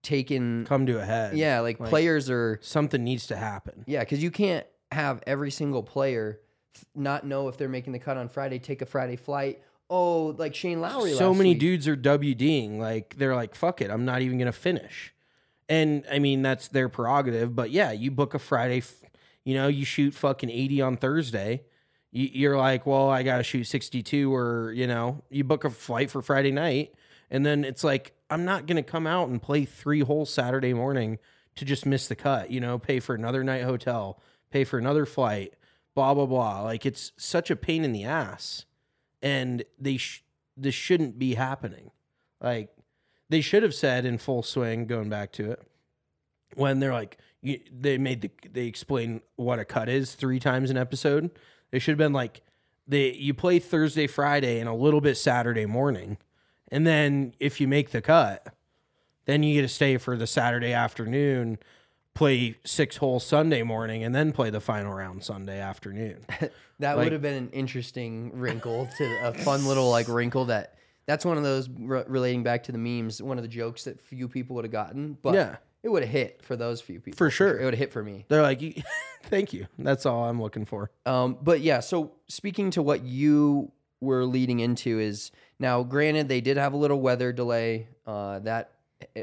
taken. 0.02 0.64
Come 0.66 0.86
to 0.86 1.00
a 1.00 1.04
head. 1.04 1.36
yeah, 1.36 1.60
like, 1.60 1.80
Like- 1.80 1.88
players 1.88 2.30
are. 2.30 2.58
Something 2.62 3.04
needs 3.04 3.26
to 3.28 3.36
happen. 3.36 3.84
Yeah, 3.86 4.00
because 4.00 4.22
you 4.22 4.30
can't 4.30 4.66
have 4.92 5.22
every 5.26 5.50
single 5.50 5.82
player 5.82 6.40
f- 6.74 6.84
not 6.94 7.26
know 7.26 7.48
if 7.48 7.56
they're 7.56 7.68
making 7.68 7.92
the 7.92 7.98
cut 7.98 8.16
on 8.16 8.28
Friday, 8.28 8.58
take 8.58 8.80
a 8.82 8.86
Friday 8.86 9.16
flight. 9.16 9.60
Oh, 9.90 10.34
like 10.38 10.54
Shane 10.54 10.80
Lowry. 10.82 11.14
so 11.14 11.32
many 11.32 11.50
week. 11.50 11.60
dudes 11.60 11.88
are 11.88 11.96
WDing. 11.96 12.78
Like 12.78 13.14
they're 13.16 13.34
like, 13.34 13.54
fuck 13.54 13.80
it, 13.80 13.90
I'm 13.90 14.04
not 14.04 14.20
even 14.22 14.38
gonna 14.38 14.52
finish. 14.52 15.14
And 15.68 16.04
I 16.10 16.18
mean 16.18 16.42
that's 16.42 16.68
their 16.68 16.88
prerogative. 16.88 17.54
But 17.54 17.70
yeah, 17.70 17.92
you 17.92 18.10
book 18.10 18.34
a 18.34 18.38
Friday. 18.38 18.82
You 19.44 19.54
know, 19.54 19.68
you 19.68 19.84
shoot 19.84 20.14
fucking 20.14 20.50
80 20.50 20.82
on 20.82 20.96
Thursday. 20.96 21.62
You, 22.10 22.28
you're 22.32 22.56
like, 22.56 22.86
well, 22.86 23.08
I 23.08 23.22
gotta 23.22 23.42
shoot 23.42 23.64
62, 23.64 24.34
or 24.34 24.72
you 24.72 24.86
know, 24.86 25.22
you 25.30 25.44
book 25.44 25.64
a 25.64 25.70
flight 25.70 26.10
for 26.10 26.22
Friday 26.22 26.52
night, 26.52 26.94
and 27.30 27.44
then 27.44 27.64
it's 27.64 27.84
like, 27.84 28.12
I'm 28.30 28.44
not 28.44 28.66
gonna 28.66 28.82
come 28.82 29.06
out 29.06 29.28
and 29.28 29.40
play 29.40 29.64
three 29.64 30.00
holes 30.00 30.32
Saturday 30.32 30.72
morning 30.72 31.18
to 31.56 31.64
just 31.64 31.84
miss 31.84 32.08
the 32.08 32.16
cut. 32.16 32.50
You 32.50 32.60
know, 32.60 32.78
pay 32.78 33.00
for 33.00 33.14
another 33.14 33.44
night 33.44 33.64
hotel, 33.64 34.20
pay 34.50 34.64
for 34.64 34.78
another 34.78 35.04
flight, 35.04 35.54
blah 35.94 36.14
blah 36.14 36.26
blah. 36.26 36.62
Like 36.62 36.86
it's 36.86 37.12
such 37.16 37.50
a 37.50 37.56
pain 37.56 37.84
in 37.84 37.92
the 37.92 38.04
ass 38.04 38.64
and 39.22 39.64
they 39.78 39.96
sh- 39.96 40.24
this 40.56 40.74
shouldn't 40.74 41.18
be 41.18 41.34
happening. 41.34 41.90
Like 42.40 42.70
they 43.28 43.40
should 43.40 43.62
have 43.62 43.74
said 43.74 44.04
in 44.04 44.18
full 44.18 44.42
swing, 44.42 44.86
going 44.86 45.08
back 45.08 45.32
to 45.32 45.50
it, 45.52 45.62
when 46.54 46.80
they're 46.80 46.92
like 46.92 47.18
you, 47.42 47.60
they 47.72 47.98
made 47.98 48.22
the 48.22 48.30
they 48.50 48.66
explain 48.66 49.20
what 49.36 49.58
a 49.58 49.64
cut 49.64 49.88
is 49.88 50.14
three 50.14 50.40
times 50.40 50.70
an 50.70 50.76
episode. 50.76 51.30
They 51.70 51.78
should 51.78 51.92
have 51.92 51.98
been 51.98 52.12
like 52.12 52.42
they 52.86 53.12
you 53.12 53.34
play 53.34 53.58
Thursday, 53.58 54.06
Friday, 54.06 54.58
and 54.60 54.68
a 54.68 54.74
little 54.74 55.00
bit 55.00 55.16
Saturday 55.16 55.66
morning, 55.66 56.16
and 56.70 56.86
then 56.86 57.34
if 57.38 57.60
you 57.60 57.68
make 57.68 57.90
the 57.90 58.00
cut, 58.00 58.46
then 59.26 59.42
you 59.42 59.54
get 59.54 59.62
to 59.62 59.68
stay 59.68 59.96
for 59.98 60.16
the 60.16 60.26
Saturday 60.26 60.72
afternoon. 60.72 61.58
Play 62.14 62.56
six 62.64 62.96
holes 62.96 63.24
Sunday 63.24 63.62
morning 63.62 64.02
and 64.02 64.12
then 64.12 64.32
play 64.32 64.50
the 64.50 64.58
final 64.60 64.92
round 64.92 65.22
Sunday 65.22 65.60
afternoon. 65.60 66.24
That 66.80 66.96
Like- 66.96 67.06
would 67.06 67.12
have 67.12 67.22
been 67.22 67.34
an 67.34 67.50
interesting 67.50 68.30
wrinkle 68.38 68.88
to 68.98 69.18
a 69.24 69.32
fun 69.34 69.66
little 69.66 69.90
like 69.90 70.06
wrinkle 70.08 70.44
that 70.46 70.77
that's 71.08 71.24
one 71.24 71.36
of 71.36 71.42
those 71.42 71.68
re- 71.70 72.04
relating 72.06 72.44
back 72.44 72.62
to 72.64 72.72
the 72.72 72.78
memes. 72.78 73.20
One 73.20 73.38
of 73.38 73.42
the 73.42 73.48
jokes 73.48 73.84
that 73.84 74.00
few 74.00 74.28
people 74.28 74.54
would 74.56 74.64
have 74.66 74.70
gotten, 74.72 75.16
but 75.22 75.34
Yeah. 75.34 75.56
it 75.82 75.88
would 75.88 76.02
have 76.02 76.12
hit 76.12 76.42
for 76.44 76.54
those 76.54 76.80
few 76.80 77.00
people 77.00 77.16
For 77.16 77.30
sure. 77.30 77.58
It 77.58 77.64
would 77.64 77.72
have 77.74 77.78
hit 77.80 77.92
for 77.92 78.02
me. 78.04 78.26
They're 78.28 78.42
like, 78.42 78.60
"Thank 79.24 79.52
you." 79.52 79.66
That's 79.78 80.06
all 80.06 80.24
I'm 80.24 80.40
looking 80.40 80.64
for. 80.66 80.90
Um, 81.06 81.38
but 81.42 81.60
yeah, 81.62 81.80
so 81.80 82.12
speaking 82.28 82.70
to 82.72 82.82
what 82.82 83.02
you 83.02 83.72
were 84.00 84.24
leading 84.24 84.60
into 84.60 85.00
is 85.00 85.32
now, 85.58 85.82
granted, 85.82 86.28
they 86.28 86.40
did 86.40 86.56
have 86.58 86.72
a 86.74 86.76
little 86.76 87.00
weather 87.00 87.32
delay 87.32 87.88
uh, 88.06 88.38
that 88.40 88.72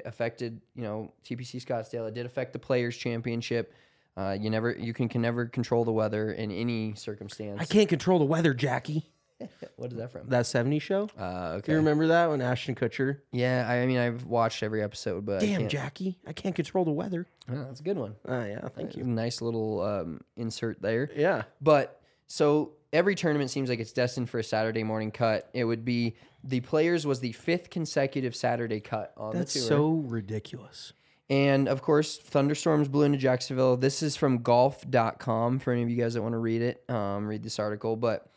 affected, 0.06 0.60
you 0.76 0.82
know, 0.84 1.12
TPC 1.24 1.64
Scottsdale. 1.64 2.08
It 2.08 2.14
did 2.16 2.26
affect 2.26 2.52
the 2.52 2.60
Players 2.60 2.98
Championship. 2.98 3.72
Uh, 4.18 4.36
you 4.40 4.50
never, 4.50 4.72
you 4.72 4.94
can, 4.94 5.08
can 5.10 5.22
never 5.22 5.46
control 5.46 5.84
the 5.86 5.92
weather 5.92 6.32
in 6.32 6.50
any 6.52 6.96
circumstance. 6.96 7.60
I 7.62 7.66
can't 7.66 7.90
control 7.90 8.18
the 8.20 8.26
weather, 8.26 8.54
Jackie. 8.54 9.10
What 9.76 9.92
is 9.92 9.98
that 9.98 10.12
from? 10.12 10.30
That 10.30 10.46
70 10.46 10.80
show. 10.80 11.10
Uh, 11.20 11.56
okay. 11.58 11.74
you 11.74 11.78
remember 11.78 12.08
that 12.08 12.30
when 12.30 12.42
Ashton 12.42 12.76
Kutcher? 12.76 13.20
Yeah, 13.34 13.66
I, 13.68 13.80
I 13.80 13.86
mean, 13.86 13.98
I've 13.98 14.24
watched 14.26 14.64
every 14.64 14.82
episode, 14.82 15.26
but 15.26 15.42
Damn, 15.42 15.60
can't- 15.62 15.72
Jackie, 15.72 16.18
I 16.26 16.32
can't 16.34 16.56
control 16.56 16.86
the 16.86 16.92
weather. 16.92 17.28
Oh, 17.52 17.56
that's 17.66 17.82
a 17.82 17.84
good 17.84 17.98
one. 17.98 18.16
Oh 18.28 18.44
yeah, 18.46 18.68
thank 18.70 18.96
you. 18.96 19.04
Nice 19.04 19.42
little 19.42 19.82
um, 19.82 20.22
insert 20.38 20.82
there. 20.82 21.10
Yeah, 21.16 21.44
But 21.62 22.02
so 22.28 22.72
every 22.94 23.16
tournament 23.16 23.52
seems 23.52 23.70
like 23.70 23.80
it's 23.80 23.92
destined 23.92 24.30
for 24.30 24.40
a 24.40 24.44
Saturday 24.44 24.84
morning 24.84 25.12
cut. 25.12 25.50
It 25.54 25.66
would 25.66 25.84
be 25.84 26.16
the 26.44 26.62
players 26.62 27.06
was 27.06 27.20
the 27.20 27.34
fifth 27.34 27.70
consecutive 27.70 28.36
Saturday 28.36 28.80
cut 28.80 29.14
on 29.18 29.36
that's 29.36 29.54
the 29.54 29.60
tour. 29.60 29.68
so 29.68 29.90
ridiculous. 30.08 30.94
and 31.30 31.68
of 31.68 31.82
course, 31.82 32.18
thunderstorms 32.18 32.88
blew 32.88 33.04
into 33.04 33.18
Jacksonville. 33.18 33.76
This 33.76 34.02
is 34.02 34.16
from 34.16 34.42
golf.com 34.44 35.60
for 35.60 35.74
any 35.74 35.84
of 35.84 35.90
you 35.90 35.98
guys 35.98 36.14
that 36.14 36.22
want 36.22 36.34
to 36.34 36.38
read 36.40 36.62
it, 36.62 36.84
um, 36.90 37.28
read 37.28 37.44
this 37.44 37.60
article. 37.60 37.96
But 37.96 38.28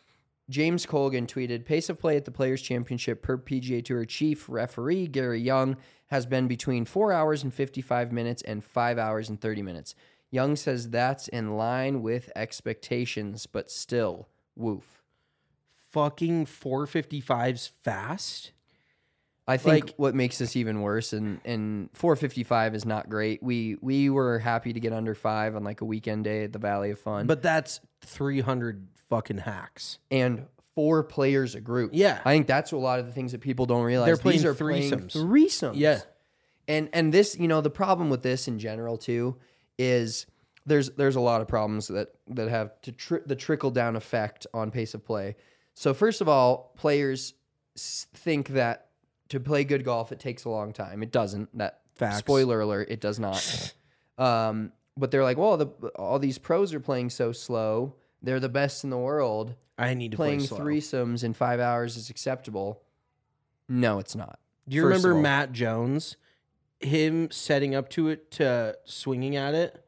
James 0.51 0.87
Colgan 0.87 1.27
tweeted 1.27 1.65
Pace 1.65 1.89
of 1.91 1.99
play 1.99 2.17
at 2.17 2.25
the 2.25 2.31
Players' 2.31 2.63
Championship 2.63 3.23
per 3.23 3.37
PGA 3.37 3.85
Tour 3.85 4.05
chief 4.05 4.49
referee 4.49 5.07
Gary 5.07 5.41
Young 5.41 5.77
has 6.07 6.25
been 6.25 6.49
between 6.49 6.85
4 6.87 7.13
hours 7.13 7.43
and 7.43 7.53
55 7.53 8.13
minutes 8.13 8.43
and 8.43 8.65
5 8.65 8.99
hours 8.99 9.29
and 9.29 9.39
30 9.41 9.63
minutes. 9.63 9.95
Young 10.31 10.57
says 10.57 10.91
that's 10.91 11.29
in 11.29 11.57
line 11.57 12.03
with 12.03 12.31
expectations, 12.35 13.47
but 13.47 13.71
still, 13.71 14.29
woof. 14.57 15.03
Fucking 15.91 16.47
455s 16.47 17.69
fast. 17.83 18.53
I 19.47 19.57
think 19.57 19.87
Like- 19.87 19.95
what 19.97 20.15
makes 20.15 20.37
this 20.37 20.57
even 20.57 20.83
worse, 20.83 21.15
and 21.15 21.41
and 21.47 21.89
455 21.95 22.75
is 22.75 22.85
not 22.85 23.09
great. 23.09 23.43
We 23.43 23.79
we 23.81 24.11
were 24.11 24.39
happy 24.41 24.75
to 24.75 24.81
get 24.81 24.93
under 24.93 25.15
five 25.15 25.57
on 25.57 25.65
like 25.65 25.81
a 25.81 25.87
weekend 25.87 26.25
day 26.25 26.45
at 26.45 26.53
the 26.53 26.59
Valley 26.59 26.91
of 26.91 26.99
Fun, 26.99 27.27
But 27.27 27.41
that's 27.41 27.81
300 28.03 28.87
fucking 29.09 29.39
hacks. 29.39 29.99
and 30.11 30.47
four 30.75 31.03
players 31.03 31.55
a 31.57 31.61
group. 31.61 31.91
Yeah. 31.93 32.21
I 32.25 32.33
think 32.33 32.47
that's 32.47 32.71
a 32.73 32.77
lot 32.77 33.01
of 33.01 33.07
the 33.07 33.13
things 33.13 33.33
that 33.33 33.41
people 33.41 33.67
don't 33.67 33.83
realize. 33.83 34.07
They're 34.07 34.17
playing 34.17 34.39
These 34.39 34.45
are 34.45 34.55
playing 34.55 34.91
threesomes. 34.93 35.13
threesomes. 35.17 35.73
Yeah. 35.75 36.01
and 36.69 36.89
and 36.93 37.13
this, 37.13 37.37
you 37.37 37.49
know, 37.49 37.61
the 37.61 37.71
problem 37.71 38.11
with 38.11 38.23
this 38.23 38.47
in 38.47 38.59
general 38.61 38.97
too 38.97 39.37
is 39.79 40.27
there's 40.67 40.91
there's 40.91 41.17
a 41.17 41.21
lot 41.21 41.41
of 41.41 41.49
problems 41.49 41.89
that 41.89 42.09
that 42.29 42.49
have 42.49 42.81
to 42.83 42.93
tri- 42.93 43.21
the 43.27 43.35
trickle 43.35 43.71
down 43.73 43.97
effect 43.97 44.47
on 44.55 44.71
pace 44.71 44.95
of 44.95 45.05
play. 45.05 45.35
So 45.75 45.95
first 45.95 46.21
of 46.21 46.29
all, 46.29 46.73
players 46.77 47.35
think 47.77 48.49
that 48.51 48.89
to 49.31 49.41
play 49.41 49.65
good 49.65 49.85
golf 49.85 50.13
it 50.13 50.21
takes 50.21 50.45
a 50.45 50.49
long 50.49 50.73
time. 50.73 51.03
It 51.03 51.11
doesn't. 51.11 51.57
That 51.59 51.81
Facts. 51.95 52.19
spoiler 52.19 52.61
alert, 52.61 52.89
it 52.91 53.01
does 53.01 53.19
not. 53.19 53.75
um, 54.19 54.73
but 54.97 55.11
they're 55.11 55.25
like, 55.25 55.39
well, 55.39 55.57
the 55.57 55.67
all 55.97 56.19
these 56.21 56.39
pros 56.39 56.73
are 56.75 56.81
playing 56.81 57.11
so 57.11 57.33
slow. 57.33 57.95
They're 58.23 58.41
the 58.41 58.49
best 58.49 58.85
in 58.85 58.91
the 58.91 58.99
world. 58.99 59.55
I 59.79 59.95
need 59.95 60.11
to 60.13 60.17
Playing 60.17 60.41
play 60.41 60.47
slow. 60.49 60.59
threesomes 60.59 61.23
in 61.23 61.35
five 61.35 61.61
hours 61.61 61.97
is 61.97 62.11
acceptable. 62.11 62.83
No, 63.69 63.99
it's 63.99 64.17
not. 64.17 64.39
Do 64.69 64.77
you 64.77 64.83
First 64.83 64.99
of 64.99 65.05
remember 65.05 65.17
all. 65.19 65.23
Matt 65.23 65.53
Jones? 65.53 66.17
Him 66.81 67.31
setting 67.31 67.75
up 67.75 67.89
to 67.91 68.09
it 68.09 68.31
to 68.33 68.77
swinging 68.85 69.35
at 69.37 69.55
it, 69.55 69.85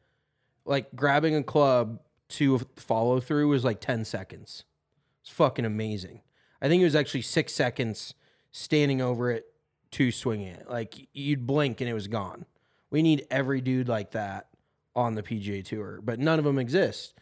like 0.65 0.93
grabbing 0.95 1.35
a 1.35 1.43
club 1.43 1.99
to 2.29 2.59
follow 2.75 3.19
through 3.19 3.47
was 3.49 3.63
like 3.63 3.79
10 3.79 4.03
seconds. 4.05 4.63
It's 5.21 5.29
fucking 5.31 5.65
amazing. 5.65 6.21
I 6.61 6.67
think 6.67 6.81
it 6.81 6.85
was 6.85 6.95
actually 6.95 7.21
six 7.21 7.53
seconds 7.53 8.13
standing 8.51 9.01
over 9.01 9.31
it 9.31 9.45
to 9.91 10.11
swinging 10.11 10.47
it. 10.47 10.69
Like 10.69 11.07
you'd 11.13 11.47
blink 11.47 11.79
and 11.81 11.89
it 11.89 11.93
was 11.93 12.07
gone. 12.07 12.45
We 12.89 13.01
need 13.01 13.25
every 13.31 13.61
dude 13.61 13.87
like 13.87 14.11
that 14.11 14.47
on 14.95 15.15
the 15.15 15.23
PGA 15.23 15.63
Tour, 15.63 15.99
but 16.03 16.19
none 16.19 16.39
of 16.39 16.45
them 16.45 16.59
exist. 16.59 17.13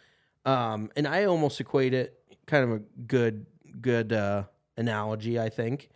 Um, 0.46 0.90
and 0.96 1.08
I 1.08 1.26
almost 1.26 1.60
equate 1.60 1.94
it 1.94 2.16
kind 2.46 2.64
of 2.64 2.72
a 2.72 2.80
good 3.08 3.46
good 3.82 4.14
uh, 4.14 4.44
analogy. 4.78 5.40
I 5.40 5.50
think 5.50 5.90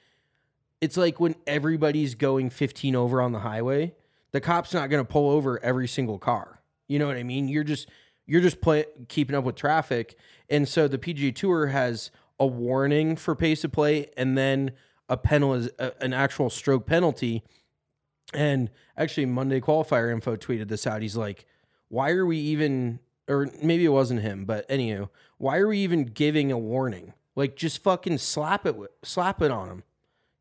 it's 0.82 0.98
like 0.98 1.20
when 1.20 1.36
everybody's 1.48 2.16
going 2.16 2.50
15 2.50 2.96
over 2.96 3.22
on 3.22 3.32
the 3.32 3.40
highway, 3.40 3.96
the 4.32 4.42
cop's 4.42 4.74
not 4.74 4.90
going 4.90 5.04
to 5.04 5.10
pull 5.10 5.30
over 5.30 5.64
every 5.64 5.88
single 5.88 6.20
car. 6.20 6.62
You 6.88 7.00
know 7.00 7.08
what 7.08 7.18
I 7.18 7.24
mean? 7.24 7.48
You're 7.48 7.64
just 7.64 7.90
you're 8.26 8.42
just 8.42 8.62
play, 8.62 8.86
keeping 9.10 9.36
up 9.36 9.44
with 9.44 9.56
traffic, 9.56 10.18
and 10.50 10.68
so 10.68 10.88
the 10.88 10.98
PGA 10.98 11.36
Tour 11.36 11.68
has 11.68 12.12
a 12.40 12.46
warning 12.46 13.16
for 13.16 13.36
pace 13.36 13.64
of 13.64 13.72
play, 13.72 14.08
and 14.18 14.38
then 14.38 14.72
a 15.10 15.18
penalty, 15.18 15.70
an 16.00 16.14
actual 16.14 16.50
stroke 16.50 16.86
penalty. 16.86 17.44
And 18.34 18.70
actually, 18.98 19.26
Monday 19.26 19.62
qualifier 19.62 20.12
info 20.12 20.36
tweeted 20.36 20.68
this 20.68 20.88
out. 20.88 21.02
He's 21.02 21.18
like, 21.18 21.46
"Why 21.90 22.12
are 22.12 22.26
we 22.26 22.38
even?" 22.38 23.00
Or 23.28 23.50
maybe 23.62 23.86
it 23.86 23.90
wasn't 23.90 24.22
him, 24.22 24.44
but 24.46 24.68
anywho, 24.68 25.10
why 25.38 25.58
are 25.58 25.68
we 25.68 25.80
even 25.80 26.06
giving 26.06 26.52
a 26.52 26.58
warning? 26.58 27.14
Like, 27.36 27.56
just 27.56 27.82
fucking 27.82 28.18
slap 28.18 28.66
it, 28.66 28.76
slap 29.02 29.42
it 29.42 29.50
on 29.50 29.70
him, 29.70 29.84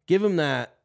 give 0.06 0.22
him 0.22 0.36
that 0.36 0.76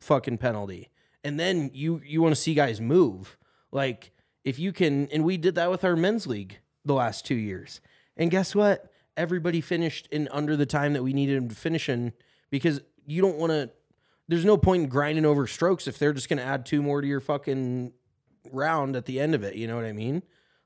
fucking 0.00 0.38
penalty, 0.38 0.90
and 1.24 1.40
then 1.40 1.70
you 1.72 2.00
you 2.04 2.22
want 2.22 2.34
to 2.34 2.40
see 2.40 2.54
guys 2.54 2.80
move. 2.80 3.36
Like, 3.72 4.12
if 4.44 4.58
you 4.58 4.72
can, 4.72 5.08
and 5.08 5.24
we 5.24 5.36
did 5.36 5.54
that 5.56 5.70
with 5.70 5.82
our 5.82 5.96
men's 5.96 6.26
league 6.26 6.58
the 6.84 6.94
last 6.94 7.24
two 7.24 7.34
years, 7.34 7.80
and 8.16 8.30
guess 8.30 8.54
what? 8.54 8.92
Everybody 9.16 9.60
finished 9.60 10.08
in 10.12 10.28
under 10.30 10.56
the 10.56 10.66
time 10.66 10.92
that 10.92 11.02
we 11.02 11.12
needed 11.12 11.36
them 11.36 11.48
to 11.48 11.54
finish 11.54 11.88
in 11.88 12.12
because 12.50 12.80
you 13.06 13.22
don't 13.22 13.38
want 13.38 13.50
to. 13.50 13.70
There's 14.28 14.44
no 14.44 14.56
point 14.56 14.84
in 14.84 14.88
grinding 14.88 15.26
over 15.26 15.46
strokes 15.46 15.86
if 15.86 15.98
they're 15.98 16.12
just 16.12 16.28
going 16.28 16.38
to 16.38 16.44
add 16.44 16.64
two 16.64 16.82
more 16.82 17.00
to 17.00 17.06
your 17.06 17.20
fucking 17.20 17.92
round 18.50 18.96
at 18.96 19.06
the 19.06 19.20
end 19.20 19.34
of 19.34 19.42
it. 19.42 19.54
You 19.54 19.66
know 19.66 19.76
what 19.76 19.84
I 19.84 19.92
mean? 19.92 20.22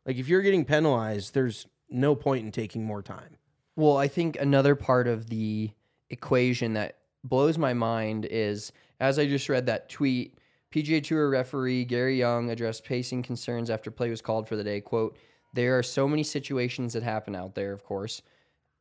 Like 0.09 0.17
if 0.17 0.27
you're 0.27 0.41
getting 0.41 0.65
penalized, 0.65 1.35
there's 1.35 1.67
no 1.91 2.15
point 2.15 2.47
in 2.47 2.51
taking 2.51 2.83
more 2.83 3.03
time. 3.03 3.37
Well, 3.77 3.99
I 3.99 4.09
think 4.09 4.41
another 4.41 4.75
part 4.75 5.07
of 5.07 5.29
the 5.29 5.71
equation 6.09 6.73
that 6.73 6.97
blows 7.23 7.59
my 7.59 7.75
mind 7.75 8.25
is 8.25 8.73
as 9.01 9.19
I 9.19 9.27
just 9.27 9.51
read 9.51 9.67
that 9.67 9.91
tweet, 9.91 10.39
PGA 10.73 11.05
Tour 11.05 11.29
referee 11.29 11.85
Gary 11.85 12.19
Young 12.19 12.51
addressed 12.51 12.85
pacing 12.85 13.23
concerns 13.23 13.69
after 13.69 13.91
play 13.91 14.09
was 14.09 14.23
called 14.23 14.49
for 14.49 14.57
the 14.57 14.65
day. 14.65 14.81
Quote, 14.81 15.19
there 15.53 15.79
are 15.79 15.83
so 15.83 16.09
many 16.09 16.23
situations 16.23 16.95
that 16.95 17.03
happen 17.03 17.37
out 17.37 17.55
there, 17.55 17.75
of 17.75 17.85
course. 17.85 18.23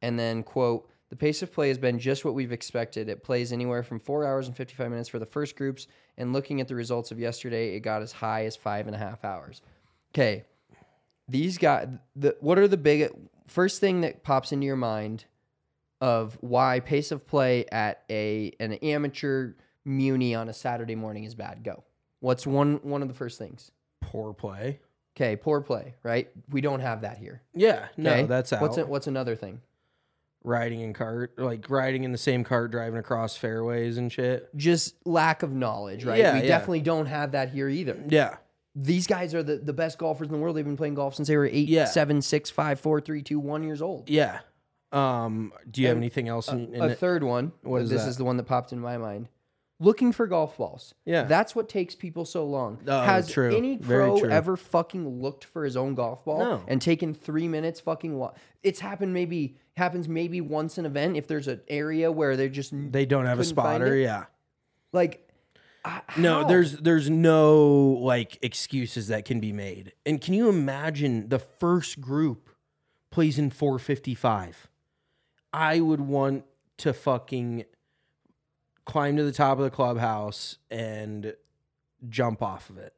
And 0.02 0.18
then, 0.18 0.44
quote, 0.44 0.90
the 1.10 1.18
pace 1.18 1.42
of 1.42 1.52
play 1.52 1.68
has 1.68 1.78
been 1.78 2.00
just 2.00 2.24
what 2.24 2.36
we've 2.36 2.54
expected. 2.54 3.10
It 3.10 3.24
plays 3.24 3.52
anywhere 3.52 3.84
from 3.84 4.00
four 4.00 4.26
hours 4.26 4.48
and 4.48 4.56
55 4.56 4.90
minutes 4.90 5.10
for 5.10 5.20
the 5.20 5.26
first 5.26 5.58
groups. 5.58 5.88
And 6.18 6.32
looking 6.32 6.62
at 6.62 6.70
the 6.70 6.76
results 6.76 7.12
of 7.12 7.20
yesterday, 7.20 7.76
it 7.76 7.82
got 7.82 8.02
as 8.02 8.14
high 8.14 8.46
as 8.46 8.56
five 8.56 8.88
and 8.88 8.96
a 8.96 9.00
half 9.00 9.26
hours. 9.26 9.62
Okay. 10.14 10.46
These 11.30 11.58
guys, 11.58 11.88
the, 12.16 12.36
what 12.40 12.58
are 12.58 12.68
the 12.68 12.78
big, 12.78 13.10
first 13.48 13.80
thing 13.80 14.02
that 14.02 14.24
pops 14.24 14.52
into 14.52 14.66
your 14.66 14.76
mind 14.76 15.26
of 16.00 16.38
why 16.42 16.80
pace 16.80 17.12
of 17.12 17.26
play 17.28 17.66
at 17.72 18.04
a 18.10 18.54
an 18.60 18.74
amateur 18.74 19.54
muni 19.84 20.36
on 20.36 20.48
a 20.48 20.54
Saturday 20.54 20.96
morning 20.96 21.24
is 21.24 21.36
bad? 21.36 21.64
Go. 21.64 21.84
What's 22.20 22.48
one 22.48 22.80
one 22.84 23.02
of 23.02 23.08
the 23.08 23.14
first 23.14 23.38
things? 23.38 23.72
Poor 24.02 24.34
play. 24.34 24.80
Okay, 25.16 25.36
poor 25.36 25.62
play, 25.62 25.96
right? 26.04 26.30
We 26.50 26.62
don't 26.62 26.80
have 26.80 27.02
that 27.02 27.18
here. 27.18 27.42
Yeah, 27.56 27.88
no, 27.98 28.12
Okay? 28.12 28.24
that's 28.24 28.54
out. 28.54 28.62
What's 28.62 28.78
a, 28.78 28.86
what's 28.86 29.08
another 29.08 29.36
thing? 29.36 29.62
riding 30.44 30.82
in 30.82 30.94
cart, 30.94 31.38
like 31.38 31.70
riding 31.70 32.04
in 32.04 32.12
the 32.12 32.18
same 32.18 32.44
cart, 32.44 32.72
driving 32.72 33.00
across 33.00 33.36
fairways 33.36 33.98
and 33.98 34.12
shit. 34.12 34.56
Just 34.56 34.96
lack 35.06 35.44
of 35.44 35.52
knowledge, 35.52 36.06
right? 36.06 36.20
Yeah, 36.20 36.36
we 36.36 36.42
yeah. 36.42 36.48
definitely 36.48 36.82
don't 36.82 37.08
have 37.08 37.34
that 37.34 37.50
here 37.50 37.70
either. 37.70 38.02
Yeah, 38.08 38.38
These 38.80 39.08
guys 39.08 39.34
are 39.34 39.42
the, 39.42 39.56
the 39.58 39.74
best 39.74 39.98
golfers 39.98 40.28
in 40.28 40.34
the 40.34 40.38
world. 40.40 40.56
They've 40.56 40.64
been 40.64 40.78
playing 40.78 40.94
golf 40.94 41.16
since 41.16 41.28
they 41.28 41.36
were 41.36 41.48
eight, 41.48 41.68
Yeah. 41.68 41.86
seven, 41.86 42.22
six, 42.22 42.52
five, 42.52 42.80
four, 42.80 43.02
three, 43.02 43.24
two, 43.24 43.40
one 43.40 43.64
years 43.64 43.82
old. 43.82 44.08
yeah. 44.10 44.40
Um, 44.94 45.52
do 45.70 45.82
you 45.82 45.88
have 45.90 45.98
anything 45.98 46.30
else? 46.30 46.48
In, 46.48 46.74
in 46.74 46.82
a 46.82 46.88
it? 46.88 46.98
third 47.00 47.22
one. 47.24 47.52
What 47.64 47.82
is 47.82 47.90
this 47.90 48.04
that? 48.04 48.10
is 48.10 48.18
the 48.18 48.24
one 48.24 48.38
that 48.38 48.44
popped 48.44 48.72
in 48.72 48.80
my 48.80 48.98
mind. 48.98 49.28
Looking 49.80 50.12
for 50.14 50.28
golf 50.28 50.58
balls. 50.58 50.96
Yeah. 51.06 51.24
That's 51.24 51.54
what 51.56 51.68
takes 51.70 51.94
people 51.94 52.24
so 52.24 52.46
long. 52.46 52.80
Oh, 52.88 53.02
Has 53.02 53.30
true. 53.30 53.54
any 53.56 53.78
pro 53.78 54.18
ever 54.22 54.56
fucking 54.56 55.22
looked 55.22 55.44
for 55.44 55.66
his 55.66 55.76
own 55.76 55.94
golf 55.94 56.24
ball 56.24 56.40
No. 56.40 56.64
and 56.68 56.82
taken 56.82 57.14
three 57.14 57.48
minutes 57.50 57.80
fucking 57.82 58.18
wa- 58.18 58.32
It's 58.64 58.80
happened 58.80 59.14
maybe 59.14 59.58
happens 59.76 60.08
maybe 60.08 60.40
once 60.40 60.78
an 60.78 60.86
event 60.86 61.18
if 61.18 61.28
there's 61.28 61.48
an 61.50 61.62
area 61.68 62.12
where 62.12 62.38
they're 62.38 62.48
just 62.50 62.72
They 62.92 63.06
don't 63.06 63.26
have 63.26 63.40
a 63.40 63.44
spotter. 63.44 63.96
Yeah. 63.96 64.26
like 64.94 65.27
uh, 65.86 66.00
No, 66.18 66.48
there's 66.48 66.78
there's 66.78 67.10
no 67.10 67.66
like 68.02 68.38
excuses 68.42 69.08
that 69.08 69.26
can 69.26 69.40
be 69.40 69.52
made. 69.52 69.94
And 70.06 70.22
can 70.22 70.34
you 70.34 70.50
imagine 70.50 71.30
the 71.30 71.40
first 71.40 72.02
group 72.02 72.50
plays 73.12 73.38
in 73.40 73.50
455? 73.50 74.68
I 75.54 75.80
would 75.80 76.02
want 76.02 76.46
to 76.78 76.94
fucking 76.94 77.66
climb 78.86 79.18
to 79.18 79.24
the 79.24 79.32
top 79.32 79.58
of 79.58 79.64
the 79.64 79.70
clubhouse 79.70 80.58
and 80.70 81.36
jump 82.10 82.42
off 82.42 82.70
of 82.70 82.78
it. 82.78 82.94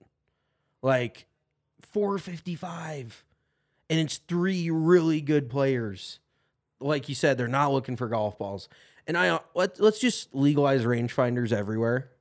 Like 0.82 1.25
455. 1.93 3.23
And 3.89 3.99
it's 3.99 4.17
three 4.17 4.69
really 4.69 5.19
good 5.19 5.49
players. 5.49 6.19
Like 6.80 7.09
you 7.09 7.15
said, 7.15 7.38
they're 7.38 7.47
not 7.47 7.73
looking 7.73 7.97
for 7.97 8.07
golf 8.07 8.38
balls. 8.38 8.69
And 9.07 9.17
I 9.17 9.30
uh, 9.30 9.39
let, 9.55 9.80
let's 9.80 9.99
just 9.99 10.34
legalize 10.36 10.84
rangefinders 10.84 11.51
everywhere. 11.51 12.11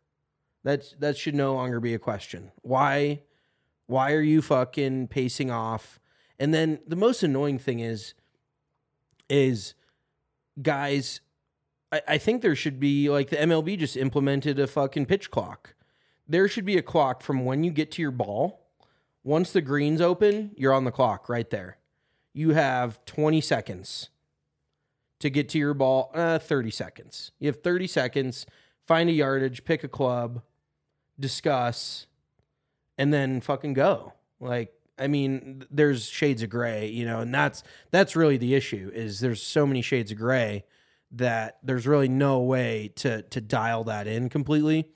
That 0.64 0.94
that 0.98 1.16
should 1.16 1.34
no 1.34 1.54
longer 1.54 1.80
be 1.80 1.94
a 1.94 1.98
question. 1.98 2.50
Why 2.62 3.22
why 3.86 4.12
are 4.12 4.22
you 4.22 4.42
fucking 4.42 5.08
pacing 5.08 5.50
off? 5.50 5.98
And 6.38 6.52
then 6.52 6.80
the 6.86 6.96
most 6.96 7.22
annoying 7.22 7.58
thing 7.58 7.80
is 7.80 8.14
is 9.28 9.74
guys 10.60 11.20
I, 11.92 12.02
I 12.08 12.18
think 12.18 12.42
there 12.42 12.56
should 12.56 12.80
be 12.80 13.08
like 13.10 13.30
the 13.30 13.36
MLB 13.36 13.78
just 13.78 13.96
implemented 13.96 14.58
a 14.58 14.66
fucking 14.66 15.06
pitch 15.06 15.30
clock. 15.30 15.74
There 16.26 16.48
should 16.48 16.64
be 16.64 16.76
a 16.76 16.82
clock 16.82 17.22
from 17.22 17.44
when 17.44 17.64
you 17.64 17.70
get 17.70 17.90
to 17.92 18.02
your 18.02 18.10
ball. 18.10 18.66
Once 19.24 19.50
the 19.50 19.60
green's 19.60 20.00
open, 20.00 20.52
you're 20.56 20.72
on 20.72 20.84
the 20.84 20.90
clock 20.90 21.28
right 21.28 21.48
there. 21.50 21.78
You 22.34 22.50
have 22.50 23.04
20 23.06 23.40
seconds 23.40 24.10
to 25.20 25.30
get 25.30 25.48
to 25.50 25.58
your 25.58 25.74
ball. 25.74 26.10
Uh, 26.14 26.38
30 26.38 26.70
seconds. 26.70 27.32
You 27.38 27.48
have 27.48 27.62
30 27.62 27.86
seconds. 27.86 28.46
Find 28.88 29.08
a 29.10 29.12
yardage, 29.12 29.64
pick 29.64 29.84
a 29.84 29.88
club, 29.88 30.42
discuss, 31.20 32.06
and 32.96 33.12
then 33.12 33.40
fucking 33.40 33.74
go. 33.74 34.14
Like, 34.40 34.72
I 34.98 35.06
mean, 35.06 35.64
there's 35.70 36.06
shades 36.06 36.42
of 36.42 36.50
gray, 36.50 36.88
you 36.88 37.04
know, 37.04 37.20
and 37.20 37.32
that's 37.32 37.62
that's 37.90 38.16
really 38.16 38.38
the 38.38 38.54
issue. 38.54 38.90
Is 38.92 39.20
there's 39.20 39.42
so 39.42 39.66
many 39.66 39.82
shades 39.82 40.10
of 40.10 40.18
gray 40.18 40.64
that 41.12 41.58
there's 41.62 41.86
really 41.86 42.08
no 42.08 42.40
way 42.40 42.90
to 42.96 43.22
to 43.22 43.40
dial 43.40 43.84
that 43.84 44.06
in 44.06 44.28
completely. 44.28 44.88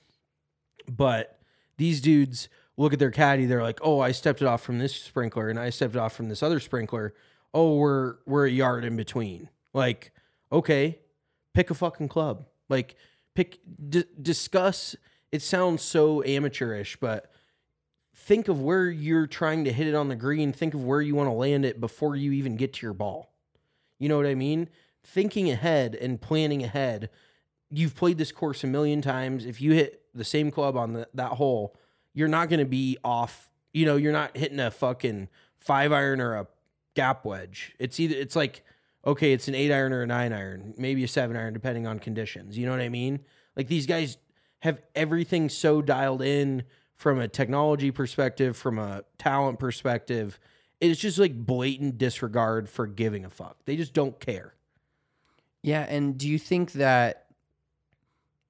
But 0.89 1.39
these 1.77 2.01
dudes 2.01 2.49
look 2.77 2.93
at 2.93 2.99
their 2.99 3.11
caddy, 3.11 3.45
they're 3.45 3.63
like, 3.63 3.79
"Oh, 3.83 3.99
I 3.99 4.11
stepped 4.11 4.41
it 4.41 4.47
off 4.47 4.61
from 4.61 4.79
this 4.79 4.95
sprinkler, 4.95 5.49
and 5.49 5.59
I 5.59 5.69
stepped 5.69 5.95
it 5.95 5.99
off 5.99 6.13
from 6.13 6.29
this 6.29 6.43
other 6.43 6.59
sprinkler. 6.59 7.13
Oh, 7.53 7.75
we're 7.75 8.15
we're 8.25 8.47
a 8.47 8.51
yard 8.51 8.85
in 8.85 8.95
between." 8.95 9.49
Like, 9.73 10.11
okay, 10.51 10.99
pick 11.53 11.69
a 11.69 11.75
fucking 11.75 12.09
club. 12.09 12.47
Like, 12.69 12.95
pick 13.35 13.59
d- 13.89 14.05
discuss. 14.21 14.95
It 15.31 15.41
sounds 15.41 15.81
so 15.81 16.23
amateurish, 16.23 16.97
but 16.99 17.31
think 18.15 18.47
of 18.47 18.61
where 18.61 18.89
you're 18.89 19.27
trying 19.27 19.63
to 19.65 19.73
hit 19.73 19.87
it 19.87 19.95
on 19.95 20.09
the 20.09 20.15
green. 20.15 20.53
Think 20.53 20.73
of 20.73 20.83
where 20.83 21.01
you 21.01 21.15
want 21.15 21.27
to 21.27 21.33
land 21.33 21.65
it 21.65 21.81
before 21.81 22.15
you 22.15 22.31
even 22.31 22.55
get 22.55 22.73
to 22.73 22.85
your 22.85 22.93
ball. 22.93 23.33
You 23.99 24.09
know 24.09 24.17
what 24.17 24.25
I 24.25 24.35
mean? 24.35 24.69
Thinking 25.03 25.49
ahead 25.49 25.95
and 25.95 26.21
planning 26.21 26.63
ahead. 26.63 27.09
You've 27.69 27.95
played 27.95 28.17
this 28.17 28.31
course 28.31 28.63
a 28.63 28.67
million 28.67 29.01
times. 29.01 29.45
If 29.45 29.61
you 29.61 29.73
hit 29.73 30.03
the 30.13 30.23
same 30.23 30.51
club 30.51 30.77
on 30.77 30.93
the, 30.93 31.07
that 31.13 31.33
hole, 31.33 31.75
you're 32.13 32.27
not 32.27 32.49
going 32.49 32.59
to 32.59 32.65
be 32.65 32.97
off. 33.03 33.49
You 33.73 33.85
know, 33.85 33.95
you're 33.95 34.11
not 34.11 34.37
hitting 34.37 34.59
a 34.59 34.69
fucking 34.69 35.29
five 35.57 35.91
iron 35.91 36.21
or 36.21 36.35
a 36.35 36.47
gap 36.93 37.25
wedge. 37.25 37.73
It's 37.79 37.99
either 37.99 38.15
it's 38.15 38.35
like 38.35 38.63
okay, 39.05 39.33
it's 39.33 39.47
an 39.47 39.55
eight 39.55 39.71
iron 39.71 39.93
or 39.93 40.03
a 40.03 40.07
nine 40.07 40.33
iron, 40.33 40.73
maybe 40.77 41.03
a 41.03 41.07
seven 41.07 41.35
iron, 41.35 41.53
depending 41.53 41.87
on 41.87 41.99
conditions. 41.99 42.57
You 42.57 42.65
know 42.65 42.71
what 42.71 42.81
I 42.81 42.89
mean? 42.89 43.19
Like 43.55 43.67
these 43.67 43.85
guys 43.85 44.17
have 44.59 44.81
everything 44.95 45.49
so 45.49 45.81
dialed 45.81 46.21
in 46.21 46.63
from 46.95 47.19
a 47.19 47.27
technology 47.27 47.91
perspective, 47.91 48.55
from 48.55 48.79
a 48.79 49.03
talent 49.17 49.59
perspective. 49.59 50.39
It's 50.79 50.99
just 50.99 51.19
like 51.19 51.35
blatant 51.35 51.97
disregard 51.97 52.69
for 52.69 52.87
giving 52.87 53.25
a 53.25 53.29
fuck. 53.29 53.57
They 53.65 53.75
just 53.75 53.93
don't 53.93 54.19
care. 54.19 54.53
Yeah, 55.61 55.85
and 55.87 56.17
do 56.17 56.27
you 56.27 56.37
think 56.37 56.73
that 56.73 57.25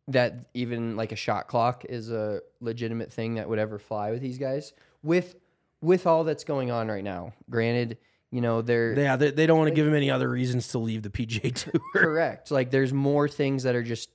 that 0.09 0.49
even 0.53 0.95
like 0.97 1.11
a 1.11 1.15
shot 1.15 1.47
clock 1.47 1.85
is 1.87 2.11
a 2.11 2.41
legitimate 2.59 3.13
thing 3.13 3.35
that 3.35 3.47
would 3.47 3.59
ever 3.59 3.79
fly 3.79 4.11
with 4.11 4.21
these 4.21 4.37
guys? 4.37 4.73
With 5.01 5.35
with 5.81 6.07
all 6.07 6.23
that's 6.23 6.43
going 6.43 6.71
on 6.71 6.87
right 6.87 7.03
now. 7.03 7.33
Granted, 7.49 7.97
you 8.33 8.41
know, 8.41 8.61
they're 8.63 8.97
Yeah, 8.99 9.15
they, 9.15 9.29
they 9.31 9.45
don't 9.45 9.59
want 9.59 9.69
to 9.69 9.75
give 9.75 9.87
him 9.87 9.93
any 9.93 10.09
other 10.09 10.27
reasons 10.27 10.67
to 10.69 10.79
leave 10.79 11.03
the 11.03 11.09
PGA 11.11 11.53
Tour. 11.71 11.73
correct. 11.95 12.49
Like 12.49 12.71
there's 12.71 12.91
more 12.91 13.29
things 13.29 13.61
that 13.63 13.75
are 13.75 13.83
just, 13.83 14.09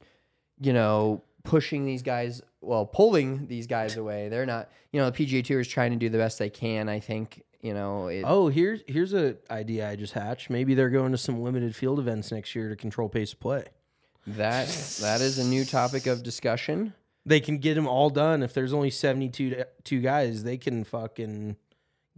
you 0.60 0.72
know, 0.72 1.22
pushing 1.44 1.86
these 1.86 2.02
guys, 2.02 2.42
well, 2.60 2.84
pulling 2.84 3.46
these 3.46 3.66
guys 3.68 3.96
away. 3.96 4.28
They're 4.28 4.44
not, 4.44 4.70
you 4.92 5.00
know, 5.00 5.08
the 5.08 5.16
PGA 5.26 5.44
Tour 5.44 5.60
is 5.60 5.68
trying 5.68 5.92
to 5.92 5.96
do 5.96 6.08
the 6.08 6.18
best 6.18 6.38
they 6.40 6.50
can. 6.50 6.88
I 6.88 6.98
think, 6.98 7.44
you 7.62 7.72
know, 7.74 8.08
it, 8.08 8.24
Oh, 8.26 8.48
here's 8.48 8.80
here's 8.88 9.14
a 9.14 9.36
idea 9.50 9.88
I 9.88 9.94
just 9.94 10.14
hatched. 10.14 10.50
Maybe 10.50 10.74
they're 10.74 10.90
going 10.90 11.12
to 11.12 11.18
some 11.18 11.40
limited 11.42 11.76
field 11.76 12.00
events 12.00 12.32
next 12.32 12.54
year 12.56 12.68
to 12.68 12.76
control 12.76 13.08
pace 13.08 13.32
of 13.32 13.40
play. 13.40 13.64
that 14.26 14.66
that 15.00 15.20
is 15.20 15.38
a 15.38 15.44
new 15.44 15.64
topic 15.64 16.06
of 16.08 16.22
discussion. 16.24 16.92
They 17.24 17.40
can 17.40 17.58
get 17.58 17.74
them 17.74 17.86
all 17.86 18.10
done. 18.10 18.42
If 18.42 18.52
there's 18.52 18.72
only 18.72 18.90
72 18.90 19.62
two 19.84 20.00
guys, 20.00 20.42
they 20.44 20.56
can 20.56 20.82
fucking 20.84 21.56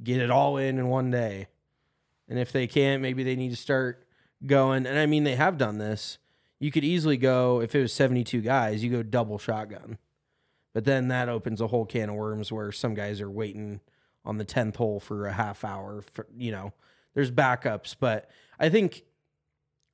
get 0.02 0.20
it 0.20 0.30
all 0.30 0.56
in 0.56 0.78
in 0.78 0.88
one 0.88 1.10
day. 1.10 1.48
And 2.30 2.38
if 2.38 2.52
they 2.52 2.66
can't, 2.66 3.02
maybe 3.02 3.22
they 3.24 3.36
need 3.36 3.50
to 3.50 3.56
start 3.56 4.06
going. 4.46 4.86
And 4.86 4.98
I 4.98 5.04
mean, 5.04 5.24
they 5.24 5.34
have 5.34 5.58
done 5.58 5.78
this. 5.78 6.18
You 6.60 6.70
could 6.70 6.84
easily 6.84 7.16
go 7.16 7.60
if 7.60 7.74
it 7.74 7.80
was 7.80 7.92
72 7.92 8.40
guys, 8.40 8.82
you 8.82 8.90
go 8.90 9.02
double 9.02 9.38
shotgun. 9.38 9.98
But 10.72 10.84
then 10.84 11.08
that 11.08 11.28
opens 11.28 11.60
a 11.60 11.66
whole 11.66 11.84
can 11.84 12.08
of 12.08 12.14
worms 12.14 12.52
where 12.52 12.70
some 12.70 12.94
guys 12.94 13.20
are 13.20 13.30
waiting 13.30 13.80
on 14.24 14.38
the 14.38 14.44
10th 14.44 14.76
hole 14.76 15.00
for 15.00 15.26
a 15.26 15.32
half 15.32 15.64
hour 15.64 16.02
for, 16.12 16.26
you 16.36 16.52
know, 16.52 16.72
there's 17.14 17.30
backups, 17.30 17.96
but 17.98 18.30
I 18.58 18.68
think 18.68 19.02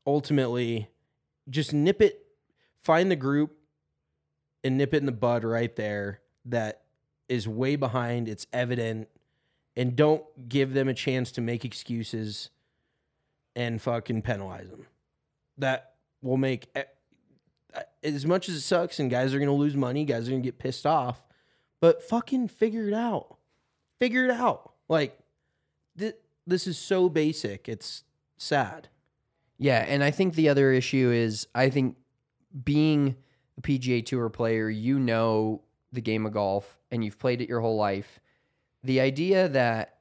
ultimately 0.07 0.89
just 1.49 1.73
nip 1.73 2.03
it 2.03 2.27
find 2.83 3.11
the 3.11 3.17
group 3.17 3.57
and 4.63 4.77
nip 4.77 4.95
it 4.95 4.99
in 4.99 5.07
the 5.07 5.13
bud 5.13 5.45
right 5.45 5.75
there 5.77 6.21
that 6.45 6.83
is 7.29 7.49
way 7.49 7.75
behind, 7.75 8.29
it's 8.29 8.47
evident 8.53 9.09
and 9.77 9.95
don't 9.95 10.25
give 10.49 10.73
them 10.73 10.89
a 10.89 10.95
chance 10.95 11.31
to 11.33 11.41
make 11.41 11.65
excuses 11.65 12.51
and 13.55 13.81
fucking 13.81 14.23
penalize 14.23 14.71
them. 14.71 14.87
That 15.59 15.95
will 16.23 16.37
make 16.37 16.69
as 18.03 18.25
much 18.27 18.49
as 18.49 18.57
it 18.57 18.61
sucks 18.61 18.99
and 18.99 19.11
guys 19.11 19.35
are 19.35 19.39
going 19.39 19.49
to 19.49 19.55
lose 19.55 19.77
money, 19.77 20.05
guys 20.05 20.29
are 20.29 20.31
going 20.31 20.43
to 20.43 20.47
get 20.47 20.59
pissed 20.59 20.87
off, 20.87 21.23
but 21.81 22.03
fucking 22.03 22.49
figure 22.49 22.89
it 22.89 22.95
out. 22.95 23.37
Figure 23.99 24.25
it 24.25 24.31
out. 24.31 24.73
Like 24.89 25.19
th- 25.99 26.17
this 26.47 26.67
is 26.67 26.79
so 26.79 27.09
basic. 27.09 27.69
It's 27.69 28.05
sad. 28.37 28.89
Yeah, 29.59 29.85
and 29.89 30.05
I 30.05 30.11
think 30.11 30.35
the 30.35 30.49
other 30.49 30.73
issue 30.73 31.11
is 31.11 31.47
I 31.55 31.71
think 31.71 31.97
being 32.65 33.17
a 33.59 33.63
PGA 33.63 34.05
Tour 34.05 34.29
player, 34.29 34.69
you 34.69 34.99
know 34.99 35.63
the 35.93 36.01
game 36.01 36.27
of 36.27 36.33
golf 36.33 36.79
and 36.91 37.05
you've 37.05 37.19
played 37.19 37.41
it 37.41 37.49
your 37.49 37.61
whole 37.61 37.77
life. 37.77 38.21
The 38.87 39.01
idea 39.01 39.49
that 39.49 39.99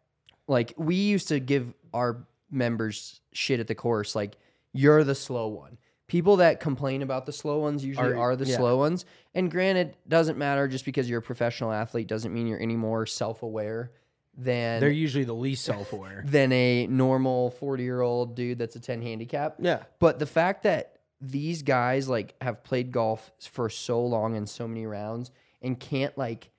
like 0.47 0.73
we 0.77 0.95
used 0.95 1.27
to 1.29 1.39
give 1.39 1.73
our 1.93 2.25
members 2.51 3.19
shit 3.33 3.59
at 3.59 3.67
the 3.67 3.75
course 3.75 4.15
like 4.15 4.37
you're 4.73 5.03
the 5.03 5.15
slow 5.15 5.47
one. 5.47 5.77
People 6.07 6.35
that 6.37 6.59
complain 6.59 7.01
about 7.01 7.25
the 7.25 7.33
slow 7.33 7.59
ones 7.59 7.83
usually 7.83 8.13
Are- 8.13 8.17
are, 8.17 8.35
the 8.35 8.45
yeah. 8.45 8.57
slow 8.57 8.77
ones. 8.77 9.05
And 9.33 9.49
granted, 9.49 9.97
doesn't 10.07 10.37
matter 10.37 10.67
just 10.67 10.85
because 10.85 11.09
you're 11.09 11.19
a 11.19 11.23
professional 11.23 11.71
athlete 11.71 12.07
doesn't 12.07 12.31
mean 12.31 12.45
you're 12.45 12.59
any 12.61 12.75
more 12.75 13.07
self-aware 13.07 13.91
than 14.37 14.81
They're 14.81 14.91
usually 14.91 15.23
the 15.23 15.33
least 15.33 15.63
self-aware. 15.65 16.23
than 16.27 16.51
a 16.51 16.85
normal 16.87 17.51
40 17.51 17.81
year 17.83 18.01
old 18.01 18.35
dude 18.35 18.59
that's 18.59 18.75
a 18.75 18.79
10 18.79 19.01
handicap. 19.01 19.55
Yeah. 19.59 19.83
But 19.99 20.19
the 20.19 20.27
fact 20.27 20.63
that 20.63 20.99
these 21.21 21.63
guys 21.63 22.07
like 22.07 22.35
have 22.41 22.63
played 22.63 22.91
golf 22.91 23.31
for 23.39 23.69
so 23.69 24.05
long 24.05 24.35
and 24.35 24.47
so 24.47 24.67
many 24.67 24.85
rounds 24.85 25.31
and 25.61 25.79
can't 25.79 26.15
like 26.17 26.51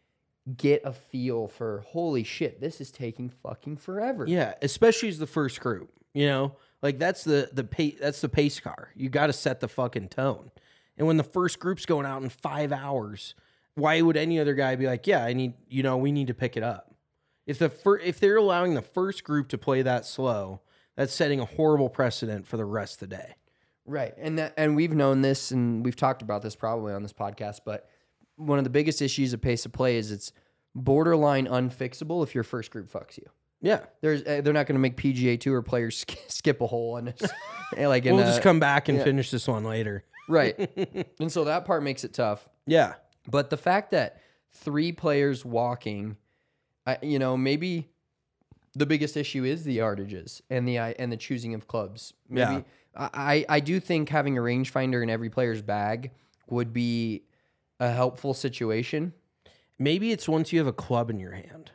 get 0.55 0.83
a 0.85 0.93
feel 0.93 1.49
for 1.49 1.85
holy 1.89 2.25
shit, 2.25 2.61
this 2.61 2.81
is 2.81 2.91
taking 2.91 3.29
fucking 3.29 3.77
forever. 3.79 4.25
Yeah, 4.27 4.55
especially 4.63 5.09
as 5.09 5.19
the 5.19 5.27
first 5.27 5.61
group. 5.61 5.91
You 6.15 6.27
know, 6.27 6.57
like 6.83 6.99
that's 6.99 7.25
the 7.25 7.51
the 7.53 7.65
pace 7.65 7.97
that's 8.01 8.21
the 8.21 8.29
pace 8.29 8.61
car. 8.61 8.91
You 8.95 9.09
got 9.09 9.27
to 9.27 9.33
set 9.33 9.61
the 9.61 9.69
fucking 9.69 10.09
tone. 10.09 10.51
And 10.97 11.07
when 11.07 11.19
the 11.19 11.25
first 11.25 11.59
group's 11.59 11.85
going 11.85 12.07
out 12.07 12.23
in 12.23 12.31
five 12.31 12.73
hours, 12.73 13.35
why 13.75 14.01
would 14.01 14.17
any 14.17 14.41
other 14.41 14.55
guy 14.55 14.77
be 14.77 14.87
like, 14.87 15.07
"Yeah, 15.07 15.25
I 15.25 15.33
need 15.33 15.55
you 15.69 15.83
know 15.83 15.97
we 15.97 16.13
need 16.13 16.29
to 16.29 16.35
pick 16.35 16.57
it 16.57 16.63
up"? 16.63 16.95
If 17.47 17.59
the 17.59 17.69
fir- 17.69 17.99
if 17.99 18.19
they're 18.19 18.37
allowing 18.37 18.75
the 18.75 18.83
first 18.83 19.25
group 19.25 19.49
to 19.49 19.59
play 19.59 19.83
that 19.83 20.07
slow, 20.07 20.63
that's 20.97 21.13
setting 21.13 21.39
a 21.39 21.45
horrible 21.45 21.91
precedent 21.91 22.47
for 22.47 22.57
the 22.57 22.65
rest 22.65 23.03
of 23.03 23.11
the 23.11 23.17
day. 23.17 23.35
Right. 23.85 24.15
And 24.19 24.39
that 24.39 24.55
and 24.57 24.75
we've 24.75 24.95
known 24.95 25.23
this 25.23 25.51
and 25.51 25.85
we've 25.85 25.97
talked 25.97 26.23
about 26.23 26.43
this 26.43 26.57
probably 26.57 26.93
on 26.93 27.03
this 27.03 27.13
podcast, 27.13 27.61
but 27.65 27.89
one 28.37 28.59
of 28.59 28.65
the 28.65 28.71
biggest 28.71 29.01
issues 29.03 29.33
of 29.33 29.41
pace 29.41 29.65
of 29.67 29.73
play 29.73 29.97
is 29.97 30.11
it's 30.13 30.33
borderline 30.75 31.47
unfixable 31.47 32.23
if 32.23 32.35
your 32.35 32.45
first 32.45 32.71
group 32.71 32.91
fucks 32.91 33.17
you. 33.19 33.27
Yeah, 33.63 33.81
There's 34.03 34.23
uh, 34.23 34.43
they're 34.45 34.53
not 34.53 34.67
going 34.67 34.75
to 34.75 34.81
make 34.81 34.97
PGA 34.97 35.41
Tour 35.41 35.63
players 35.63 35.97
sk- 36.01 36.19
skip 36.29 36.61
a 36.61 36.67
hole 36.67 36.99
and 36.99 37.09
it's 37.09 37.27
like 37.77 38.05
in 38.05 38.15
we'll 38.15 38.25
a- 38.25 38.27
just 38.27 38.43
come 38.43 38.61
back 38.61 38.89
and 38.89 38.99
yeah. 38.99 39.05
finish 39.05 39.31
this 39.31 39.49
one 39.49 39.65
later. 39.65 40.05
right. 40.29 40.55
and 41.21 41.33
so 41.33 41.45
that 41.45 41.65
part 41.65 41.83
makes 41.83 42.05
it 42.05 42.13
tough. 42.13 42.49
Yeah, 42.67 42.95
But 43.29 43.49
the 43.51 43.57
fact 43.57 43.93
that 43.93 44.21
three 44.53 44.93
players 44.93 45.45
walking, 45.45 46.17
I, 46.87 46.99
you 47.03 47.19
know, 47.19 47.37
maybe 47.37 47.89
the 48.75 48.85
biggest 48.87 49.17
issue 49.17 49.45
is 49.45 49.65
the 49.65 49.79
yardages 49.79 50.43
and 50.51 50.69
the 50.69 50.77
and 50.79 51.11
the 51.11 51.17
choosing 51.17 51.55
of 51.55 51.67
clubs. 51.67 52.13
Maybe 52.29 52.53
Yeah. 52.53 52.61
I 52.95 53.09
I 53.15 53.57
I 53.57 53.61
do 53.61 53.81
think 53.81 54.11
having 54.11 54.37
a 54.37 54.41
rangefinder 54.43 55.03
in 55.03 55.09
every 55.11 55.31
player's 55.31 55.63
bag 55.63 56.11
would 56.49 56.73
be 56.75 57.23
a 57.79 57.91
helpful 57.91 58.35
situation. 58.35 59.13
maybe 59.79 60.11
it's 60.11 60.29
once 60.29 60.53
you 60.53 60.59
have 60.59 60.67
a 60.67 60.73
club 60.73 61.11
in 61.11 61.19
your 61.19 61.33
hand. 61.33 61.71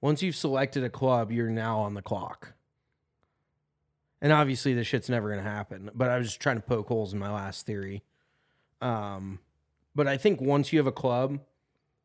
Once 0.00 0.22
you've 0.22 0.36
selected 0.36 0.82
a 0.84 0.90
club, 0.90 1.30
you're 1.30 1.50
now 1.50 1.78
on 1.80 1.94
the 1.94 2.02
clock. 2.02 2.54
And 4.20 4.32
obviously, 4.32 4.72
this 4.72 4.86
shit's 4.86 5.08
never 5.08 5.28
going 5.28 5.42
to 5.42 5.50
happen. 5.50 5.90
But 5.94 6.10
I 6.10 6.18
was 6.18 6.28
just 6.28 6.40
trying 6.40 6.56
to 6.56 6.62
poke 6.62 6.88
holes 6.88 7.12
in 7.12 7.18
my 7.18 7.30
last 7.30 7.66
theory. 7.66 8.02
Um, 8.80 9.40
but 9.94 10.06
I 10.06 10.16
think 10.16 10.40
once 10.40 10.72
you 10.72 10.78
have 10.78 10.86
a 10.86 10.92
club, 10.92 11.40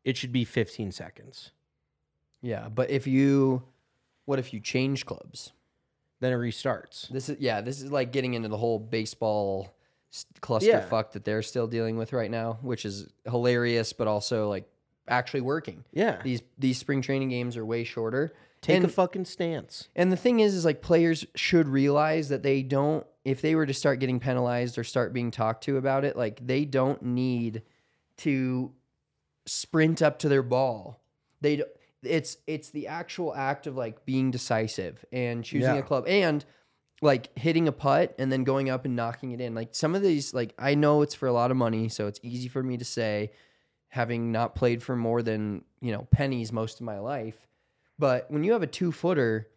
it 0.04 0.18
should 0.18 0.32
be 0.32 0.44
15 0.44 0.92
seconds. 0.92 1.52
Yeah, 2.42 2.70
but 2.70 2.90
if 2.90 3.08
you, 3.08 3.64
what 4.26 4.40
if 4.40 4.54
you 4.54 4.60
change 4.60 5.06
clubs? 5.06 5.52
Then 6.20 6.34
it 6.34 6.38
restarts. 6.38 7.08
This 7.10 7.30
is 7.30 7.40
yeah, 7.40 7.62
this 7.62 7.82
is 7.82 7.92
like 7.92 8.12
getting 8.12 8.36
into 8.36 8.48
the 8.48 8.58
whole 8.58 8.78
baseball 8.78 9.74
clusterfuck 10.42 10.62
Yeah. 10.92 11.04
that 11.14 11.26
they're 11.26 11.42
still 11.42 11.68
dealing 11.68 11.98
with 11.98 12.14
right 12.14 12.30
now, 12.32 12.60
which 12.62 12.86
is 12.86 13.08
hilarious, 13.26 13.94
but 13.94 14.08
also 14.08 14.50
like 14.50 14.66
actually 15.08 15.42
working. 15.42 15.84
Yeah. 15.92 16.22
These 16.24 16.42
these 16.58 16.78
spring 16.78 17.02
training 17.02 17.30
games 17.30 17.58
are 17.58 17.66
way 17.66 17.84
shorter. 17.84 18.34
Take 18.62 18.76
and, 18.78 18.86
a 18.86 18.90
fucking 18.90 19.26
stance. 19.26 19.88
and 19.96 20.12
the 20.12 20.16
thing 20.18 20.40
is, 20.40 20.54
is 20.54 20.66
like 20.66 20.84
players 20.84 21.26
should 21.36 21.68
realize 21.68 22.30
that 22.30 22.44
they 22.44 22.62
don't. 22.62 23.06
If 23.26 23.42
they 23.42 23.56
were 23.56 23.66
to 23.66 23.74
start 23.74 24.00
getting 24.00 24.20
penalized 24.20 24.78
or 24.78 24.84
start 24.84 25.14
being 25.14 25.32
talked 25.32 25.64
to 25.64 25.78
about 25.78 26.06
it, 26.06 26.16
like 26.16 26.46
they 26.46 26.66
don't 26.66 27.02
need 27.02 27.64
to 28.18 28.72
sprint 29.46 30.02
up 30.02 30.20
to 30.20 30.30
their 30.30 30.44
ball. 30.44 31.02
They 31.42 31.64
it's 32.04 32.38
it's 32.48 32.70
the 32.70 32.88
actual 32.88 33.34
act 33.34 33.66
of 33.68 33.76
like 33.76 34.06
being 34.06 34.32
decisive 34.32 35.04
and 35.12 35.44
choosing 35.44 35.74
Yeah. 35.76 35.80
a 35.82 35.84
club 35.84 36.06
and 36.08 36.44
like 37.02 37.38
hitting 37.38 37.68
a 37.68 37.72
putt 37.72 38.16
and 38.20 38.32
then 38.32 38.44
going 38.44 38.70
up 38.70 38.86
and 38.86 38.96
knocking 38.96 39.32
it 39.32 39.42
in. 39.42 39.56
Like 39.56 39.70
some 39.72 39.96
of 39.96 40.02
these 40.02 40.34
like 40.34 40.54
I 40.58 40.76
know 40.76 41.02
it's 41.02 41.16
for 41.16 41.28
a 41.28 41.34
lot 41.34 41.52
of 41.52 41.58
money, 41.58 41.90
so 41.90 42.08
it's 42.08 42.20
easy 42.24 42.48
for 42.48 42.62
me 42.62 42.78
to 42.78 42.86
say 42.86 43.32
having 43.90 44.32
not 44.32 44.56
played 44.56 44.82
for 44.82 44.96
more 44.96 45.22
than, 45.22 45.64
you 45.82 45.92
know, 45.92 46.08
pennies 46.12 46.54
most 46.54 46.80
of 46.80 46.86
my 46.86 47.00
life. 47.00 47.48
But 48.00 48.30
when 48.32 48.44
you 48.44 48.54
have 48.54 48.64
a 48.64 48.68
2-footer 48.68 49.50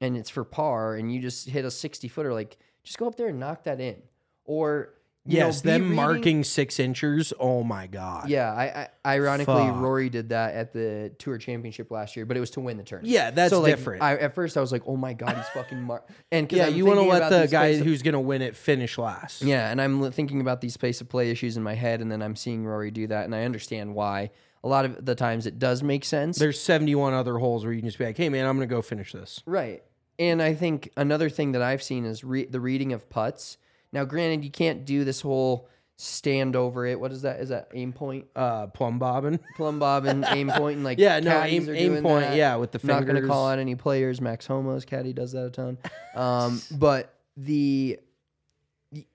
and 0.00 0.16
it's 0.16 0.30
for 0.30 0.42
par 0.44 0.94
and 0.94 1.12
you 1.12 1.20
just 1.20 1.48
hit 1.48 1.64
a 1.64 1.70
60 1.70 2.08
footer 2.08 2.32
like 2.32 2.56
just 2.82 2.96
go 2.96 3.06
up 3.06 3.16
there 3.16 3.28
and 3.28 3.38
knock 3.38 3.64
that 3.64 3.80
in. 3.80 4.00
Or 4.46 4.93
you 5.26 5.40
know, 5.40 5.46
yes, 5.46 5.60
them 5.62 5.82
reading- 5.82 5.96
marking 5.96 6.44
six 6.44 6.78
inchers. 6.78 7.32
Oh 7.40 7.62
my 7.64 7.86
God. 7.86 8.28
yeah, 8.28 8.52
I, 8.52 8.88
I 9.04 9.14
ironically 9.16 9.54
Fuck. 9.54 9.76
Rory 9.80 10.10
did 10.10 10.28
that 10.28 10.54
at 10.54 10.72
the 10.72 11.12
Tour 11.18 11.38
Championship 11.38 11.90
last 11.90 12.14
year, 12.16 12.26
but 12.26 12.36
it 12.36 12.40
was 12.40 12.50
to 12.50 12.60
win 12.60 12.76
the 12.76 12.82
tournament. 12.82 13.12
Yeah, 13.12 13.30
that's 13.30 13.50
so, 13.50 13.60
like, 13.60 13.72
different. 13.74 14.02
I, 14.02 14.16
at 14.16 14.34
first, 14.34 14.56
I 14.56 14.60
was 14.60 14.70
like, 14.70 14.82
"Oh 14.86 14.96
my 14.96 15.14
god, 15.14 15.36
he's 15.36 15.48
fucking 15.48 15.80
mar." 15.80 16.02
And 16.30 16.50
Yeah, 16.52 16.66
I'm 16.66 16.74
you 16.74 16.84
want 16.84 17.00
to 17.00 17.06
let 17.06 17.30
the 17.30 17.46
guy 17.48 17.66
of- 17.66 17.84
who's 17.86 18.02
going 18.02 18.12
to 18.12 18.20
win 18.20 18.42
it 18.42 18.54
finish 18.56 18.98
last. 18.98 19.42
yeah, 19.42 19.70
and 19.70 19.80
I'm 19.80 20.12
thinking 20.12 20.40
about 20.40 20.60
these 20.60 20.76
pace 20.76 21.00
of 21.00 21.08
play 21.08 21.30
issues 21.30 21.56
in 21.56 21.62
my 21.62 21.74
head, 21.74 22.00
and 22.00 22.12
then 22.12 22.20
I'm 22.22 22.36
seeing 22.36 22.64
Rory 22.66 22.90
do 22.90 23.06
that, 23.06 23.24
and 23.24 23.34
I 23.34 23.44
understand 23.44 23.94
why. 23.94 24.30
A 24.62 24.68
lot 24.68 24.86
of 24.86 25.04
the 25.04 25.14
times 25.14 25.46
it 25.46 25.58
does 25.58 25.82
make 25.82 26.06
sense. 26.06 26.38
There's 26.38 26.58
71 26.58 27.12
other 27.12 27.36
holes 27.38 27.64
where 27.64 27.72
you 27.74 27.80
can 27.80 27.88
just 27.88 27.98
be 27.98 28.06
like, 28.06 28.16
hey, 28.16 28.30
man, 28.30 28.46
I'm 28.46 28.56
going 28.56 28.66
to 28.66 28.74
go 28.74 28.80
finish 28.80 29.12
this. 29.12 29.40
Right. 29.44 29.82
And 30.18 30.40
I 30.40 30.54
think 30.54 30.90
another 30.96 31.28
thing 31.28 31.52
that 31.52 31.60
I've 31.60 31.82
seen 31.82 32.06
is 32.06 32.24
re- 32.24 32.46
the 32.46 32.60
reading 32.60 32.94
of 32.94 33.10
putts. 33.10 33.58
Now, 33.94 34.04
granted, 34.04 34.44
you 34.44 34.50
can't 34.50 34.84
do 34.84 35.04
this 35.04 35.22
whole 35.22 35.68
stand 35.96 36.56
over 36.56 36.84
it. 36.84 36.98
What 37.00 37.12
is 37.12 37.22
that? 37.22 37.38
Is 37.40 37.48
that 37.50 37.68
aim 37.72 37.92
point? 37.92 38.26
Uh, 38.36 38.66
plumb 38.66 38.98
bobbing. 38.98 39.38
Plumb 39.56 39.78
bob 39.78 40.04
and 40.04 40.24
aim 40.28 40.50
point 40.50 40.74
and 40.76 40.84
like 40.84 40.98
Yeah, 40.98 41.20
no, 41.20 41.40
aim- 41.42 41.68
aim 41.70 42.02
point, 42.02 42.26
that. 42.26 42.36
yeah, 42.36 42.56
with 42.56 42.72
the 42.72 42.80
Not 42.84 43.06
going 43.06 43.22
to 43.22 43.26
call 43.28 43.48
out 43.48 43.58
any 43.60 43.76
players. 43.76 44.20
Max 44.20 44.46
Homa's 44.46 44.84
caddy 44.84 45.12
does 45.12 45.32
that 45.32 45.46
a 45.46 45.50
ton. 45.50 45.78
Um, 46.16 46.60
but 46.72 47.14
the 47.36 47.98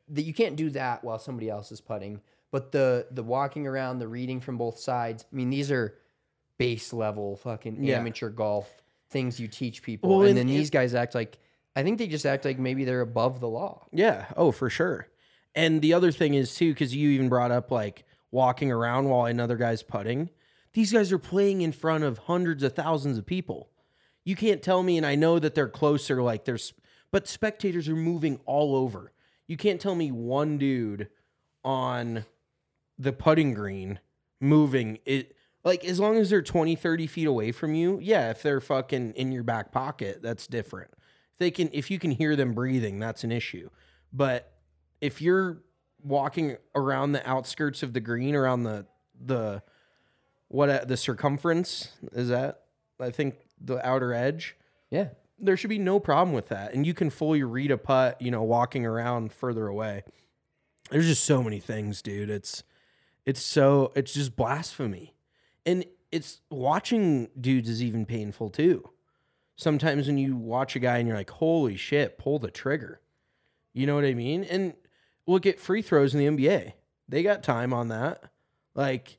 that 0.09 0.23
you 0.23 0.33
can't 0.33 0.55
do 0.57 0.69
that 0.71 1.03
while 1.03 1.19
somebody 1.19 1.49
else 1.49 1.71
is 1.71 1.79
putting. 1.81 2.19
But 2.51 2.71
the 2.71 3.07
the 3.11 3.23
walking 3.23 3.67
around, 3.67 3.99
the 3.99 4.07
reading 4.07 4.39
from 4.41 4.57
both 4.57 4.79
sides. 4.79 5.23
I 5.31 5.35
mean, 5.35 5.49
these 5.49 5.71
are 5.71 5.95
base 6.57 6.91
level 6.91 7.35
fucking 7.37 7.83
Yeah. 7.83 7.99
amateur 7.99 8.29
golf 8.29 8.69
things 9.09 9.39
you 9.39 9.47
teach 9.47 9.81
people. 9.81 10.09
Well, 10.09 10.19
and 10.21 10.29
and 10.29 10.37
then 10.37 10.49
it- 10.49 10.57
these 10.57 10.69
guys 10.69 10.93
act 10.93 11.15
like 11.15 11.37
I 11.79 11.83
think 11.83 11.97
they 11.97 12.07
just 12.07 12.25
act 12.25 12.43
like 12.43 12.59
maybe 12.59 12.83
they're 12.83 13.01
above 13.01 13.39
the 13.39 13.47
law. 13.47 13.87
Yeah. 13.93 14.25
Oh, 14.35 14.51
for 14.51 14.69
sure. 14.69 15.07
And 15.55 15.81
the 15.81 15.93
other 15.93 16.11
thing 16.11 16.33
is 16.33 16.53
too, 16.53 16.73
because 16.73 16.93
you 16.93 17.09
even 17.11 17.29
brought 17.29 17.51
up 17.51 17.71
like 17.71 18.03
walking 18.31 18.71
around 18.71 19.09
while 19.09 19.25
another 19.25 19.55
guy's 19.55 19.81
putting. 19.81 20.29
These 20.73 20.91
guys 20.91 21.11
are 21.11 21.17
playing 21.17 21.61
in 21.61 21.71
front 21.71 22.03
of 22.03 22.17
hundreds 22.19 22.63
of 22.63 22.73
thousands 22.73 23.17
of 23.17 23.25
people. 23.25 23.69
You 24.25 24.35
can't 24.35 24.61
tell 24.61 24.83
me, 24.83 24.97
and 24.97 25.05
I 25.05 25.15
know 25.15 25.39
that 25.39 25.55
they're 25.55 25.69
closer, 25.69 26.21
like 26.21 26.45
there's, 26.45 26.73
but 27.11 27.27
spectators 27.27 27.87
are 27.87 27.95
moving 27.95 28.39
all 28.45 28.75
over. 28.75 29.11
You 29.47 29.57
can't 29.57 29.81
tell 29.81 29.95
me 29.95 30.11
one 30.11 30.57
dude 30.57 31.07
on 31.63 32.25
the 32.99 33.13
putting 33.13 33.53
green 33.53 33.99
moving 34.41 34.99
it 35.05 35.35
like 35.63 35.83
as 35.83 35.99
long 35.99 36.17
as 36.17 36.29
they're 36.29 36.41
20 36.41 36.75
30 36.75 37.07
feet 37.07 37.27
away 37.27 37.51
from 37.51 37.73
you 37.73 37.99
yeah 38.01 38.29
if 38.29 38.41
they're 38.41 38.61
fucking 38.61 39.11
in 39.13 39.31
your 39.31 39.43
back 39.43 39.71
pocket 39.71 40.21
that's 40.21 40.47
different 40.47 40.89
if 40.93 40.98
they 41.39 41.49
can 41.51 41.69
if 41.73 41.89
you 41.89 41.97
can 41.99 42.11
hear 42.11 42.35
them 42.35 42.53
breathing 42.53 42.99
that's 42.99 43.23
an 43.23 43.31
issue 43.31 43.69
but 44.13 44.53
if 45.01 45.21
you're 45.21 45.63
walking 46.03 46.57
around 46.75 47.11
the 47.13 47.27
outskirts 47.29 47.83
of 47.83 47.93
the 47.93 47.99
green 47.99 48.35
around 48.35 48.63
the 48.63 48.85
the 49.25 49.61
what 50.47 50.87
the 50.87 50.97
circumference 50.97 51.89
is 52.13 52.29
that 52.29 52.63
i 52.99 53.09
think 53.09 53.35
the 53.61 53.85
outer 53.85 54.13
edge 54.13 54.55
Yeah. 54.91 55.09
there 55.37 55.57
should 55.57 55.69
be 55.69 55.77
no 55.79 55.99
problem 55.99 56.33
with 56.33 56.47
that. 56.49 56.73
And 56.73 56.85
you 56.87 56.93
can 56.93 57.09
fully 57.09 57.43
read 57.43 57.71
a 57.71 57.77
putt, 57.77 58.21
you 58.21 58.31
know, 58.31 58.43
walking 58.43 58.85
around 58.85 59.31
further 59.33 59.67
away. 59.67 60.03
There's 60.89 61.07
just 61.07 61.23
so 61.25 61.43
many 61.43 61.59
things, 61.59 62.01
dude. 62.01 62.29
It's 62.29 62.63
it's 63.25 63.41
so 63.41 63.91
it's 63.95 64.13
just 64.13 64.35
blasphemy. 64.37 65.13
And 65.65 65.83
it's 66.11 66.39
watching 66.49 67.27
dudes 67.39 67.69
is 67.69 67.83
even 67.83 68.05
painful 68.05 68.49
too. 68.49 68.89
Sometimes 69.59 70.07
when 70.07 70.17
you 70.17 70.37
watch 70.37 70.77
a 70.77 70.79
guy 70.79 70.99
and 70.99 71.05
you're 71.07 71.17
like, 71.17 71.31
holy 71.31 71.75
shit, 71.75 72.17
pull 72.17 72.39
the 72.39 72.49
trigger. 72.49 73.01
You 73.73 73.87
know 73.87 73.95
what 73.95 74.05
I 74.05 74.13
mean? 74.13 74.45
And 74.45 74.73
look 75.27 75.45
at 75.45 75.59
free 75.59 75.81
throws 75.81 76.15
in 76.15 76.19
the 76.21 76.47
NBA. 76.47 76.71
They 77.09 77.23
got 77.23 77.43
time 77.43 77.73
on 77.73 77.89
that. 77.89 78.23
Like, 78.73 79.17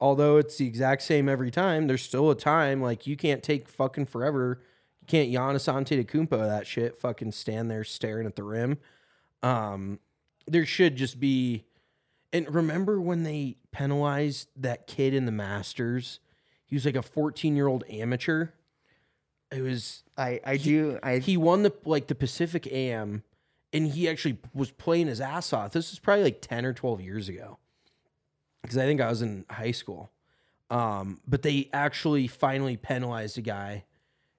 although 0.00 0.38
it's 0.38 0.56
the 0.56 0.66
exact 0.66 1.02
same 1.02 1.28
every 1.28 1.50
time, 1.50 1.88
there's 1.88 2.00
still 2.00 2.30
a 2.30 2.34
time. 2.34 2.80
Like, 2.80 3.06
you 3.06 3.18
can't 3.18 3.42
take 3.42 3.68
fucking 3.68 4.06
forever. 4.06 4.62
You 5.02 5.06
can't 5.08 5.30
Giannis 5.30 5.70
Antetokounmpo 5.70 6.38
that 6.38 6.66
shit. 6.66 6.96
Fucking 6.96 7.32
stand 7.32 7.70
there 7.70 7.84
staring 7.84 8.26
at 8.26 8.34
the 8.34 8.44
rim. 8.44 8.78
Um, 9.42 9.98
there 10.46 10.64
should 10.64 10.96
just 10.96 11.20
be. 11.20 11.66
And 12.32 12.52
remember 12.54 12.98
when 12.98 13.24
they 13.24 13.58
penalized 13.72 14.48
that 14.56 14.86
kid 14.86 15.12
in 15.12 15.26
the 15.26 15.32
Masters? 15.32 16.18
He 16.64 16.76
was 16.76 16.86
like 16.86 16.96
a 16.96 17.02
14 17.02 17.54
year 17.56 17.66
old 17.66 17.84
amateur. 17.90 18.52
It 19.52 19.62
was 19.62 20.02
I, 20.16 20.40
I 20.44 20.56
do. 20.56 20.98
I 21.02 21.18
he 21.18 21.36
won 21.36 21.62
the 21.62 21.72
like 21.84 22.06
the 22.06 22.14
Pacific 22.14 22.66
AM, 22.66 23.22
and 23.72 23.86
he 23.88 24.08
actually 24.08 24.38
was 24.54 24.70
playing 24.70 25.08
his 25.08 25.20
ass 25.20 25.52
off. 25.52 25.72
This 25.72 25.90
was 25.90 25.98
probably 25.98 26.24
like 26.24 26.40
ten 26.40 26.64
or 26.64 26.72
twelve 26.72 27.00
years 27.00 27.28
ago, 27.28 27.58
because 28.62 28.78
I 28.78 28.84
think 28.84 29.00
I 29.00 29.08
was 29.08 29.22
in 29.22 29.44
high 29.50 29.70
school. 29.72 30.10
Um, 30.70 31.20
but 31.28 31.42
they 31.42 31.68
actually 31.72 32.26
finally 32.26 32.76
penalized 32.76 33.36
a 33.36 33.42
guy, 33.42 33.84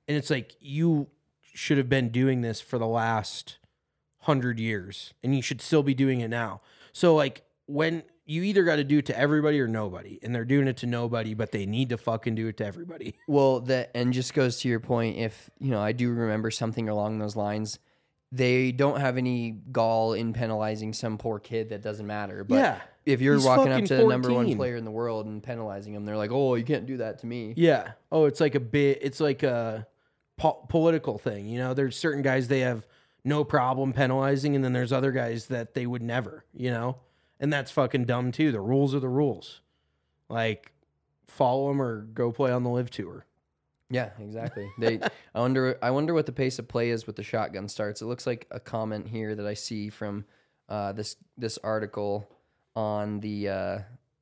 and 0.08 0.18
it's 0.18 0.30
like 0.30 0.56
you 0.60 1.08
should 1.54 1.78
have 1.78 1.90
been 1.90 2.10
doing 2.10 2.42
this 2.42 2.60
for 2.60 2.80
the 2.80 2.88
last 2.88 3.58
hundred 4.22 4.60
years, 4.60 5.14
and 5.24 5.36
you 5.36 5.42
should 5.42 5.62
still 5.62 5.84
be 5.84 5.94
doing 5.94 6.22
it 6.22 6.30
now. 6.30 6.62
So 6.92 7.16
like 7.16 7.44
when 7.68 8.04
you 8.26 8.44
either 8.44 8.64
got 8.64 8.78
to 8.78 8.84
do 8.84 9.00
it 9.00 9.06
to 9.08 9.18
everybody 9.20 9.60
or 9.60 9.68
nobody, 9.68 10.20
and 10.24 10.34
they're 10.34 10.46
doing 10.46 10.68
it 10.68 10.78
to 10.78 10.86
nobody, 10.88 11.34
but 11.34 11.52
they 11.52 11.66
need 11.66 11.90
to 11.90 11.98
fucking 11.98 12.36
do 12.36 12.48
it 12.48 12.58
to 12.58 12.66
everybody. 12.66 13.16
Well, 13.28 13.62
that 13.62 13.92
and 13.96 14.14
just 14.14 14.34
goes 14.34 14.60
to 14.62 14.70
your 14.70 14.80
point. 14.80 15.18
If 15.18 15.50
you 15.60 15.72
know, 15.72 15.82
I 15.82 15.92
do 15.92 16.10
remember 16.12 16.52
something 16.52 16.88
along 16.90 17.20
those 17.20 17.36
lines. 17.36 17.80
They 18.32 18.72
don't 18.72 19.00
have 19.00 19.18
any 19.18 19.52
gall 19.72 20.14
in 20.14 20.34
penalizing 20.34 20.94
some 20.94 21.20
poor 21.20 21.38
kid 21.40 21.70
that 21.70 21.84
doesn't 21.84 22.08
matter. 22.08 22.44
But 22.44 22.56
Yeah. 22.56 22.82
if 23.06 23.22
you're 23.22 23.36
He's 23.36 23.46
walking 23.46 23.72
up 23.72 23.86
to 23.86 23.96
the 23.96 24.08
number 24.08 24.34
one 24.34 24.56
player 24.56 24.76
in 24.76 24.86
the 24.86 24.92
world 24.92 25.28
and 25.28 25.44
penalizing 25.44 25.94
them, 25.94 26.04
they're 26.06 26.18
like, 26.18 26.32
"Oh, 26.32 26.56
you 26.56 26.64
can't 26.64 26.88
do 26.88 26.98
that 26.98 27.20
to 27.20 27.28
me." 27.28 27.54
Yeah. 27.56 27.92
Oh, 28.12 28.26
it's 28.26 28.40
like 28.40 28.56
a 28.56 28.60
bit. 28.60 29.00
It's 29.04 29.20
like 29.20 29.44
a 29.44 29.86
po- 30.38 30.66
political 30.68 31.20
thing. 31.20 31.46
You 31.48 31.60
know, 31.60 31.74
there's 31.76 31.96
certain 31.96 32.24
guys 32.24 32.48
they 32.48 32.62
have 32.62 32.88
no 33.24 33.44
problem 33.44 33.94
penalizing, 33.94 34.56
and 34.56 34.66
then 34.66 34.74
there's 34.74 34.92
other 34.92 35.12
guys 35.12 35.46
that 35.48 35.76
they 35.76 35.86
would 35.86 36.02
never. 36.02 36.44
You 36.56 36.72
know, 36.72 36.98
and 37.44 37.52
that's 37.52 37.72
fucking 37.72 38.06
dumb 38.06 38.32
too. 38.32 38.54
The 38.54 38.62
rules 38.62 38.96
are 38.96 39.02
the 39.02 39.10
rules. 39.10 39.60
Like, 40.30 40.72
follow 41.28 41.68
them 41.68 41.82
or 41.82 42.04
go 42.04 42.32
play 42.32 42.52
on 42.52 42.64
the 42.64 42.70
LIV 42.70 42.90
tour. 42.90 43.26
Yeah, 43.90 44.12
exactly. 44.18 44.72
They 44.80 45.02
I 45.36 45.40
wonder 45.42 45.78
I 45.82 45.92
wonder 45.92 46.14
what 46.14 46.26
the 46.26 46.32
pace 46.32 46.58
of 46.58 46.70
play 46.70 46.90
is 46.90 47.06
with 47.06 47.18
the 47.18 47.24
shotgun 47.24 47.68
starts. 47.68 48.02
It 48.02 48.06
looks 48.06 48.26
like 48.26 48.48
a 48.50 48.62
comment 48.62 49.10
here 49.10 49.36
that 49.36 49.46
I 49.46 49.56
see 49.56 49.90
from 49.90 50.24
uh, 50.70 50.94
this 50.94 51.18
this 51.38 51.60
article 51.62 52.30
on 52.78 53.20
the 53.20 53.50
uh, 53.50 53.80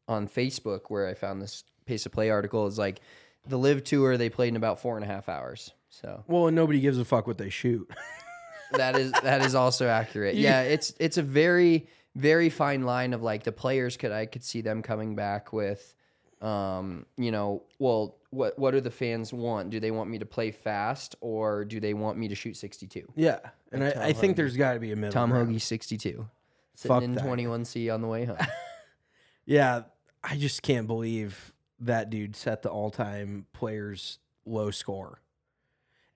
on 0.08 0.28
Facebook 0.28 0.86
where 0.88 1.08
I 1.08 1.14
found 1.14 1.44
this 1.44 1.64
pace 1.86 2.08
of 2.08 2.12
play 2.12 2.32
article 2.32 2.66
is 2.66 2.80
like 2.80 3.02
the 3.48 3.58
LIV 3.58 3.84
tour 3.84 4.18
they 4.18 4.30
played 4.30 4.50
in 4.50 4.56
about 4.56 4.82
four 4.82 4.96
and 4.96 5.06
a 5.06 5.08
half 5.08 5.30
hours. 5.30 5.72
So 5.92 6.24
Well, 6.28 6.48
and 6.48 6.56
nobody 6.56 6.80
gives 6.80 6.98
a 6.98 7.06
fuck 7.06 7.28
what 7.28 7.38
they 7.38 7.52
shoot. 7.52 7.88
that 8.74 8.98
is 8.98 9.12
that 9.12 9.44
is 9.44 9.54
also 9.54 9.88
accurate. 9.88 10.36
Yeah, 10.36 10.62
it's 10.64 10.96
it's 11.00 11.18
a 11.18 11.24
very 11.24 11.88
very 12.16 12.50
fine 12.50 12.84
line 12.84 13.14
of 13.14 13.22
like 13.22 13.44
the 13.44 13.52
players 13.52 13.98
could 13.98 14.12
I 14.12 14.26
could 14.26 14.44
see 14.44 14.62
them 14.62 14.82
coming 14.82 15.16
back 15.16 15.54
with 15.54 15.96
um 16.42 17.06
you 17.18 17.32
know 17.32 17.64
well 17.78 18.18
what 18.32 18.58
what 18.58 18.72
do 18.72 18.82
the 18.82 18.90
fans 18.90 19.32
want 19.32 19.70
do 19.70 19.80
they 19.80 19.92
want 19.92 20.10
me 20.10 20.18
to 20.18 20.26
play 20.26 20.50
fast 20.52 21.16
or 21.22 21.64
do 21.64 21.80
they 21.80 21.94
want 21.94 22.18
me 22.18 22.28
to 22.28 22.36
shoot 22.36 22.58
62 22.58 23.08
yeah, 23.16 23.38
and 23.72 23.84
I, 23.84 23.90
I 24.08 24.14
think 24.14 24.36
there's 24.38 24.58
got 24.58 24.74
to 24.74 24.80
be 24.80 24.92
a 24.92 24.96
middle. 24.96 25.12
tom 25.12 25.30
ground. 25.30 25.52
Hoge 25.52 25.62
62 25.62 26.28
sitting 26.74 26.96
Fuck 26.96 27.04
in 27.04 27.14
that. 27.14 27.24
21c 27.24 27.94
on 27.94 28.02
the 28.02 28.08
way 28.08 28.26
home 28.26 28.38
Yeah, 29.46 29.84
I 30.24 30.38
just 30.38 30.62
can't 30.62 30.88
believe 30.88 31.54
that 31.80 32.10
dude 32.10 32.36
set 32.36 32.62
the 32.62 32.70
all-time 32.70 33.48
players 33.54 34.20
low 34.46 34.70
score. 34.72 35.20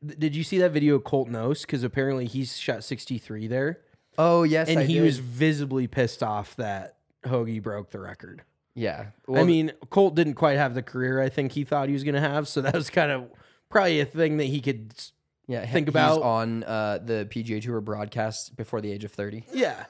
Th- 0.06 0.18
Did 0.18 0.36
you 0.36 0.44
see 0.44 0.60
that 0.60 0.72
video 0.72 0.96
of 0.96 1.04
Colt 1.04 1.28
Knost? 1.28 1.62
Because 1.62 1.84
apparently 1.84 2.26
he's 2.28 2.56
shot 2.58 2.84
63 2.84 3.48
there, 3.48 3.80
oh 4.18 4.44
yes 4.44 4.70
and 4.70 4.80
I 4.80 4.84
he 4.86 4.96
did. 4.96 5.04
was 5.04 5.20
visibly 5.20 5.88
pissed 5.88 6.22
off 6.24 6.56
that 6.58 6.98
Hoge 7.28 7.62
broke 7.62 7.90
the 7.92 8.00
record. 8.00 8.44
yeah 8.74 9.08
I 9.34 9.44
mean, 9.44 9.72
Colt 9.90 10.16
didn't 10.16 10.36
quite 10.36 10.58
have 10.58 10.74
the 10.76 10.84
career 10.84 11.22
I 11.22 11.30
think 11.30 11.54
he 11.54 11.64
thought 11.64 11.88
he 11.88 11.94
was 11.94 12.04
going 12.04 12.16
to 12.16 12.22
have, 12.22 12.48
so 12.48 12.62
that 12.66 12.74
was 12.76 12.90
kind 12.90 13.12
of 13.12 13.30
probably 13.70 14.00
a 14.00 14.06
thing 14.06 14.38
that 14.38 14.46
he 14.46 14.62
could. 14.62 14.94
yeah 15.48 15.66
think 15.66 15.88
about- 15.88 16.22
on 16.22 16.64
uh 16.64 17.00
the 17.04 17.28
pga 17.32 17.62
tour 17.62 17.82
broadcast 17.82 18.56
before 18.56 18.82
the 18.82 18.92
age 18.92 19.04
of 19.04 19.12
30 19.12 19.46
Yeah. 19.54 19.86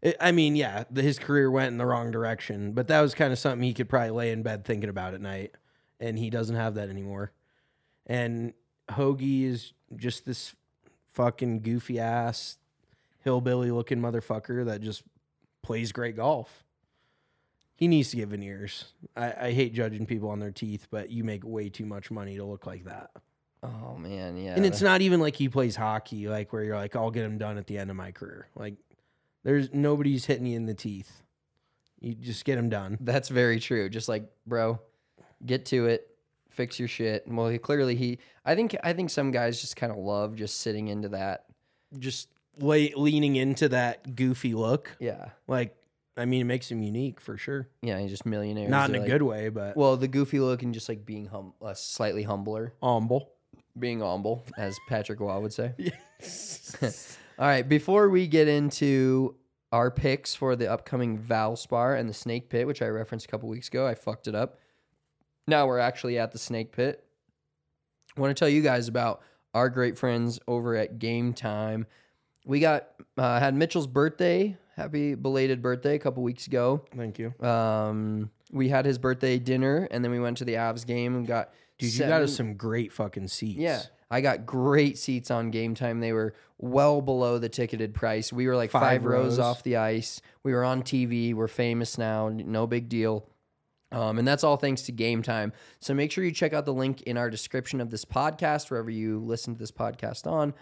It, 0.00 0.16
I 0.20 0.30
mean, 0.30 0.54
yeah, 0.54 0.84
the, 0.92 1.02
his 1.02 1.18
career 1.18 1.50
went 1.50 1.72
in 1.72 1.78
the 1.78 1.84
wrong 1.84 2.12
direction, 2.12 2.70
but 2.70 2.86
that 2.86 3.00
was 3.00 3.14
kind 3.16 3.32
of 3.32 3.38
something 3.40 3.64
he 3.64 3.74
could 3.74 3.88
probably 3.88 4.10
lay 4.10 4.30
in 4.30 4.44
bed 4.44 4.64
thinking 4.64 4.88
about 4.88 5.12
at 5.12 5.20
night, 5.20 5.56
and 5.98 6.16
he 6.16 6.30
doesn't 6.30 6.54
have 6.54 6.76
that 6.76 6.88
anymore. 6.88 7.32
And 8.06 8.52
Hoge 8.92 9.22
is 9.24 9.72
just 9.96 10.24
this 10.24 10.54
fucking 11.14 11.62
goofy 11.62 11.98
ass 11.98 12.58
hillbilly 13.28 13.70
looking 13.70 13.98
motherfucker 13.98 14.64
that 14.64 14.80
just 14.80 15.02
plays 15.62 15.92
great 15.92 16.16
golf. 16.16 16.64
He 17.74 17.86
needs 17.86 18.08
to 18.10 18.16
get 18.16 18.28
veneers. 18.28 18.86
I, 19.14 19.48
I 19.48 19.52
hate 19.52 19.74
judging 19.74 20.06
people 20.06 20.30
on 20.30 20.38
their 20.38 20.50
teeth, 20.50 20.86
but 20.90 21.10
you 21.10 21.24
make 21.24 21.44
way 21.44 21.68
too 21.68 21.84
much 21.84 22.10
money 22.10 22.36
to 22.38 22.44
look 22.44 22.64
like 22.66 22.84
that. 22.86 23.10
oh 23.62 23.96
man 23.98 24.38
yeah 24.38 24.54
And 24.54 24.64
it's 24.64 24.80
not 24.80 25.02
even 25.02 25.20
like 25.20 25.36
he 25.36 25.50
plays 25.50 25.76
hockey, 25.76 26.26
like 26.26 26.54
where 26.54 26.64
you're 26.64 26.74
like, 26.76 26.96
I'll 26.96 27.10
get 27.10 27.26
him 27.26 27.36
done 27.36 27.58
at 27.58 27.66
the 27.66 27.76
end 27.76 27.90
of 27.90 27.96
my 27.96 28.12
career. 28.12 28.48
Like, 28.56 28.76
there's 29.44 29.74
nobody's 29.74 30.24
hitting 30.24 30.46
you 30.46 30.56
in 30.56 30.64
the 30.64 30.72
teeth. 30.72 31.22
You 32.00 32.14
just 32.14 32.46
get 32.46 32.56
him 32.56 32.70
done. 32.70 32.96
That's 33.02 33.28
very 33.28 33.60
true. 33.60 33.90
Just 33.90 34.08
like, 34.08 34.24
bro, 34.46 34.80
get 35.44 35.66
to 35.66 35.84
it, 35.86 36.08
fix 36.48 36.78
your 36.78 36.88
shit. 36.88 37.26
And 37.26 37.36
well, 37.36 37.48
he 37.48 37.58
clearly 37.58 37.94
he. 37.94 38.20
I 38.46 38.54
think 38.54 38.74
I 38.82 38.94
think 38.94 39.10
some 39.10 39.32
guys 39.32 39.60
just 39.60 39.76
kind 39.76 39.92
of 39.92 39.98
love 39.98 40.34
just 40.34 40.60
sitting 40.60 40.88
into 40.88 41.10
that. 41.10 41.44
Just 41.98 42.28
lay, 42.60 42.92
leaning 42.94 43.36
into 43.36 43.68
that 43.70 44.14
goofy 44.16 44.54
look. 44.54 44.96
Yeah, 45.00 45.30
Like, 45.46 45.74
I 46.16 46.24
mean, 46.24 46.40
it 46.40 46.44
makes 46.44 46.70
him 46.70 46.82
unique 46.82 47.20
for 47.20 47.36
sure. 47.36 47.68
yeah. 47.82 47.98
He's 48.00 48.10
just 48.10 48.26
millionaires. 48.26 48.68
Not 48.70 48.90
in 48.90 48.96
a 48.96 48.98
like- 49.00 49.08
good 49.08 49.22
way, 49.22 49.48
but 49.50 49.76
Well, 49.76 49.96
the 49.96 50.08
goofy 50.08 50.40
look 50.40 50.62
and 50.62 50.74
just 50.74 50.88
like 50.88 51.06
being 51.06 51.26
hum, 51.26 51.54
uh, 51.62 51.74
slightly 51.74 52.24
humbler, 52.24 52.74
humble. 52.82 53.30
being 53.78 54.00
humble, 54.00 54.44
as 54.56 54.76
Patrick 54.88 55.20
Roy 55.20 55.38
would 55.38 55.52
say. 55.52 55.74
All 57.38 57.46
right, 57.46 57.68
before 57.68 58.08
we 58.08 58.26
get 58.26 58.48
into 58.48 59.36
our 59.70 59.90
picks 59.92 60.34
for 60.34 60.56
the 60.56 60.68
upcoming 60.70 61.18
Valspar 61.18 61.96
and 61.98 62.08
the 62.08 62.14
Snake 62.14 62.48
Pit, 62.50 62.66
which 62.66 62.82
I 62.82 62.86
referenced 62.88 63.26
a 63.26 63.28
couple 63.28 63.48
weeks 63.48 63.68
ago, 63.68 63.86
I 63.86 63.94
fucked 63.94 64.26
it 64.26 64.34
up. 64.34 64.58
Now 65.46 65.66
we're 65.68 65.78
actually 65.78 66.18
at 66.18 66.32
the 66.32 66.38
Snake 66.38 66.72
Pit. 66.72 67.04
I 68.16 68.20
want 68.20 68.36
to 68.36 68.38
tell 68.38 68.48
you 68.48 68.60
guys 68.62 68.88
about 68.88 69.22
our 69.54 69.68
great 69.70 69.96
friends 69.96 70.40
over 70.48 70.74
at 70.74 70.98
Game 70.98 71.32
Time. 71.32 71.86
We 72.48 72.58
got 72.60 72.88
uh, 73.16 73.38
had 73.38 73.54
Mitchell's 73.54 73.86
birthday. 73.86 74.56
Happy 74.74 75.14
belated 75.14 75.60
birthday 75.62 75.94
a 75.94 75.98
couple 75.98 76.22
weeks 76.22 76.46
ago. 76.46 76.84
Thank 76.96 77.18
you. 77.18 77.34
Um, 77.46 78.30
we 78.50 78.68
had 78.68 78.86
his 78.86 78.96
birthday 78.98 79.38
dinner, 79.38 79.86
and 79.90 80.02
then 80.04 80.10
we 80.10 80.18
went 80.18 80.38
to 80.38 80.44
the 80.44 80.54
Avs 80.54 80.84
game 80.86 81.14
and 81.14 81.26
got. 81.26 81.50
Dude, 81.78 81.94
you 81.94 82.06
got 82.06 82.22
us 82.22 82.34
some 82.34 82.54
great 82.54 82.92
fucking 82.92 83.28
seats. 83.28 83.58
yeah, 83.58 83.82
I 84.10 84.20
got 84.20 84.46
great 84.46 84.98
seats 84.98 85.30
on 85.30 85.50
game 85.52 85.74
time. 85.76 86.00
They 86.00 86.12
were 86.12 86.34
well 86.58 87.00
below 87.00 87.38
the 87.38 87.48
ticketed 87.48 87.94
price. 87.94 88.32
We 88.32 88.46
were 88.48 88.56
like 88.56 88.70
five, 88.70 88.82
Five 88.82 89.04
rows. 89.04 89.24
rows. 89.24 89.38
off 89.38 89.62
the 89.62 89.76
ice. 89.76 90.20
We 90.42 90.52
were 90.54 90.64
on 90.64 90.82
TV. 90.82 91.34
We're 91.34 91.46
famous 91.46 91.96
now. 91.98 92.28
No 92.30 92.66
big 92.66 92.88
deal. 92.88 93.28
Um, 93.92 94.18
and 94.18 94.26
that's 94.26 94.42
all 94.44 94.56
thanks 94.56 94.82
to 94.82 94.92
Game 94.92 95.22
Time. 95.22 95.52
So 95.80 95.94
make 95.94 96.10
sure 96.12 96.22
you 96.24 96.32
check 96.32 96.52
out 96.52 96.64
the 96.66 96.74
link 96.74 97.02
in 97.02 97.16
our 97.16 97.30
description 97.30 97.80
of 97.80 97.90
this 97.90 98.04
podcast, 98.04 98.70
wherever 98.70 98.90
you 98.90 99.20
listen 99.20 99.54
to 99.54 99.58
this 99.58 99.70
podcast 99.72 100.26
on. 100.26 100.52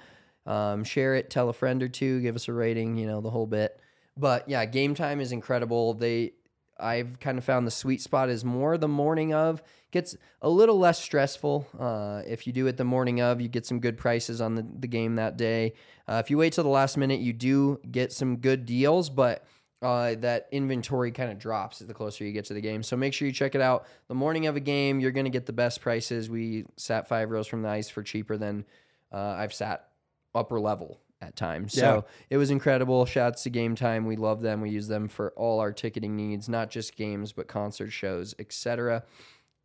Um, 0.47 0.85
share 0.85 1.15
it, 1.15 1.29
tell 1.29 1.49
a 1.49 1.53
friend 1.53 1.83
or 1.83 1.89
two, 1.89 2.21
give 2.21 2.37
us 2.37 2.49
a 2.49 2.53
rating, 2.53 2.97
you 2.97 3.07
know, 3.07 3.21
the 3.21 3.31
whole 3.31 3.47
bit. 3.47 3.81
But 4.17 4.49
yeah, 4.49 4.65
Game 4.65 4.95
Time 4.95 5.21
is 5.21 5.33
incredible. 5.33 5.95
They, 5.95 6.33
I've 6.79 7.19
kind 7.21 7.39
of 7.39 7.45
found 7.45 7.67
the 7.67 7.73
sweet 7.73 8.01
spot 8.01 8.29
is 8.29 8.45
more 8.45 8.79
the 8.79 8.89
morning 8.89 9.35
of. 9.35 9.63
Gets 9.91 10.17
a 10.43 10.49
little 10.49 10.79
less 10.79 11.03
stressful. 11.03 11.67
Uh, 11.79 12.23
if 12.27 12.47
you 12.47 12.53
do 12.53 12.67
it 12.67 12.77
the 12.77 12.85
morning 12.85 13.21
of, 13.21 13.41
you 13.41 13.49
get 13.49 13.67
some 13.67 13.81
good 13.81 13.97
prices 13.97 14.41
on 14.41 14.55
the, 14.55 14.67
the 14.79 14.89
game 14.89 15.17
that 15.17 15.37
day. 15.37 15.75
Uh, 16.09 16.23
if 16.25 16.31
you 16.31 16.39
wait 16.39 16.53
till 16.53 16.65
the 16.65 16.71
last 16.71 16.97
minute, 16.97 17.21
you 17.21 17.33
do 17.33 17.81
get 17.91 18.13
some 18.13 18.37
good 18.37 18.67
deals, 18.67 19.11
but 19.11 19.45
uh, 19.83 20.15
that 20.17 20.49
inventory 20.53 21.13
kind 21.13 21.31
of 21.31 21.39
drops 21.39 21.81
the 21.81 21.95
closer 21.95 22.25
you 22.25 22.33
get 22.33 22.45
to 22.47 22.55
the 22.55 22.61
game. 22.61 22.83
So 22.83 22.97
make 22.97 23.13
sure 23.13 23.27
you 23.27 23.33
check 23.33 23.55
it 23.55 23.61
out. 23.61 23.87
The 24.09 24.15
morning 24.15 24.47
of 24.47 24.57
a 24.57 24.61
game, 24.61 25.01
you're 25.01 25.13
going 25.13 25.25
to 25.25 25.31
get 25.31 25.47
the 25.47 25.53
best 25.53 25.81
prices. 25.81 26.31
We 26.31 26.65
sat 26.77 27.09
five 27.09 27.31
rows 27.31 27.47
from 27.47 27.63
the 27.63 27.69
ice 27.69 27.89
for 27.89 28.03
cheaper 28.03 28.37
than 28.37 28.65
uh, 29.13 29.19
I've 29.19 29.55
sat 29.55 29.89
upper 30.37 30.61
level 30.61 31.01
at 31.23 31.35
times. 31.35 31.73
So 31.73 31.81
Yeah. 31.81 32.01
it 32.31 32.37
was 32.37 32.51
incredible. 32.51 33.07
Shouts 33.07 33.43
to 33.45 33.51
Game 33.51 33.75
Time. 33.75 34.05
We 34.07 34.17
love 34.17 34.43
them. 34.43 34.61
We 34.61 34.71
use 34.71 34.87
them 34.89 35.09
for 35.09 35.31
all 35.33 35.61
our 35.61 35.73
ticketing 35.73 36.15
needs, 36.15 36.49
not 36.49 36.71
just 36.71 36.95
games, 36.95 37.33
but 37.33 37.49
concert 37.49 37.91
shows, 37.91 38.35
etc. 38.39 39.03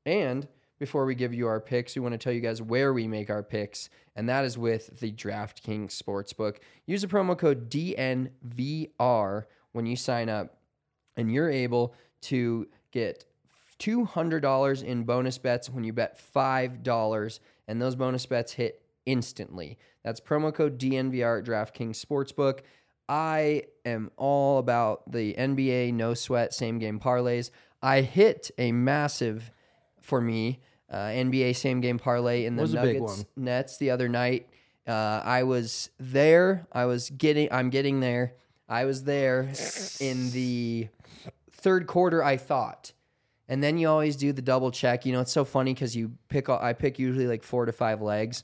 And 0.06 0.48
before 0.80 1.06
we 1.06 1.14
give 1.14 1.34
you 1.34 1.46
our 1.48 1.60
picks, 1.60 1.96
we 1.96 2.02
want 2.02 2.14
to 2.14 2.18
tell 2.18 2.34
you 2.34 2.40
guys 2.42 2.62
where 2.62 2.94
we 2.94 3.08
make 3.08 3.30
our 3.30 3.44
picks, 3.44 3.90
and 4.16 4.28
that 4.30 4.46
is 4.46 4.58
with 4.58 5.00
the 5.00 5.12
DraftKings 5.12 5.92
Sportsbook. 6.02 6.58
Use 6.88 7.02
the 7.02 7.08
promo 7.08 7.38
code 7.38 7.70
DNVR 7.70 9.46
when 9.74 9.86
you 9.86 9.96
sign 9.96 10.30
up, 10.30 10.58
and 11.16 11.32
you're 11.32 11.50
able 11.52 11.94
to 12.22 12.68
get 12.92 13.26
$200 13.80 14.84
in 14.84 15.04
bonus 15.04 15.38
bets 15.38 15.70
when 15.70 15.84
you 15.84 15.94
bet 15.94 16.20
$5, 16.34 17.40
and 17.68 17.82
those 17.82 17.96
bonus 17.96 18.26
bets 18.26 18.54
hit 18.54 18.82
instantly. 19.06 19.78
That's 20.04 20.20
promo 20.20 20.54
code 20.54 20.80
DNVR 20.80 21.40
at 21.40 21.46
DraftKings 21.46 22.04
Sportsbook. 22.04 22.60
I 23.08 23.64
am 23.84 24.12
all 24.18 24.58
about 24.58 25.12
the 25.12 25.34
NBA 25.34 25.94
no 25.94 26.14
sweat 26.14 26.54
same 26.54 26.80
game 26.80 27.00
parlays. 27.00 27.52
I 27.82 28.02
hit 28.02 28.52
a 28.58 28.72
massive 28.72 29.52
for 30.00 30.22
me 30.22 30.60
uh, 30.92 30.96
NBA 30.96 31.56
same 31.56 31.82
game 31.82 31.98
parlay 31.98 32.46
in 32.46 32.56
the 32.56 32.64
Was 32.64 32.74
Nuggets. 32.74 33.26
Nets 33.36 33.78
the 33.78 33.92
other 33.92 34.10
night. 34.10 34.48
Uh, 34.88 35.22
I 35.24 35.44
was 35.44 35.90
there. 36.00 36.68
I 36.72 36.86
was 36.86 37.10
getting. 37.10 37.52
I'm 37.52 37.70
getting 37.70 38.00
there. 38.02 38.34
I 38.68 38.86
was 38.86 39.04
there 39.04 39.52
in 40.00 40.32
the 40.32 40.90
third 41.52 41.88
quarter. 41.88 42.24
I 42.24 42.38
thought, 42.38 42.92
and 43.48 43.64
then 43.64 43.78
you 43.78 43.88
always 43.88 44.16
do 44.16 44.34
the 44.34 44.42
double 44.42 44.72
check. 44.72 45.06
You 45.06 45.14
know, 45.14 45.22
it's 45.22 45.32
so 45.32 45.46
funny 45.46 45.74
because 45.74 45.96
you 45.96 46.12
pick. 46.30 46.50
I 46.50 46.74
pick 46.74 47.00
usually 47.00 47.28
like 47.28 47.44
four 47.44 47.66
to 47.66 47.72
five 47.72 48.02
legs. 48.02 48.44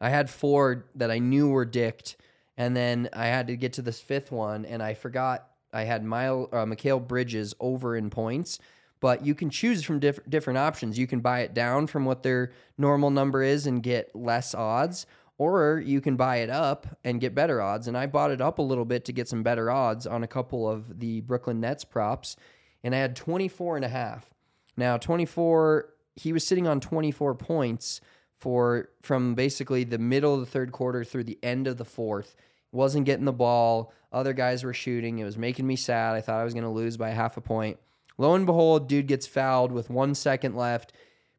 I 0.00 0.10
had 0.10 0.30
four 0.30 0.86
that 0.94 1.10
I 1.10 1.18
knew 1.18 1.48
were 1.48 1.64
dicked, 1.64 2.16
and 2.56 2.76
then 2.76 3.08
I 3.12 3.26
had 3.26 3.46
to 3.48 3.56
get 3.56 3.74
to 3.74 3.82
this 3.82 4.00
fifth 4.00 4.30
one, 4.30 4.64
and 4.64 4.82
I 4.82 4.94
forgot 4.94 5.48
I 5.72 5.82
had 5.82 6.04
Mile 6.04 6.48
uh, 6.52 6.64
Mikal 6.64 7.06
Bridges 7.06 7.54
over 7.60 7.96
in 7.96 8.10
points. 8.10 8.58
But 9.00 9.26
you 9.26 9.34
can 9.34 9.50
choose 9.50 9.84
from 9.84 9.98
diff- 9.98 10.24
different 10.28 10.58
options. 10.58 10.98
You 10.98 11.06
can 11.06 11.20
buy 11.20 11.40
it 11.40 11.52
down 11.52 11.88
from 11.88 12.06
what 12.06 12.22
their 12.22 12.52
normal 12.78 13.10
number 13.10 13.42
is 13.42 13.66
and 13.66 13.82
get 13.82 14.14
less 14.16 14.54
odds, 14.54 15.04
or 15.36 15.82
you 15.84 16.00
can 16.00 16.16
buy 16.16 16.36
it 16.36 16.48
up 16.48 16.86
and 17.04 17.20
get 17.20 17.34
better 17.34 17.60
odds. 17.60 17.86
And 17.86 17.98
I 17.98 18.06
bought 18.06 18.30
it 18.30 18.40
up 18.40 18.58
a 18.58 18.62
little 18.62 18.86
bit 18.86 19.04
to 19.04 19.12
get 19.12 19.28
some 19.28 19.42
better 19.42 19.70
odds 19.70 20.06
on 20.06 20.22
a 20.22 20.28
couple 20.28 20.66
of 20.66 21.00
the 21.00 21.20
Brooklyn 21.20 21.60
Nets 21.60 21.84
props, 21.84 22.36
and 22.82 22.94
I 22.94 22.98
had 22.98 23.14
24 23.14 23.76
and 23.76 23.84
a 23.84 23.88
half. 23.88 24.32
Now, 24.76 24.96
24, 24.96 25.90
he 26.16 26.32
was 26.32 26.46
sitting 26.46 26.66
on 26.66 26.80
24 26.80 27.34
points 27.34 28.00
for 28.44 28.90
from 29.00 29.34
basically 29.34 29.84
the 29.84 29.96
middle 29.96 30.34
of 30.34 30.40
the 30.40 30.44
third 30.46 30.70
quarter 30.70 31.02
through 31.02 31.24
the 31.24 31.38
end 31.42 31.66
of 31.66 31.78
the 31.78 31.84
fourth. 31.86 32.36
Wasn't 32.72 33.06
getting 33.06 33.24
the 33.24 33.32
ball. 33.32 33.90
Other 34.12 34.34
guys 34.34 34.64
were 34.64 34.74
shooting. 34.74 35.18
It 35.18 35.24
was 35.24 35.38
making 35.38 35.66
me 35.66 35.76
sad. 35.76 36.14
I 36.14 36.20
thought 36.20 36.42
I 36.42 36.44
was 36.44 36.52
going 36.52 36.64
to 36.64 36.70
lose 36.70 36.98
by 36.98 37.08
half 37.08 37.38
a 37.38 37.40
point. 37.40 37.78
Lo 38.18 38.34
and 38.34 38.44
behold, 38.44 38.86
dude 38.86 39.06
gets 39.06 39.26
fouled 39.26 39.72
with 39.72 39.88
one 39.88 40.14
second 40.14 40.56
left, 40.56 40.92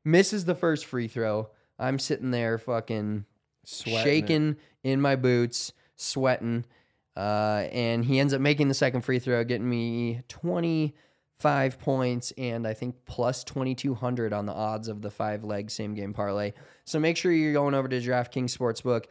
misses 0.04 0.46
the 0.46 0.56
first 0.56 0.88
free 0.88 1.08
throw. 1.08 1.50
I'm 1.78 2.00
sitting 2.00 2.32
there 2.32 2.58
fucking 2.58 3.26
Sweating 3.66 4.00
it. 4.00 4.04
shaking 4.04 4.56
in 4.84 5.00
my 5.00 5.16
boots, 5.16 5.74
sweating. 5.96 6.66
Uh, 7.16 7.68
and 7.72 8.04
he 8.04 8.20
ends 8.20 8.34
up 8.34 8.42
making 8.42 8.68
the 8.68 8.74
second 8.74 9.02
free 9.02 9.20
throw, 9.20 9.44
getting 9.44 9.70
me 9.70 10.22
25 10.28 11.80
points 11.80 12.34
and 12.36 12.66
I 12.68 12.74
think 12.74 12.96
plus 13.06 13.44
2200 13.44 14.34
on 14.34 14.48
the 14.48 14.54
odds 14.54 14.88
of 14.88 15.02
the 15.04 15.12
five 15.12 15.44
leg 15.44 15.70
same 15.70 15.94
game 15.94 16.14
parlay. 16.14 16.54
So 16.86 17.00
make 17.00 17.18
sure 17.18 17.32
you're 17.32 17.54
going 17.54 17.74
over 17.74 17.88
to 17.88 18.00
DraftKings 18.00 18.56
Sportsbook, 18.56 19.06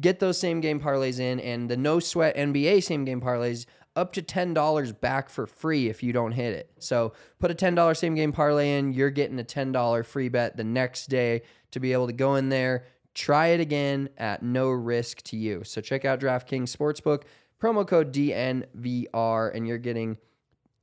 get 0.00 0.20
those 0.20 0.38
same 0.38 0.60
game 0.60 0.80
parlays 0.80 1.20
in, 1.20 1.38
and 1.40 1.70
the 1.70 1.76
no 1.76 2.00
sweat 2.00 2.36
NBA 2.36 2.82
same 2.82 3.04
game 3.04 3.20
parlays 3.20 3.66
up 3.94 4.12
to 4.14 4.22
$10 4.22 5.00
back 5.00 5.28
for 5.28 5.46
free 5.46 5.88
if 5.88 6.02
you 6.02 6.12
don't 6.12 6.32
hit 6.32 6.54
it. 6.54 6.70
So 6.78 7.12
put 7.40 7.50
a 7.50 7.54
$10 7.54 7.96
same 7.96 8.14
game 8.14 8.32
parlay 8.32 8.78
in, 8.78 8.92
you're 8.92 9.10
getting 9.10 9.38
a 9.40 9.44
$10 9.44 10.06
free 10.06 10.28
bet 10.28 10.56
the 10.56 10.64
next 10.64 11.06
day 11.06 11.42
to 11.72 11.80
be 11.80 11.92
able 11.92 12.06
to 12.06 12.12
go 12.12 12.36
in 12.36 12.48
there, 12.48 12.84
try 13.14 13.48
it 13.48 13.60
again 13.60 14.08
at 14.16 14.42
no 14.42 14.70
risk 14.70 15.22
to 15.22 15.36
you. 15.36 15.62
So 15.64 15.80
check 15.80 16.04
out 16.04 16.20
DraftKings 16.20 16.74
Sportsbook, 16.74 17.24
promo 17.60 17.86
code 17.86 18.12
DNVR, 18.12 19.54
and 19.54 19.66
you're 19.66 19.78
getting 19.78 20.16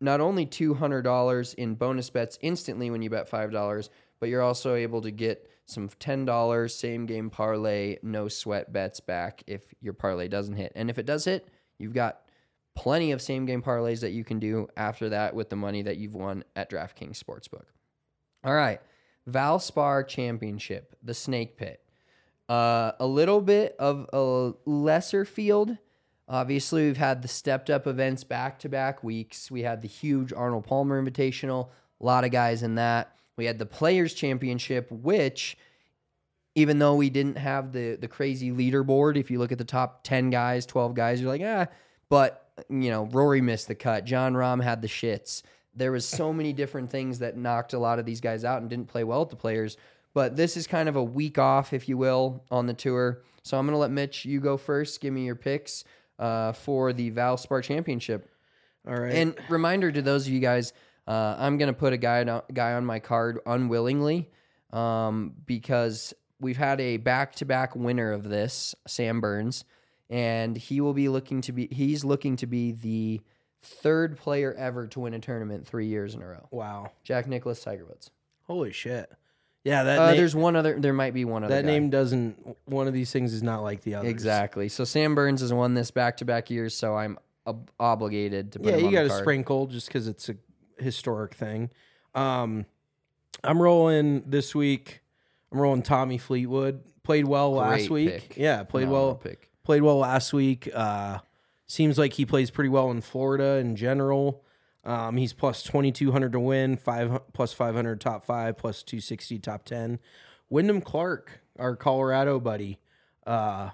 not 0.02 0.20
only 0.20 0.46
$200 0.46 1.56
in 1.56 1.76
bonus 1.76 2.10
bets 2.10 2.38
instantly 2.42 2.92
when 2.92 3.02
you 3.02 3.10
bet 3.10 3.32
$5, 3.32 3.90
but 4.20 4.30
you're 4.30 4.42
also 4.42 4.76
able 4.76 5.02
to 5.02 5.12
get 5.12 5.50
some 5.66 5.90
$10 5.90 6.72
same 6.72 7.06
game 7.06 7.30
parlay, 7.30 7.98
no 8.04 8.28
sweat 8.28 8.72
bets 8.72 9.00
back 9.00 9.44
if 9.48 9.74
your 9.82 9.94
parlay 9.94 10.28
doesn't 10.28 10.56
hit. 10.56 10.72
And 10.76 10.90
if 10.90 10.98
it 11.00 11.06
does 11.06 11.26
hit, 11.26 11.48
you've 11.78 11.94
got 11.94 12.22
plenty 12.76 13.12
of 13.12 13.22
same 13.22 13.46
game 13.46 13.62
parlays 13.62 14.02
that 14.02 14.12
you 14.12 14.24
can 14.24 14.40
do 14.40 14.68
after 14.78 15.10
that 15.10 15.34
with 15.34 15.50
the 15.50 15.56
money 15.56 15.82
that 15.82 15.98
you've 15.98 16.16
won 16.16 16.44
at 16.56 16.70
DraftKings 16.70 17.22
Sportsbook. 17.22 17.66
All 18.44 18.54
right. 18.54 18.80
Valspar 19.30 20.08
Championship, 20.08 20.96
the 21.02 21.14
Snake 21.14 21.58
Pit. 21.58 21.82
Uh, 22.48 22.92
a 23.00 23.08
little 23.08 23.42
bit 23.42 23.76
of 23.80 24.08
a 24.14 24.54
lesser 24.70 25.26
field. 25.26 25.78
Obviously, 26.28 26.86
we've 26.86 26.98
had 26.98 27.24
the 27.24 27.28
stepped 27.28 27.72
up 27.72 27.88
events 27.88 28.24
back 28.24 28.60
to 28.60 28.70
back 28.70 29.04
weeks. 29.04 29.50
We 29.50 29.64
had 29.64 29.82
the 29.82 29.88
huge 29.88 30.32
Arnold 30.32 30.66
Palmer 30.66 31.02
Invitational, 31.02 31.70
a 32.00 32.06
lot 32.06 32.24
of 32.24 32.32
guys 32.32 32.62
in 32.62 32.76
that. 32.76 33.16
We 33.38 33.46
had 33.46 33.60
the 33.60 33.66
Players 33.66 34.14
Championship, 34.14 34.90
which, 34.92 35.58
even 36.56 36.80
though 36.80 36.96
we 36.96 37.10
didn't 37.10 37.38
have 37.38 37.72
the 37.72 37.96
the 37.96 38.08
crazy 38.08 38.52
leaderboard, 38.52 39.18
if 39.18 39.30
you 39.30 39.40
look 39.40 39.52
at 39.52 39.58
the 39.58 39.66
top 39.66 40.04
10 40.04 40.30
guys, 40.30 40.66
12 40.66 40.94
guys, 40.94 41.22
you're 41.22 41.30
like, 41.30 41.42
ah, 41.44 41.68
but, 42.10 42.50
you 42.70 42.90
know, 42.90 43.06
Rory 43.06 43.42
missed 43.42 43.68
the 43.68 43.76
cut. 43.76 44.06
Jon 44.06 44.34
Rahm 44.34 44.64
had 44.64 44.82
the 44.82 44.88
shits. 44.88 45.42
There 45.76 45.92
was 45.92 46.08
so 46.08 46.32
many 46.32 46.54
different 46.54 46.90
things 46.90 47.20
that 47.20 47.36
knocked 47.36 47.74
a 47.74 47.80
lot 47.80 48.00
of 48.00 48.06
these 48.06 48.22
guys 48.22 48.46
out 48.46 48.62
and 48.62 48.70
didn't 48.70 48.88
play 48.88 49.04
well 49.04 49.24
at 49.24 49.30
the 49.30 49.36
Players. 49.36 49.76
But 50.14 50.38
this 50.38 50.56
is 50.56 50.66
kind 50.66 50.88
of 50.88 50.96
a 50.96 51.04
week 51.04 51.38
off, 51.38 51.74
if 51.74 51.90
you 51.90 51.98
will, 51.98 52.42
on 52.50 52.68
the 52.68 52.74
tour. 52.74 53.22
So 53.44 53.58
I'm 53.58 53.66
going 53.66 53.74
to 53.74 53.78
let 53.78 53.92
Mitch, 53.92 54.24
you 54.24 54.40
go 54.40 54.56
first. 54.56 55.02
Give 55.02 55.14
me 55.14 55.26
your 55.26 55.36
picks 55.36 55.84
uh, 56.18 56.54
for 56.54 56.94
the 56.94 57.12
Valspar 57.12 57.62
Championship. 57.62 58.30
All 58.88 58.96
right. 58.96 59.14
And 59.14 59.36
reminder 59.50 59.92
to 59.92 60.02
those 60.02 60.26
of 60.26 60.34
you 60.34 60.40
guys, 60.40 60.72
uh, 61.08 61.36
I'm 61.38 61.58
gonna 61.58 61.74
put 61.74 61.94
a 61.94 61.98
guy 61.98 62.24
on, 62.26 62.42
guy 62.54 62.74
on 62.74 62.86
my 62.86 63.00
card 63.00 63.40
unwillingly, 63.46 64.30
um, 64.72 65.34
because 65.46 66.14
we've 66.40 66.58
had 66.58 66.82
a 66.82 66.98
back 66.98 67.36
to 67.36 67.46
back 67.46 67.76
winner 67.76 68.12
of 68.12 68.24
this, 68.28 68.76
Sam 68.88 69.22
Burns, 69.22 69.66
and 70.10 70.58
he 70.58 70.82
will 70.82 70.94
be 70.94 71.10
looking 71.10 71.42
to 71.42 71.52
be 71.52 71.68
he's 71.72 72.04
looking 72.04 72.36
to 72.38 72.48
be 72.48 72.72
the 72.72 73.22
third 73.62 74.18
player 74.18 74.54
ever 74.58 74.88
to 74.88 75.00
win 75.00 75.14
a 75.14 75.20
tournament 75.20 75.66
three 75.68 75.88
years 75.88 76.14
in 76.14 76.22
a 76.22 76.28
row. 76.28 76.48
wow. 76.52 76.92
Jack 77.04 77.28
Nicklaus, 77.28 77.62
Tiger 77.64 77.86
Woods. 77.86 78.12
Holy 78.44 78.72
shit. 78.72 79.12
Yeah, 79.64 79.82
that 79.84 79.98
Uh, 79.98 80.08
name, 80.10 80.18
there's 80.18 80.36
one 80.36 80.56
other. 80.56 80.80
There 80.80 80.94
might 80.94 81.16
be 81.16 81.26
one 81.26 81.44
other. 81.44 81.56
that 81.56 81.64
guy. 81.66 81.72
name 81.72 81.90
doesn't. 81.90 82.56
One 82.66 82.88
of 82.88 82.94
these 82.94 83.12
things 83.12 83.34
is 83.34 83.42
not 83.42 83.64
like 83.64 83.82
the 83.82 83.96
other. 83.96 84.08
exactly. 84.08 84.70
So 84.70 84.84
Sam 84.84 85.16
Burns 85.16 85.42
has 85.42 85.52
won 85.52 85.74
this 85.74 85.90
back 85.90 86.18
to 86.18 86.26
back 86.26 86.52
years, 86.52 86.76
so 86.76 86.96
I'm 86.96 87.18
ob- 87.48 87.72
obligated 87.80 88.52
to 88.52 88.60
put 88.60 88.68
Yeah, 88.70 88.78
you 88.78 88.92
got 88.92 89.04
to 89.04 89.10
sprinkle 89.10 89.66
just 89.66 89.88
because 89.88 90.08
it's 90.08 90.30
a 90.30 90.36
historic 90.78 91.34
thing. 91.34 91.70
Um, 92.14 92.66
I'm 93.44 93.62
rolling 93.62 94.24
this 94.26 94.56
week. 94.56 95.02
I'm 95.52 95.60
rolling 95.60 95.84
Tommy 95.84 96.18
Fleetwood. 96.18 96.82
Played 97.04 97.26
well 97.28 97.54
last 97.54 97.90
week. 97.90 98.10
pick. 98.10 98.38
Yeah, 98.38 98.64
played 98.64 98.84
Phenomenal 98.88 99.06
well. 99.08 99.16
pick. 99.16 99.52
Played 99.64 99.82
well 99.84 99.98
last 100.00 100.34
week. 100.34 100.70
Uh, 100.74 101.20
seems 101.68 101.98
like 101.98 102.14
he 102.14 102.26
plays 102.26 102.50
pretty 102.50 102.70
well 102.70 102.90
in 102.92 103.02
Florida 103.02 103.58
in 103.58 103.76
general. 103.76 104.44
Um, 104.84 105.18
he's 105.18 105.34
plus 105.34 105.64
2200 105.64 106.32
to 106.34 106.40
win, 106.40 106.78
five 106.78 107.20
plus 107.34 107.54
500 107.54 108.00
top 108.00 108.24
five, 108.24 108.58
plus 108.58 108.84
260 108.84 109.40
top 109.40 109.66
10. 109.66 110.00
Wyndham 110.50 110.82
Clark, 110.82 111.42
our 111.58 111.76
Colorado 111.76 112.40
buddy. 112.40 112.80
Uh, 113.26 113.72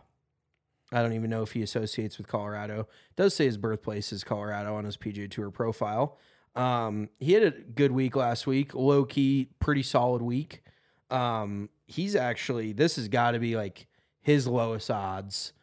I 0.94 1.02
don't 1.02 1.14
even 1.14 1.30
know 1.30 1.42
if 1.42 1.52
he 1.52 1.62
associates 1.62 2.18
with 2.18 2.28
Colorado. 2.28 2.88
Does 3.16 3.34
say 3.34 3.46
his 3.46 3.58
birthplace 3.58 4.12
is 4.14 4.24
Colorado 4.24 4.76
on 4.76 4.86
his 4.86 4.98
PGA 4.98 5.30
Tour 5.30 5.52
profile. 5.52 6.18
Um, 6.56 7.10
he 7.20 7.34
had 7.34 7.44
a 7.44 7.52
good 7.52 7.92
week 7.92 8.16
last 8.16 8.46
week, 8.46 8.74
low 8.74 9.06
key, 9.06 9.50
pretty 9.60 9.84
solid 9.84 10.22
week. 10.22 10.64
Um, 11.10 11.70
he's 11.88 12.16
actually 12.16 12.74
this 12.74 12.96
has 12.96 13.08
got 13.08 13.32
to 13.32 13.40
be 13.40 13.56
like 13.56 13.88
his 14.22 14.48
lowest 14.48 14.90
odds 14.92 15.54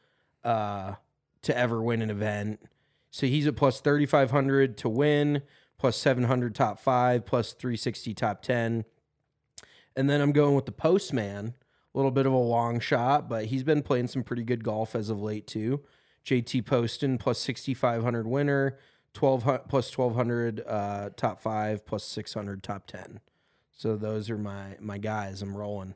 uh, 0.45 0.95
to 1.43 1.57
ever 1.57 1.83
win 1.83 2.03
an 2.03 2.11
event. 2.11 2.61
So 3.11 3.27
he's 3.27 3.47
at 3.47 3.57
plus 3.57 3.81
thirty 3.81 4.07
five 4.07 4.31
hundred 4.31 4.77
to 4.79 4.89
win, 4.89 5.43
plus 5.79 5.97
seven 5.97 6.25
hundred 6.25 6.55
top 6.55 6.81
five, 6.81 7.27
plus 7.27 7.53
three 7.53 7.77
sixty 7.77 8.15
top 8.15 8.43
ten. 8.43 8.85
And 9.97 10.09
then 10.09 10.21
I'm 10.21 10.33
going 10.33 10.55
with 10.55 10.67
the 10.67 10.73
postman, 10.73 11.55
a 11.95 11.99
little 11.99 12.13
bit 12.13 12.27
of 12.27 12.33
a 12.33 12.37
long 12.37 12.79
shot, 12.79 13.29
but 13.29 13.47
he's 13.47 13.65
been 13.65 13.83
playing 13.83 14.07
some 14.07 14.23
pretty 14.23 14.45
good 14.45 14.63
golf 14.63 14.95
as 14.95 15.11
of 15.11 15.21
late 15.21 15.47
too. 15.47 15.83
JT 16.25 16.67
Poston 16.67 17.19
plus 17.19 17.39
6,500 17.39 18.27
winner, 18.27 18.79
12 19.19 19.43
hu- 19.43 19.59
plus 19.69 19.99
1,200 19.99 20.63
uh, 20.65 21.11
top 21.17 21.41
five, 21.41 21.85
plus 21.85 22.05
600 22.05 22.63
top 22.63 22.87
10. 22.87 23.19
So 23.77 23.97
those 23.97 24.31
are 24.31 24.39
my 24.39 24.77
my 24.79 24.99
guys. 24.99 25.43
I'm 25.43 25.57
rolling. 25.57 25.95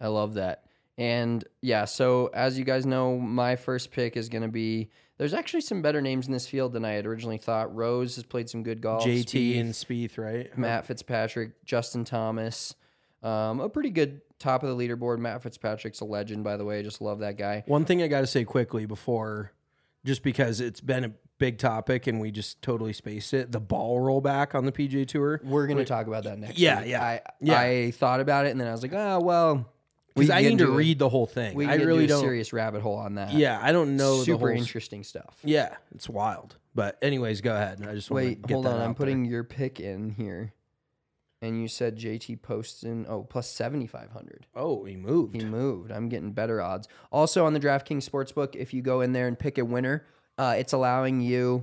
I 0.00 0.06
love 0.06 0.34
that. 0.34 0.64
And 0.96 1.44
yeah, 1.60 1.84
so 1.84 2.30
as 2.32 2.58
you 2.58 2.64
guys 2.64 2.86
know, 2.86 3.18
my 3.18 3.56
first 3.56 3.90
pick 3.90 4.16
is 4.16 4.30
going 4.30 4.40
to 4.40 4.48
be. 4.48 4.88
There's 5.18 5.34
actually 5.34 5.60
some 5.60 5.82
better 5.82 6.00
names 6.00 6.26
in 6.26 6.32
this 6.32 6.46
field 6.46 6.72
than 6.72 6.82
I 6.86 6.92
had 6.92 7.04
originally 7.04 7.36
thought. 7.36 7.74
Rose 7.74 8.14
has 8.14 8.24
played 8.24 8.48
some 8.48 8.62
good 8.62 8.80
golf. 8.80 9.04
JT 9.04 9.26
Spieth, 9.26 9.60
and 9.60 9.72
Spieth, 9.74 10.16
right? 10.18 10.56
Matt 10.56 10.86
Fitzpatrick, 10.86 11.62
Justin 11.66 12.06
Thomas. 12.06 12.74
Um, 13.22 13.60
a 13.60 13.68
pretty 13.68 13.90
good 13.90 14.22
top 14.38 14.62
of 14.62 14.70
the 14.70 14.88
leaderboard. 14.88 15.18
Matt 15.18 15.42
Fitzpatrick's 15.42 16.00
a 16.00 16.06
legend, 16.06 16.42
by 16.42 16.56
the 16.56 16.64
way. 16.64 16.78
I 16.78 16.82
just 16.82 17.02
love 17.02 17.18
that 17.18 17.36
guy. 17.36 17.64
One 17.66 17.84
thing 17.84 18.02
I 18.02 18.08
got 18.08 18.22
to 18.22 18.26
say 18.26 18.44
quickly 18.44 18.86
before, 18.86 19.52
just 20.06 20.22
because 20.22 20.58
it's 20.60 20.80
been 20.80 21.04
a 21.04 21.12
big 21.42 21.58
topic 21.58 22.06
and 22.06 22.20
we 22.20 22.30
just 22.30 22.62
totally 22.62 22.92
spaced 22.92 23.34
it, 23.34 23.50
the 23.50 23.58
ball 23.60 23.98
rollback 24.00 24.54
on 24.54 24.64
the 24.64 24.70
PGA 24.72 25.06
Tour. 25.06 25.40
We're 25.42 25.66
going 25.66 25.78
to 25.78 25.84
talk 25.84 26.06
about 26.06 26.22
that 26.24 26.38
next. 26.38 26.56
Yeah, 26.58 26.80
week. 26.80 26.90
yeah, 26.90 27.02
I, 27.04 27.20
yeah. 27.40 27.58
I 27.60 27.90
thought 27.90 28.20
about 28.20 28.46
it 28.46 28.50
and 28.50 28.60
then 28.60 28.68
I 28.68 28.72
was 28.72 28.82
like, 28.82 28.92
oh 28.94 29.18
well, 29.20 29.68
Because 30.14 30.30
I 30.30 30.42
need 30.42 30.58
to 30.58 30.68
a- 30.68 30.70
read 30.70 30.98
the 31.00 31.08
whole 31.08 31.26
thing. 31.26 31.56
We 31.56 31.66
I 31.66 31.74
really 31.74 32.06
do 32.06 32.14
a 32.14 32.16
don't. 32.16 32.20
serious 32.20 32.52
rabbit 32.52 32.82
hole 32.82 32.96
on 32.96 33.16
that. 33.16 33.32
Yeah, 33.32 33.58
I 33.60 33.72
don't 33.72 33.96
know 33.96 34.18
the 34.18 34.24
super 34.24 34.48
whole. 34.50 34.56
interesting 34.56 35.02
stuff. 35.02 35.36
Yeah, 35.42 35.74
it's 35.94 36.08
wild. 36.08 36.56
But 36.74 36.96
anyways, 37.02 37.40
go 37.40 37.54
ahead. 37.54 37.84
I 37.86 37.94
just 37.94 38.10
Wait, 38.10 38.40
get 38.42 38.54
hold 38.54 38.66
on. 38.66 38.80
I'm 38.80 38.94
putting 38.94 39.24
there. 39.24 39.32
your 39.32 39.44
pick 39.44 39.80
in 39.80 40.10
here. 40.10 40.52
And 41.42 41.60
you 41.60 41.66
said 41.66 41.98
JT 41.98 42.40
Poston, 42.42 43.04
oh, 43.08 43.24
plus 43.24 43.50
7,500. 43.50 44.46
Oh, 44.54 44.84
he 44.84 44.94
moved. 44.94 45.34
He 45.34 45.44
moved. 45.44 45.90
I'm 45.90 46.08
getting 46.08 46.30
better 46.30 46.62
odds. 46.62 46.86
Also 47.10 47.44
on 47.44 47.52
the 47.52 47.58
DraftKings 47.58 48.08
Sportsbook, 48.08 48.54
if 48.54 48.72
you 48.72 48.80
go 48.80 49.00
in 49.00 49.12
there 49.12 49.26
and 49.26 49.36
pick 49.36 49.58
a 49.58 49.64
winner, 49.64 50.06
uh, 50.42 50.54
it's 50.54 50.72
allowing 50.72 51.20
you 51.20 51.62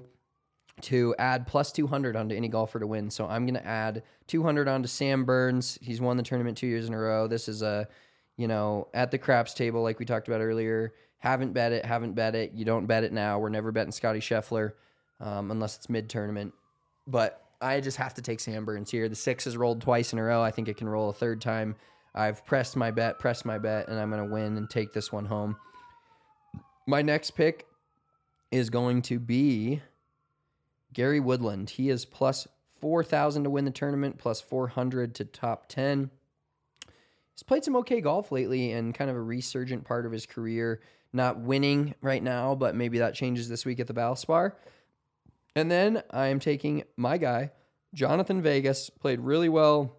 to 0.80 1.14
add 1.20 1.46
plus 1.46 1.74
200 1.74 2.16
onto 2.16 2.34
any 2.34 2.48
golfer 2.48 2.80
to 2.80 2.88
win. 2.88 3.10
So 3.10 3.28
I'm 3.28 3.46
going 3.46 3.62
to 3.62 3.68
add 3.68 4.04
200 4.28 4.70
onto 4.70 4.88
Sam 4.88 5.26
Burns. 5.26 5.78
He's 5.82 6.00
won 6.00 6.16
the 6.16 6.24
tournament 6.24 6.58
two 6.58 6.68
years 6.68 6.88
in 6.88 6.94
a 6.94 6.98
row. 6.98 7.28
This 7.28 7.50
is 7.50 7.62
a, 7.62 7.90
you 8.38 8.48
know, 8.48 8.88
at 8.94 9.12
the 9.12 9.18
craps 9.18 9.54
table, 9.54 9.84
like 9.84 10.00
we 10.00 10.06
talked 10.06 10.30
about 10.30 10.40
earlier. 10.40 10.94
Haven't 11.18 11.52
bet 11.52 11.74
it, 11.74 11.84
haven't 11.84 12.14
bet 12.14 12.36
it. 12.36 12.54
You 12.54 12.64
don't 12.64 12.86
bet 12.86 13.04
it 13.04 13.12
now. 13.12 13.38
We're 13.38 13.50
never 13.50 13.74
betting 13.74 13.92
Scottie 13.92 14.22
Scheffler 14.22 14.72
um, 15.20 15.52
unless 15.52 15.76
it's 15.76 15.90
mid 15.90 16.10
tournament. 16.10 16.54
But 17.06 17.44
I 17.60 17.82
just 17.82 17.98
have 17.98 18.14
to 18.14 18.22
take 18.22 18.40
Sam 18.40 18.64
Burns 18.64 18.90
here. 18.90 19.10
The 19.10 19.16
six 19.16 19.44
has 19.44 19.58
rolled 19.58 19.82
twice 19.82 20.14
in 20.14 20.20
a 20.20 20.24
row. 20.24 20.42
I 20.42 20.52
think 20.52 20.70
it 20.70 20.78
can 20.78 20.88
roll 20.88 21.10
a 21.10 21.14
third 21.14 21.42
time. 21.42 21.76
I've 22.16 22.46
pressed 22.46 22.78
my 22.78 22.92
bet, 22.92 23.20
pressed 23.20 23.44
my 23.44 23.58
bet, 23.58 23.90
and 23.90 24.00
I'm 24.00 24.10
going 24.10 24.26
to 24.26 24.34
win 24.34 24.56
and 24.56 24.70
take 24.70 24.94
this 24.94 25.12
one 25.12 25.26
home. 25.26 25.58
My 26.88 27.02
next 27.02 27.32
pick 27.32 27.66
is 28.52 28.70
going 28.70 29.02
to 29.04 29.20
be 29.20 29.82
Gary 30.94 31.20
Woodland. 31.20 31.70
He 31.72 31.90
is 31.90 32.06
plus 32.06 32.48
4,000 32.80 33.44
to 33.44 33.50
win 33.50 33.66
the 33.66 33.72
tournament, 33.72 34.18
plus 34.18 34.42
400 34.42 35.14
to 35.16 35.26
top 35.26 35.68
10. 35.68 36.10
He's 37.34 37.44
played 37.44 37.64
some 37.64 37.76
okay 37.78 38.02
golf 38.02 38.32
lately 38.32 38.72
and 38.72 38.94
kind 38.94 39.10
of 39.10 39.16
a 39.16 39.22
resurgent 39.22 39.86
part 39.86 40.06
of 40.06 40.12
his 40.12 40.26
career. 40.26 40.82
Not 41.12 41.40
winning 41.40 41.96
right 42.02 42.22
now, 42.22 42.54
but 42.56 42.76
maybe 42.76 43.00
that 43.00 43.16
changes 43.16 43.50
this 43.50 43.66
week 43.66 43.80
at 43.80 43.88
the 43.88 43.94
Valspar. 43.94 44.54
And 45.56 45.70
then 45.70 46.04
I 46.12 46.28
am 46.28 46.40
taking 46.40 46.84
my 46.96 47.18
guy, 47.18 47.52
Jhonattan 47.96 48.42
Vegas, 48.42 48.90
played 48.90 49.20
really 49.20 49.50
well 49.50 49.96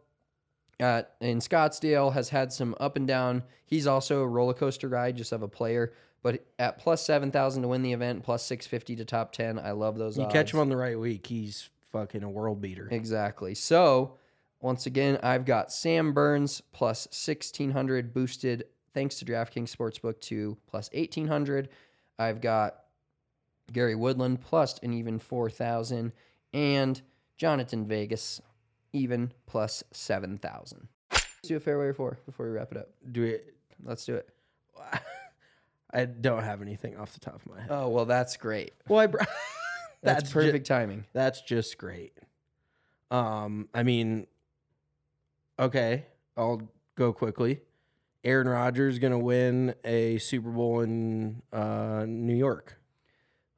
at 0.79 1.15
in 1.21 1.39
Scottsdale, 1.41 2.13
has 2.13 2.29
had 2.29 2.53
some 2.53 2.75
up 2.79 2.97
and 2.97 3.07
down. 3.07 3.43
He's 3.67 3.87
also 3.87 4.23
a 4.23 4.29
roller 4.29 4.55
coaster 4.55 4.89
ride, 4.89 5.17
just 5.17 5.33
of 5.33 5.43
a 5.43 5.49
player. 5.49 5.93
But 6.23 6.45
at 6.59 6.79
plus 6.79 7.05
seven 7.05 7.31
thousand 7.31 7.63
to 7.63 7.69
win 7.69 7.83
the 7.83 7.93
event, 7.93 8.23
plus 8.23 8.43
six 8.45 8.67
fifty 8.67 8.97
to 8.97 9.05
top 9.05 9.33
ten. 9.33 9.59
I 9.59 9.73
love 9.73 9.97
those. 9.97 10.19
You 10.19 10.25
odds. 10.25 10.33
catch 10.33 10.53
him 10.53 10.61
on 10.61 10.69
the 10.69 10.77
right 10.77 10.99
week, 10.99 11.27
he's 11.27 11.71
fucking 11.93 12.23
a 12.23 12.31
world 12.31 12.61
beater. 12.61 12.89
Exactly. 12.91 13.55
So, 13.55 14.17
once 14.61 14.87
again, 14.87 15.19
I've 15.23 15.45
got 15.45 15.73
Sam 15.73 16.13
Burns 16.13 16.61
plus 16.73 17.07
1600 17.07 18.13
boosted 18.13 18.65
thanks 18.93 19.19
to 19.19 19.25
DraftKings 19.25 19.75
Sportsbook 19.75 20.21
to 20.23 20.57
plus 20.67 20.91
1800. 20.93 21.69
I've 22.19 22.41
got 22.41 22.77
Gary 23.73 23.95
Woodland 23.95 24.41
plus 24.41 24.79
an 24.83 24.93
even 24.93 25.19
4000 25.19 26.13
and 26.53 27.01
Jhonattan 27.39 27.87
Vegas 27.87 28.41
even 28.93 29.33
plus 29.47 29.83
7000. 29.93 30.89
Let's 31.13 31.27
do 31.45 31.57
a 31.57 31.61
fairway 31.61 31.87
or 31.87 31.95
fore 31.95 32.19
before 32.27 32.47
we 32.47 32.53
wrap 32.53 32.73
it 32.73 32.79
up. 32.79 32.89
Do 33.11 33.23
it. 33.23 33.55
Let's 33.83 34.05
do 34.05 34.17
it. 34.17 34.29
I 35.93 36.05
don't 36.05 36.45
have 36.45 36.63
anything 36.63 36.97
off 36.97 37.13
the 37.13 37.21
top 37.21 37.37
of 37.37 37.47
my 37.47 37.61
head. 37.61 37.69
Oh, 37.71 37.89
well, 37.89 38.05
that's 38.05 38.37
great. 38.37 38.73
Well, 38.89 39.01
I 39.01 39.07
br- 39.07 39.19
That's, 40.03 40.31
ju- 40.31 40.33
perfect 40.35 40.67
timing. 40.67 41.05
that's 41.13 41.43
just 41.43 41.77
great. 41.77 42.17
Um, 43.11 43.69
I 43.75 43.83
mean, 43.83 44.27
okay, 45.59 46.07
I'll 46.37 46.63
go 46.97 47.13
quickly. 47.13 47.61
Aaron 48.25 48.49
Rodgers 48.49 48.99
gonna 48.99 49.19
win 49.19 49.75
a 49.85 50.17
Super 50.19 50.51
Bowl 50.51 50.81
in 50.81 51.43
uh, 51.53 52.05
New 52.07 52.35
York. 52.37 52.79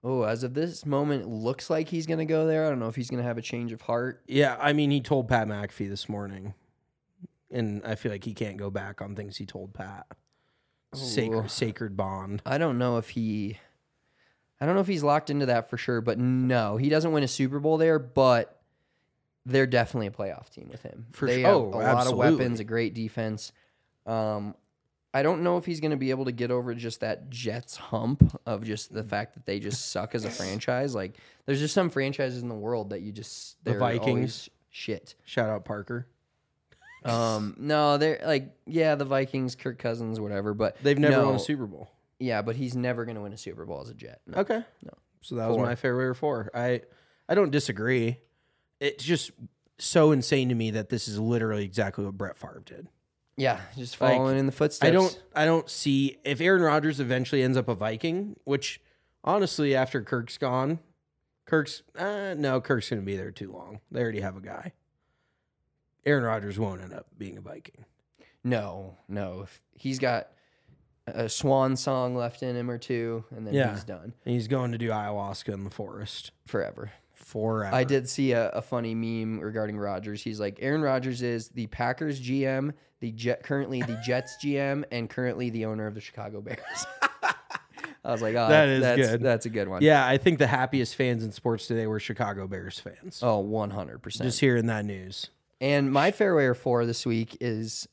Oh, 0.05 0.23
as 0.23 0.43
of 0.43 0.55
this 0.55 0.85
moment, 0.85 1.23
it 1.23 1.29
looks 1.29 1.71
like 1.71 1.89
he's 1.89 2.07
going 2.07 2.19
to 2.19 2.25
go 2.25 2.45
there. 2.45 2.67
I 2.67 2.71
don't 2.71 2.81
know 2.81 2.89
if 2.89 2.97
he's 2.97 3.09
going 3.09 3.23
to 3.23 3.27
have 3.29 3.39
a 3.39 3.43
change 3.43 3.71
of 3.71 3.83
heart. 3.83 4.21
Yeah, 4.27 4.57
I 4.59 4.73
mean, 4.73 4.91
he 4.91 5.01
told 5.01 5.29
Pat 5.29 5.47
McAfee 5.47 5.89
this 5.89 6.09
morning, 6.09 6.55
and 7.53 7.83
I 7.85 7.95
feel 7.95 8.11
like 8.11 8.25
he 8.25 8.35
can't 8.35 8.57
go 8.57 8.69
back 8.69 9.01
on 9.01 9.15
things 9.15 9.37
he 9.37 9.47
told 9.47 9.75
Pat. 9.75 10.07
Sacred, 10.95 11.51
sacred 11.51 11.97
bond. 11.97 12.43
I 12.45 12.59
don't 12.59 12.79
know 12.79 12.99
if 12.99 13.11
he 13.11 13.59
I 14.61 14.67
don't 14.67 14.75
know 14.75 14.81
if 14.81 14.87
he's 14.87 15.03
locked 15.03 15.31
into 15.31 15.47
that 15.47 15.71
for 15.71 15.77
sure, 15.77 16.01
but 16.01 16.19
no, 16.19 16.77
he 16.77 16.89
doesn't 16.89 17.13
win 17.13 17.23
a 17.23 17.29
Super 17.29 17.59
Bowl 17.61 17.79
there, 17.79 17.99
but 17.99 18.61
they're 19.45 19.67
definitely 19.67 20.07
a 20.07 20.11
playoff 20.11 20.51
team 20.51 20.69
with 20.71 20.83
him. 20.83 21.07
For 21.13 21.27
they 21.27 21.37
su- 21.37 21.47
have 21.47 21.55
oh, 21.57 21.65
a 21.75 21.81
lot 21.83 22.07
of 22.07 22.17
weapons, 22.17 22.61
a 22.61 22.65
great 22.65 22.95
defense. 22.95 23.53
Um 24.07 24.55
I 25.15 25.23
don't 25.23 25.43
know 25.43 25.59
if 25.59 25.67
he's 25.67 25.81
going 25.81 25.91
to 25.91 25.99
be 25.99 26.09
able 26.09 26.25
to 26.25 26.33
get 26.33 26.51
over 26.51 26.75
just 26.75 27.01
that 27.01 27.29
Jets 27.29 27.77
hump 27.77 28.41
of 28.47 28.65
just 28.65 28.95
the 28.95 29.05
fact 29.05 29.35
that 29.35 29.45
they 29.45 29.61
just 29.61 29.91
suck 29.91 30.15
as 30.15 30.25
a 30.25 30.31
franchise. 30.41 30.95
Like, 30.95 31.19
there's 31.45 31.59
just 31.61 31.75
some 31.75 31.91
franchises 31.91 32.41
in 32.43 32.49
the 32.49 32.55
world 32.55 32.91
that 32.91 33.03
you 33.03 33.13
just 33.13 33.63
The 33.63 33.73
they're 33.73 33.79
Vikings. 33.81 34.09
always 34.09 34.51
shit. 34.71 35.15
Shout 35.27 35.51
out 35.51 35.67
Parker. 35.67 36.07
Um, 37.05 37.57
no, 37.59 37.99
they're 37.99 38.21
like, 38.25 38.55
yeah, 38.67 38.95
the 38.95 39.05
Vikings, 39.05 39.55
Kirk 39.55 39.79
Cousins, 39.79 40.21
whatever, 40.21 40.55
but 40.55 40.77
They've 40.83 40.99
never 40.99 41.25
won 41.25 41.35
a 41.37 41.39
Super 41.39 41.67
Bowl. 41.67 41.91
Yeah, 42.19 42.43
but 42.43 42.57
he's 42.57 42.77
never 42.77 43.05
going 43.05 43.17
to 43.17 43.23
win 43.23 43.33
a 43.33 43.39
Super 43.39 43.65
Bowl 43.65 43.81
as 43.81 43.91
a 43.91 43.95
Jet. 43.95 44.21
No. 44.27 44.39
Okay. 44.39 44.63
No. 44.85 44.93
So 45.23 45.37
that 45.37 45.49
was 45.49 45.57
Fore. 45.57 45.67
my 45.67 45.75
fairway 45.75 46.05
or 46.05 46.15
fore. 46.15 46.51
I 46.55 46.83
I 47.29 47.35
don't 47.35 47.51
disagree. 47.51 48.19
It's 48.81 49.03
just 49.03 49.31
so 49.79 50.13
insane 50.13 50.49
to 50.49 50.55
me 50.55 50.71
that 50.73 50.89
this 50.89 51.09
is 51.09 51.19
literally 51.19 51.65
exactly 51.65 52.05
what 52.05 52.17
Brett 52.17 52.37
Favre 52.37 52.63
did. 52.65 52.89
Yeah, 53.37 53.61
just 53.77 54.01
Like, 54.01 54.17
following 54.17 54.39
in 54.39 54.47
the 54.47 54.53
footsteps. 54.53 54.89
I 54.89 54.93
don't 54.93 55.23
I 55.35 55.45
don't 55.45 55.69
see 55.71 56.19
if 56.25 56.41
Aaron 56.41 56.63
Rodgers 56.63 57.01
eventually 57.01 57.43
ends 57.43 57.57
up 57.57 57.69
a 57.69 57.75
Viking, 57.75 58.37
which 58.45 58.81
honestly 59.25 59.75
after 59.75 60.03
Kirk's 60.03 60.39
gone, 60.39 60.81
Kirk's 61.47 61.83
uh, 61.99 62.35
no, 62.37 62.61
Kirk's 62.61 62.91
gonna 62.91 63.03
be 63.03 63.17
there 63.17 63.31
too 63.31 63.53
long. 63.53 63.81
They 63.91 64.01
already 64.01 64.21
have 64.21 64.37
a 64.37 64.41
guy. 64.41 64.73
Aaron 66.05 66.25
Rodgers 66.25 66.59
won't 66.59 66.81
end 66.81 66.93
up 66.93 67.07
being 67.19 67.39
a 67.39 67.41
Viking. 67.41 67.85
No, 68.45 68.97
no. 69.09 69.43
If 69.43 69.61
he's 69.75 69.99
got 69.99 70.29
a 71.07 71.29
swan 71.29 71.77
song 71.77 72.15
left 72.17 72.43
in 72.43 72.57
him 72.57 72.71
or 72.71 72.79
two, 72.79 73.25
and 73.35 73.47
then 73.47 73.55
Yeah. 73.55 73.73
he's 73.75 73.85
done 73.85 74.13
And 74.25 74.35
he's 74.35 74.49
going 74.49 74.73
to 74.73 74.79
do 74.79 74.89
ayahuasca 74.91 75.53
in 75.53 75.65
the 75.65 75.71
forest 75.71 76.33
forever. 76.47 76.91
forever. 77.13 77.75
I 77.75 77.85
did 77.85 78.09
see 78.09 78.33
a, 78.33 78.49
a 78.51 78.63
funny 78.63 78.95
meme 78.95 79.41
regarding 79.41 79.79
Rodgers. 79.79 80.23
He's 80.23 80.41
like, 80.41 80.59
Aaron 80.61 80.83
Rodgers 80.83 81.23
is 81.23 81.49
the 81.51 81.67
Packers 81.69 82.21
GM, 82.21 82.73
the 83.01 83.13
Jet 83.13 83.43
currently 83.43 83.81
the 83.83 84.01
Jets 84.05 84.37
GM, 84.45 84.85
and 84.93 85.09
currently 85.09 85.51
the 85.51 85.65
owner 85.67 85.87
of 85.87 85.95
the 85.95 86.01
Chicago 86.01 86.41
Bears. 86.41 86.59
I 88.05 88.11
was 88.11 88.21
like, 88.23 88.35
oh, 88.35 88.49
That 88.49 88.69
is 88.69 88.83
that's, 88.83 89.01
good. 89.01 89.23
That's 89.23 89.47
a 89.47 89.51
good 89.51 89.69
one. 89.69 89.83
Yeah, 89.83 90.05
I 90.05 90.19
think 90.19 90.41
the 90.41 90.47
happiest 90.49 90.97
fans 90.97 91.23
in 91.25 91.31
sports 91.31 91.69
today 91.69 91.87
were 91.87 92.01
Chicago 92.01 92.49
Bears 92.49 92.79
fans. 92.81 93.21
Oh, 93.23 93.43
100%. 93.45 94.23
Just 94.23 94.41
hearing 94.41 94.67
that 94.67 94.85
news. 94.85 95.31
And 95.63 95.93
my 95.93 96.11
fairway 96.11 96.45
or 96.45 96.55
fore 96.55 96.85
this 96.85 97.07
week 97.07 97.37
is 97.41 97.89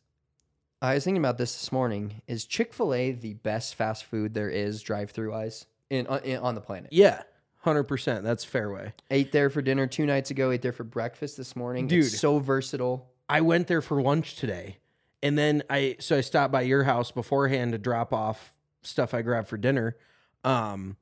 I 0.81 0.95
was 0.95 1.03
thinking 1.03 1.21
about 1.21 1.37
this 1.37 1.53
this 1.53 1.71
morning. 1.71 2.21
Is 2.27 2.45
Chick 2.45 2.73
fil 2.73 2.93
A 2.95 3.11
the 3.11 3.35
best 3.35 3.75
fast 3.75 4.05
food 4.05 4.33
there 4.33 4.49
is 4.49 4.81
drive 4.81 5.11
through 5.11 5.31
wise 5.31 5.67
in, 5.91 6.07
on- 6.07 6.23
in 6.23 6.39
on 6.39 6.55
the 6.55 6.61
planet? 6.61 6.91
Yeah, 6.91 7.21
hundred 7.59 7.83
percent. 7.83 8.23
That's 8.23 8.43
fairway. 8.43 8.93
Ate 9.11 9.31
there 9.31 9.51
for 9.51 9.61
dinner 9.61 9.85
two 9.85 10.07
nights 10.07 10.31
ago. 10.31 10.49
Ate 10.49 10.63
there 10.63 10.71
for 10.73 10.83
breakfast 10.83 11.37
this 11.37 11.55
morning. 11.55 11.85
Dude. 11.87 12.05
it's 12.05 12.19
so 12.19 12.39
versatile. 12.39 13.07
I 13.29 13.41
went 13.41 13.67
there 13.67 13.83
for 13.83 14.01
lunch 14.01 14.35
today, 14.37 14.77
and 15.21 15.37
then 15.37 15.61
I 15.69 15.97
so 15.99 16.17
I 16.17 16.21
stopped 16.21 16.51
by 16.51 16.61
your 16.61 16.85
house 16.85 17.11
beforehand 17.11 17.73
to 17.73 17.77
drop 17.77 18.13
off 18.13 18.51
stuff 18.81 19.13
I 19.13 19.21
grabbed 19.21 19.47
for 19.47 19.57
dinner. 19.57 19.95
Um, 20.43 20.97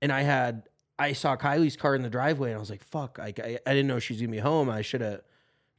and 0.00 0.12
I 0.12 0.22
had 0.22 0.68
I 1.00 1.14
saw 1.14 1.34
Kylie's 1.36 1.76
car 1.76 1.96
in 1.96 2.02
the 2.02 2.10
driveway, 2.10 2.50
and 2.50 2.58
I 2.58 2.60
was 2.60 2.70
like, 2.70 2.84
"Fuck!" 2.84 3.18
I 3.20 3.32
I, 3.42 3.58
I 3.66 3.70
didn't 3.70 3.88
know 3.88 3.98
she's 3.98 4.20
gonna 4.20 4.30
be 4.30 4.38
home. 4.38 4.70
I 4.70 4.82
should 4.82 5.00
have. 5.00 5.22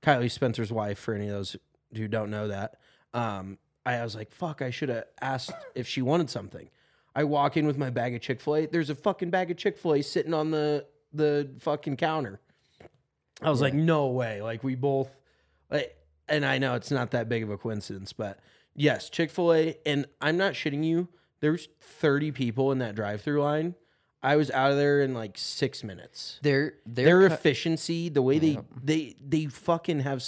Kylie 0.02 0.32
Spencer's 0.32 0.72
wife, 0.72 1.00
for 1.00 1.14
any 1.14 1.28
of 1.28 1.34
those 1.34 1.56
who 1.96 2.08
don't 2.08 2.30
know 2.30 2.48
that. 2.48 2.76
Um, 3.14 3.58
I 3.86 4.04
was 4.04 4.16
like, 4.16 4.32
"Fuck!" 4.32 4.62
I 4.62 4.70
should 4.70 4.90
have 4.90 5.06
asked 5.22 5.52
if 5.76 5.88
she 5.88 6.02
wanted 6.02 6.30
something. 6.30 6.70
I 7.16 7.24
walk 7.24 7.58
in 7.58 7.66
with 7.66 7.78
my 7.78 7.90
bag 7.90 8.14
of 8.14 8.22
Chick 8.22 8.40
Fil 8.42 8.56
A. 8.56 8.66
There's 8.68 8.90
a 8.90 8.96
fucking 8.96 9.30
bag 9.32 9.50
of 9.50 9.58
Chick 9.58 9.78
Fil 9.78 9.96
A 9.96 10.02
sitting 10.02 10.34
on 10.34 10.52
the 10.52 10.86
the 11.14 11.50
fucking 11.60 11.98
counter. 11.98 12.40
I 13.42 13.50
was 13.50 13.62
like, 13.62 13.74
no 13.74 14.08
way. 14.08 14.42
Like 14.42 14.64
we 14.64 14.76
both, 14.76 15.16
like, 15.70 15.96
and 16.28 16.46
I 16.46 16.58
know 16.58 16.76
it's 16.76 16.92
not 16.92 17.12
that 17.12 17.30
big 17.30 17.44
of 17.44 17.50
a 17.50 17.58
coincidence, 17.58 18.14
but 18.14 18.40
yes, 18.76 19.10
Chick 19.10 19.30
Fil 19.30 19.54
A. 19.54 19.78
And 19.86 20.06
I'm 20.22 20.38
not 20.38 20.54
shitting 20.54 20.84
you. 20.84 21.08
There's 21.40 21.68
30 21.82 22.32
people 22.32 22.72
in 22.72 22.80
that 22.80 22.96
drive-through 22.96 23.42
line. 23.42 23.76
I 24.28 24.36
was 24.36 24.52
out 24.52 24.72
of 24.72 24.78
there 24.78 25.02
in 25.02 25.14
like 25.14 25.38
six 25.38 25.84
minutes. 25.84 26.40
Their 26.42 26.74
Their 26.86 27.06
their, 27.06 27.28
cu- 27.30 27.34
efficiency, 27.36 28.10
the 28.10 28.22
way 28.22 28.40
they 28.40 28.60
they 28.84 29.16
they 29.26 29.46
fucking 29.46 30.00
have. 30.02 30.24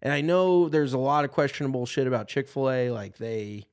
And 0.00 0.12
I 0.12 0.20
know 0.20 0.68
there's 0.68 0.92
a 0.92 0.98
lot 0.98 1.24
of 1.24 1.30
questionable 1.32 1.86
shit 1.86 2.06
about 2.06 2.28
Chick 2.28 2.48
Fil 2.48 2.70
A. 2.70 2.90
Like 2.90 3.16
they, 3.18 3.66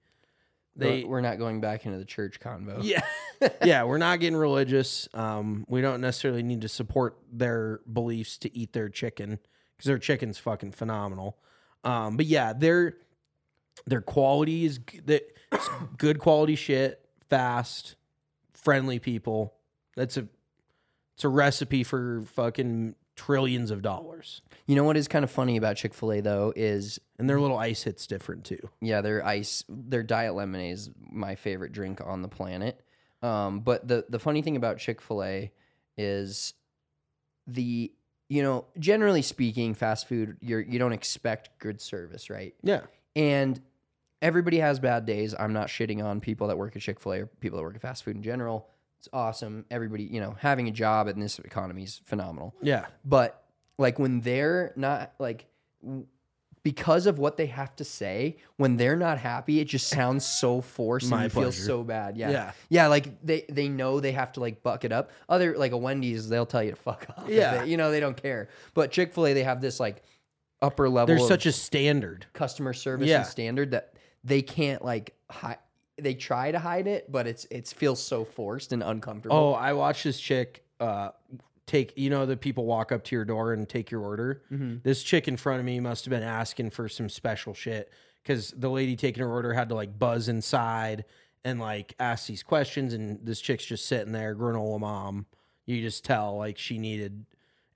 they 0.76 1.04
we're 1.04 1.22
not 1.22 1.38
going 1.40 1.60
back 1.62 1.86
into 1.86 1.98
the 1.98 2.06
church 2.06 2.40
convo. 2.40 2.80
yeah. 2.84 3.02
yeah, 3.64 3.84
we're 3.84 3.98
not 3.98 4.20
getting 4.20 4.38
religious. 4.38 5.08
Um, 5.14 5.66
we 5.70 5.82
don't 5.82 6.02
necessarily 6.02 6.44
need 6.44 6.62
to 6.62 6.68
support 6.68 7.18
their 7.32 7.80
beliefs 7.92 8.38
to 8.40 8.58
eat 8.58 8.74
their 8.74 8.90
chicken 8.90 9.40
because 9.78 9.88
their 9.88 9.98
chicken's 9.98 10.38
fucking 10.38 10.72
phenomenal. 10.74 11.38
Um, 11.84 12.18
but 12.18 12.26
yeah, 12.26 12.54
their 12.54 12.98
their 13.86 14.02
quality 14.02 14.66
is 14.66 14.80
g- 14.80 15.00
the- 15.06 15.24
it's 15.52 15.70
good 15.98 16.20
quality 16.20 16.56
shit, 16.56 17.04
fast, 17.30 17.96
friendly 18.54 19.00
people. 19.00 19.54
That's 20.00 20.16
a 20.16 20.28
it's 21.16 21.26
a 21.26 21.30
recipe 21.30 21.84
for 21.84 22.24
fucking 22.34 22.96
trillions 23.18 23.70
of 23.70 23.82
dollars. 23.82 24.42
You 24.66 24.76
know 24.76 24.86
what 24.86 24.96
is 24.96 25.10
kind 25.10 25.26
of 25.26 25.30
funny 25.30 25.58
about 25.58 25.76
Chick 25.76 25.94
Fil 25.94 26.14
A 26.14 26.22
though 26.22 26.54
is 26.56 27.00
And 27.18 27.30
their 27.30 27.40
little 27.42 27.58
ice 27.58 27.84
hits 27.84 28.08
different 28.08 28.46
too. 28.46 28.70
yeah, 28.80 29.02
their 29.02 29.26
ice, 29.26 29.66
their 29.68 30.04
diet 30.04 30.36
lemonade 30.36 30.74
is 30.74 30.90
my 31.12 31.36
favorite 31.36 31.74
drink 31.74 32.00
on 32.04 32.22
the 32.22 32.30
planet. 32.30 32.80
Um, 33.22 33.60
but 33.60 33.86
the 33.90 34.06
the 34.08 34.20
funny 34.20 34.42
thing 34.42 34.56
about 34.56 34.78
Chick 34.78 35.02
Fil 35.02 35.22
A 35.22 35.52
is 35.98 36.54
the 37.46 37.92
you 38.30 38.42
know 38.42 38.66
generally 38.80 39.22
speaking, 39.22 39.74
fast 39.74 40.08
food 40.08 40.38
you're 40.40 40.62
you 40.62 40.80
don't 40.80 40.94
expect 40.94 41.50
good 41.60 41.82
service, 41.82 42.30
right? 42.30 42.56
Yeah. 42.64 42.84
And 43.18 43.60
everybody 44.22 44.60
has 44.60 44.80
bad 44.80 45.06
days. 45.06 45.36
I'm 45.38 45.52
not 45.52 45.68
shitting 45.68 46.02
on 46.02 46.22
people 46.22 46.48
that 46.48 46.58
work 46.58 46.78
at 46.78 46.82
Chick 46.82 47.02
fil 47.02 47.12
A 47.12 47.20
or 47.24 47.26
people 47.26 47.58
that 47.58 47.64
work 47.64 47.76
at 47.76 47.82
fast 47.82 48.06
food 48.06 48.16
in 48.16 48.24
general. 48.24 48.70
It's 49.00 49.10
awesome. 49.14 49.66
Everybody, 49.72 50.04
you 50.04 50.20
know, 50.20 50.36
having 50.40 50.68
a 50.68 50.72
job 50.72 51.08
in 51.08 51.20
this 51.20 51.40
economy 51.40 51.84
is 51.84 52.02
phenomenal. 52.06 52.54
Yeah. 52.62 52.86
But 53.06 53.42
like 53.78 53.98
when 53.98 54.20
they're 54.22 54.74
not 54.76 55.14
like, 55.20 55.46
w- 55.82 56.06
because 56.64 57.06
of 57.06 57.18
what 57.18 57.38
they 57.38 57.46
have 57.46 57.74
to 57.78 57.86
say, 57.86 58.36
when 58.58 58.76
they're 58.76 58.98
not 58.98 59.18
happy, 59.18 59.62
it 59.62 59.66
just 59.70 59.88
sounds 59.88 60.26
so 60.26 60.60
forced 60.60 61.10
My 61.10 61.16
and 61.16 61.24
you 61.24 61.30
feel 61.30 61.44
pleasure. 61.44 61.64
so 61.64 61.84
bad. 61.86 62.18
Yeah. 62.18 62.30
Yeah. 62.32 62.52
Yeah. 62.68 62.88
Like 62.88 63.26
they, 63.26 63.46
they 63.50 63.70
know 63.70 64.02
they 64.02 64.12
have 64.12 64.34
to 64.34 64.42
like 64.42 64.62
buck 64.62 64.84
it 64.84 64.92
up. 64.92 65.12
Other 65.30 65.58
like 65.58 65.72
a 65.72 65.78
Wendy's, 65.78 66.28
they'll 66.28 66.46
tell 66.46 66.62
you 66.62 66.72
to 66.72 66.76
fuck 66.76 67.06
off. 67.18 67.30
if 67.30 67.36
Yeah. 67.36 67.64
they- 67.64 67.70
you 67.72 67.78
know, 67.78 67.92
they 67.92 68.02
don't 68.02 68.22
care. 68.22 68.50
But 68.74 68.92
Chick 68.92 69.14
fil 69.14 69.28
A, 69.28 69.34
they 69.34 69.44
have 69.44 69.62
this 69.62 69.80
like 69.80 70.04
upper 70.62 70.90
level 70.90 71.08
There's 71.08 71.22
of 71.22 71.28
such 71.30 71.46
a 71.46 71.54
standard. 71.54 72.26
customer 72.34 72.74
service 72.74 73.08
Yeah. 73.08 73.20
and 73.20 73.26
standard 73.28 73.72
that 73.72 73.94
they 74.26 74.42
can't 74.42 74.84
like 74.84 75.16
hide. 75.32 75.60
They 76.04 76.14
try 76.14 76.52
to 76.52 76.60
hide 76.60 76.88
it, 76.88 77.12
but 77.12 77.28
it's 77.28 77.46
it 77.52 77.68
feels 77.68 78.02
so 78.02 78.26
forced 78.26 78.72
and 78.72 78.82
uncomfortable. 78.84 79.36
Oh, 79.36 79.54
I 79.54 79.74
watched 79.74 80.04
this 80.04 80.20
chick 80.20 80.64
uh 80.80 81.10
take 81.66 81.94
you 81.98 82.10
know 82.10 82.26
the 82.26 82.38
people 82.38 82.66
walk 82.66 82.92
up 82.92 83.04
to 83.04 83.16
your 83.16 83.26
door 83.26 83.54
and 83.54 83.68
take 83.68 83.92
your 83.92 84.02
order. 84.02 84.42
This 84.84 85.04
chick 85.04 85.28
in 85.28 85.38
front 85.38 85.60
of 85.60 85.66
me 85.66 85.80
must 85.80 86.06
have 86.06 86.10
been 86.10 86.24
asking 86.24 86.72
for 86.72 86.90
some 86.90 87.10
special 87.10 87.54
shit 87.54 87.92
because 88.24 88.52
the 88.52 88.70
lady 88.70 88.96
taking 88.96 89.22
her 89.24 89.30
order 89.30 89.54
had 89.54 89.70
to 89.70 89.76
like 89.76 89.98
buzz 89.98 90.30
inside 90.30 91.06
and 91.46 91.60
like 91.60 91.94
ask 92.00 92.28
these 92.28 92.44
questions, 92.44 92.94
and 92.94 93.20
this 93.24 93.40
chick's 93.40 93.66
just 93.66 93.86
sitting 93.86 94.12
there, 94.12 94.36
granola 94.36 94.80
mom. 94.80 95.26
You 95.66 95.82
just 95.82 96.04
tell 96.04 96.38
like 96.38 96.58
she 96.58 96.78
needed 96.78 97.26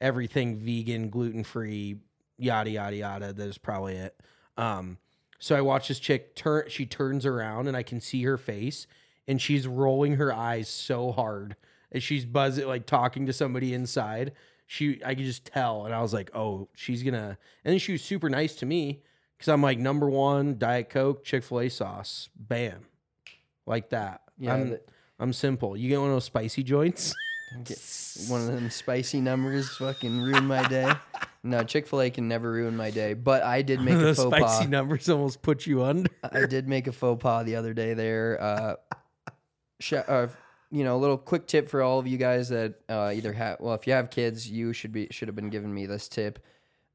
everything 0.01 0.57
vegan, 0.57 1.09
gluten 1.09 1.43
free, 1.43 1.97
yada 2.37 2.69
yada 2.69 2.95
yada. 2.95 3.33
That 3.33 3.47
is 3.47 3.57
probably 3.57 3.95
it. 3.95 4.19
Um, 4.57 4.97
so 5.43 5.57
I 5.57 5.59
watch 5.59 5.89
this 5.89 5.99
chick 5.99 6.35
turn. 6.35 6.63
She 6.69 6.85
turns 6.85 7.25
around 7.25 7.67
and 7.67 7.75
I 7.75 7.83
can 7.83 7.99
see 7.99 8.23
her 8.23 8.37
face, 8.37 8.87
and 9.27 9.41
she's 9.41 9.67
rolling 9.67 10.13
her 10.15 10.33
eyes 10.33 10.69
so 10.69 11.11
hard 11.11 11.57
as 11.91 12.01
she's 12.01 12.23
buzzing, 12.23 12.65
like 12.65 12.85
talking 12.85 13.25
to 13.25 13.33
somebody 13.33 13.73
inside. 13.73 14.31
She, 14.67 15.01
I 15.05 15.15
could 15.15 15.25
just 15.25 15.43
tell, 15.43 15.83
and 15.83 15.93
I 15.93 16.01
was 16.01 16.13
like, 16.13 16.31
"Oh, 16.33 16.69
she's 16.75 17.03
gonna." 17.03 17.37
And 17.65 17.73
then 17.73 17.77
she 17.79 17.91
was 17.91 18.01
super 18.01 18.29
nice 18.29 18.55
to 18.55 18.65
me 18.65 19.03
because 19.37 19.49
I'm 19.49 19.61
like, 19.61 19.79
number 19.79 20.09
one, 20.09 20.57
Diet 20.57 20.89
Coke, 20.89 21.25
Chick 21.25 21.43
Fil 21.43 21.59
A 21.59 21.69
sauce, 21.69 22.29
bam, 22.37 22.85
like 23.65 23.89
that. 23.89 24.21
Yeah, 24.37 24.53
I'm, 24.53 24.69
that- 24.69 24.87
I'm 25.19 25.33
simple. 25.33 25.75
You 25.75 25.89
get 25.89 25.99
one 25.99 26.07
of 26.07 26.15
those 26.15 26.23
spicy 26.23 26.63
joints? 26.63 27.13
Get 27.65 27.79
one 28.29 28.41
of 28.41 28.47
them 28.47 28.69
spicy 28.71 29.19
numbers 29.21 29.69
fucking 29.75 30.21
ruin 30.21 30.47
my 30.47 30.65
day. 30.69 30.91
No, 31.43 31.63
Chick 31.63 31.87
Fil 31.87 32.01
A 32.01 32.09
can 32.09 32.27
never 32.27 32.51
ruin 32.51 32.77
my 32.77 32.89
day. 32.89 33.13
But 33.13 33.43
I 33.43 33.61
did 33.61 33.81
make 33.81 33.95
a 33.95 33.97
Those 33.97 34.17
faux 34.17 34.35
spicy 34.37 34.63
pas. 34.63 34.67
numbers 34.69 35.09
almost 35.09 35.41
put 35.41 35.65
you 35.65 35.83
under. 35.83 36.09
I 36.23 36.45
did 36.45 36.67
make 36.67 36.87
a 36.87 36.91
faux 36.93 37.21
pas 37.21 37.45
the 37.45 37.55
other 37.57 37.73
day 37.73 37.93
there. 37.93 38.41
Uh, 38.41 38.75
sh- 39.79 39.93
uh, 39.93 40.27
you 40.71 40.83
know, 40.83 40.95
a 40.95 40.99
little 40.99 41.17
quick 41.17 41.45
tip 41.47 41.69
for 41.69 41.81
all 41.81 41.99
of 41.99 42.07
you 42.07 42.17
guys 42.17 42.49
that 42.49 42.75
uh, 42.89 43.11
either 43.13 43.33
have, 43.33 43.57
well, 43.59 43.73
if 43.75 43.85
you 43.85 43.93
have 43.93 44.09
kids, 44.09 44.49
you 44.49 44.73
should 44.73 44.91
be 44.91 45.07
should 45.11 45.27
have 45.27 45.35
been 45.35 45.49
giving 45.49 45.73
me 45.73 45.85
this 45.85 46.07
tip. 46.07 46.39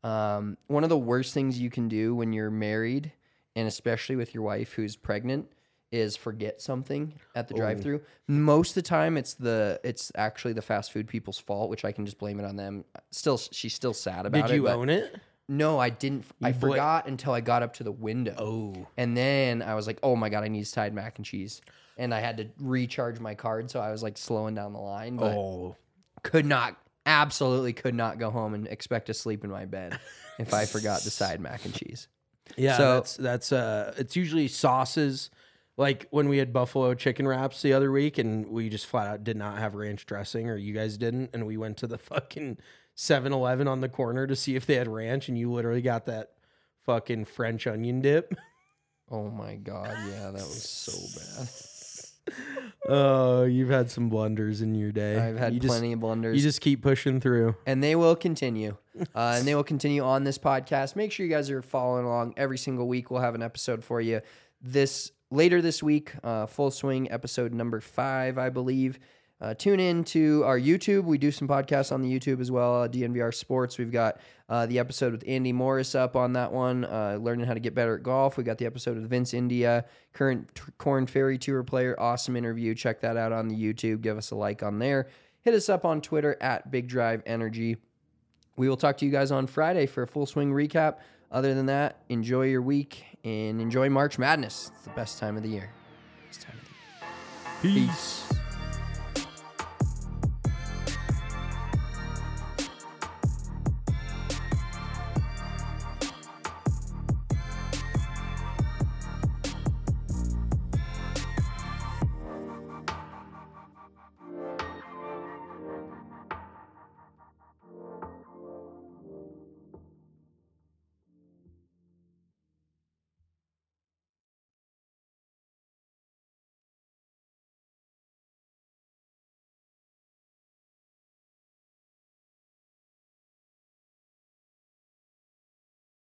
Um, 0.03 0.57
one 0.67 0.83
of 0.83 0.89
the 0.91 0.99
worst 0.99 1.35
things 1.35 1.59
you 1.59 1.71
can 1.71 1.89
do 1.89 2.15
when 2.15 2.33
you're 2.33 2.51
married, 2.51 3.13
and 3.55 3.69
especially 3.69 4.17
with 4.17 4.33
your 4.35 4.43
wife 4.45 4.73
who's 4.73 4.97
pregnant, 4.97 5.47
is 5.91 6.17
forget 6.17 6.61
something 6.61 7.15
at 7.35 7.49
the 7.49 7.55
drive-through. 7.55 8.01
Most 8.27 8.71
of 8.71 8.75
the 8.77 8.83
time, 8.83 9.17
it's 9.17 9.35
the 9.35 9.81
it's 9.85 10.13
actually 10.15 10.53
the 10.53 10.63
fast 10.63 10.93
food 10.93 11.09
people's 11.09 11.39
fault, 11.39 11.71
which 11.71 11.85
I 11.85 11.93
can 11.93 12.05
just 12.05 12.19
blame 12.19 12.39
it 12.41 12.45
on 12.45 12.57
them. 12.57 12.85
Still, 13.11 13.39
she's 13.39 13.75
still 13.75 13.95
sad 13.95 14.27
about 14.27 14.39
it. 14.39 14.49
Did 14.49 14.57
you 14.57 14.63
but- 14.65 14.77
own 14.77 14.89
it? 14.91 15.15
no, 15.49 15.79
I 15.79 15.89
didn't. 15.89 16.27
I 16.43 16.53
forgot 16.53 17.07
until 17.09 17.33
I 17.33 17.41
got 17.41 17.63
up 17.63 17.75
to 17.75 17.85
the 17.85 17.93
window. 17.93 18.35
Oh. 18.39 18.87
And 18.99 19.17
then 19.17 19.63
I 19.63 19.75
was 19.75 19.87
like, 19.87 19.99
oh 20.03 20.15
my 20.15 20.29
God, 20.29 20.45
I 20.45 20.49
need 20.49 20.67
side 20.67 20.93
mac 20.93 21.17
and 21.17 21.25
cheese. 21.25 21.63
And 21.97 22.13
I 22.13 22.21
had 22.21 22.37
to 22.37 22.49
recharge 22.61 23.19
my 23.19 23.35
card. 23.35 23.71
So 23.71 23.81
I 23.81 23.91
was 23.91 24.03
like 24.03 24.19
slowing 24.19 24.55
down 24.55 24.75
the 24.75 24.79
line, 24.79 25.17
but 25.17 25.35
Oh. 25.35 25.75
could 26.23 26.45
not, 26.45 26.77
absolutely 27.07 27.73
could 27.73 27.95
not 27.95 28.19
go 28.19 28.31
home 28.31 28.53
and 28.53 28.67
expect 28.69 29.07
to 29.07 29.15
sleep 29.15 29.43
in 29.43 29.51
my 29.51 29.65
bed 29.65 29.99
if 30.39 30.53
I 30.53 30.67
forgot 30.67 31.01
the 31.01 31.11
side 31.11 31.41
mac 31.41 31.65
and 31.65 31.73
cheese. 31.75 32.09
Yeah, 32.57 32.77
So- 32.79 32.95
that's 32.95 33.17
that's 33.17 33.53
uh 33.53 33.95
it's 33.99 34.17
usually 34.17 34.49
sauces. 34.49 35.29
Like 35.79 36.07
when 36.11 36.29
we 36.29 36.37
had 36.39 36.53
buffalo 36.53 36.93
chicken 36.95 37.27
wraps 37.27 37.63
the 37.63 37.73
other 37.73 37.91
week 37.91 38.19
and 38.19 38.47
we 38.49 38.69
just 38.69 38.85
flat 38.87 39.07
out 39.07 39.25
did 39.25 39.37
not 39.39 39.57
have 39.59 39.75
ranch 39.75 40.05
dressing 40.05 40.51
or 40.51 40.57
you 40.57 40.75
guys 40.75 40.99
didn't 40.99 41.31
and 41.33 41.47
we 41.47 41.57
went 41.57 41.77
to 41.79 41.87
the 41.87 41.97
fucking 42.11 42.59
7-Eleven 42.97 43.67
on 43.69 43.81
the 43.81 43.89
corner 43.89 44.27
to 44.27 44.35
see 44.37 44.57
if 44.57 44.67
they 44.67 44.75
had 44.75 44.89
ranch 44.89 45.29
and 45.29 45.39
you 45.39 45.51
literally 45.53 45.81
got 45.81 46.05
that 46.07 46.33
fucking 46.85 47.25
French 47.25 47.67
onion 47.67 48.01
dip. 48.03 48.35
Oh 49.11 49.31
my 49.31 49.55
God. 49.55 49.89
Yeah, 50.07 50.25
that 50.33 50.35
was 50.35 50.63
so 50.69 50.93
bad. 51.39 51.49
Oh, 52.91 53.45
you've 53.45 53.71
had 53.71 53.91
some 53.91 54.09
blunders 54.11 54.61
in 54.61 54.75
your 54.75 54.93
day. 54.93 55.19
I've 55.19 55.39
had 55.39 55.55
You 55.55 55.61
just- 55.61 55.71
plenty 55.73 55.93
of 55.93 56.01
blunders. 56.01 56.37
You 56.37 56.43
just 56.43 56.61
keep 56.61 56.83
pushing 56.83 57.21
through. 57.21 57.55
and 57.67 57.83
they 57.83 57.95
will 57.97 58.17
continue. 58.17 58.77
Uh, 59.15 59.35
and 59.39 59.47
they 59.47 59.55
will 59.55 59.65
continue 59.65 60.03
on 60.03 60.25
this 60.25 60.37
podcast. 60.39 60.95
Make 60.97 61.13
sure 61.13 61.25
you 61.25 61.33
guys 61.33 61.51
are 61.51 61.63
following 61.63 62.05
along 62.05 62.35
every 62.37 62.59
single 62.59 62.87
week. 62.89 63.11
We'll 63.11 63.21
have 63.23 63.35
an 63.35 63.43
episode 63.43 63.85
for 63.85 64.01
you 64.01 64.21
this 64.61 65.13
later 65.31 65.61
this 65.63 65.83
week. 65.83 66.13
Uh, 66.23 66.47
full 66.47 66.71
swing 66.71 67.11
episode 67.11 67.53
number 67.53 67.81
five, 67.81 68.39
I 68.39 68.49
believe. 68.51 68.99
Uh, 69.41 69.55
tune 69.55 69.79
in 69.79 70.03
to 70.03 70.43
our 70.45 70.59
YouTube. 70.59 71.05
We 71.05 71.17
do 71.17 71.31
some 71.31 71.47
podcasts 71.47 71.93
on 71.93 72.03
the 72.03 72.13
YouTube 72.13 72.41
as 72.41 72.51
well. 72.51 72.83
Uh, 72.83 72.89
DNVR 72.89 73.33
Sports. 73.33 73.79
We've 73.79 73.93
got 73.93 74.21
uh, 74.49 74.67
the 74.67 74.81
episode 74.81 75.13
with 75.13 75.23
Andy 75.29 75.53
Morris 75.53 75.95
up 75.95 76.17
on 76.17 76.33
that 76.33 76.53
one, 76.53 76.85
uh, 76.85 77.19
learning 77.21 77.47
how 77.47 77.55
to 77.55 77.61
get 77.61 77.73
better 77.73 77.95
at 77.95 78.03
golf. 78.03 78.37
We 78.37 78.43
got 78.43 78.59
the 78.59 78.67
episode 78.67 78.97
with 78.97 79.09
Vince 79.09 79.35
India, 79.35 79.85
current 80.13 80.53
t- 80.57 80.63
Corn 80.79 81.07
Ferry 81.07 81.39
Tour 81.39 81.63
player. 81.63 81.95
Awesome 82.01 82.35
interview. 82.35 82.75
Check 82.75 83.01
that 83.03 83.17
out 83.17 83.33
on 83.33 83.47
the 83.47 83.55
YouTube. 83.55 84.01
Give 84.01 84.19
us 84.19 84.33
a 84.33 84.35
like 84.35 84.65
on 84.65 84.81
there. 84.81 85.07
Hit 85.43 85.55
us 85.55 85.69
up 85.69 85.85
on 85.85 86.01
Twitter 86.01 86.37
at 86.41 86.73
Big 86.73 86.89
Drive 86.89 87.23
Energy. 87.25 87.77
We 88.57 88.69
will 88.69 88.77
talk 88.77 88.97
to 88.99 89.07
you 89.07 89.13
guys 89.13 89.31
on 89.31 89.47
Friday 89.47 89.87
for 89.87 90.03
a 90.03 90.07
full 90.09 90.27
swing 90.27 90.53
recap. 90.53 90.97
Other 91.31 91.55
than 91.55 91.67
that, 91.67 92.01
enjoy 92.09 92.47
your 92.47 92.63
week 92.63 93.05
and 93.25 93.61
enjoy 93.61 93.89
March 93.91 94.19
Madness. 94.19 94.71
It's 94.75 94.85
the 94.85 94.91
best 94.91 95.19
time 95.19 95.37
of 95.37 95.43
the 95.43 95.49
year. 95.49 95.71
Best 96.27 96.43
time 96.43 96.57
of 96.59 97.63
the 97.63 97.69
year. 97.69 97.87
Peace. 97.87 98.28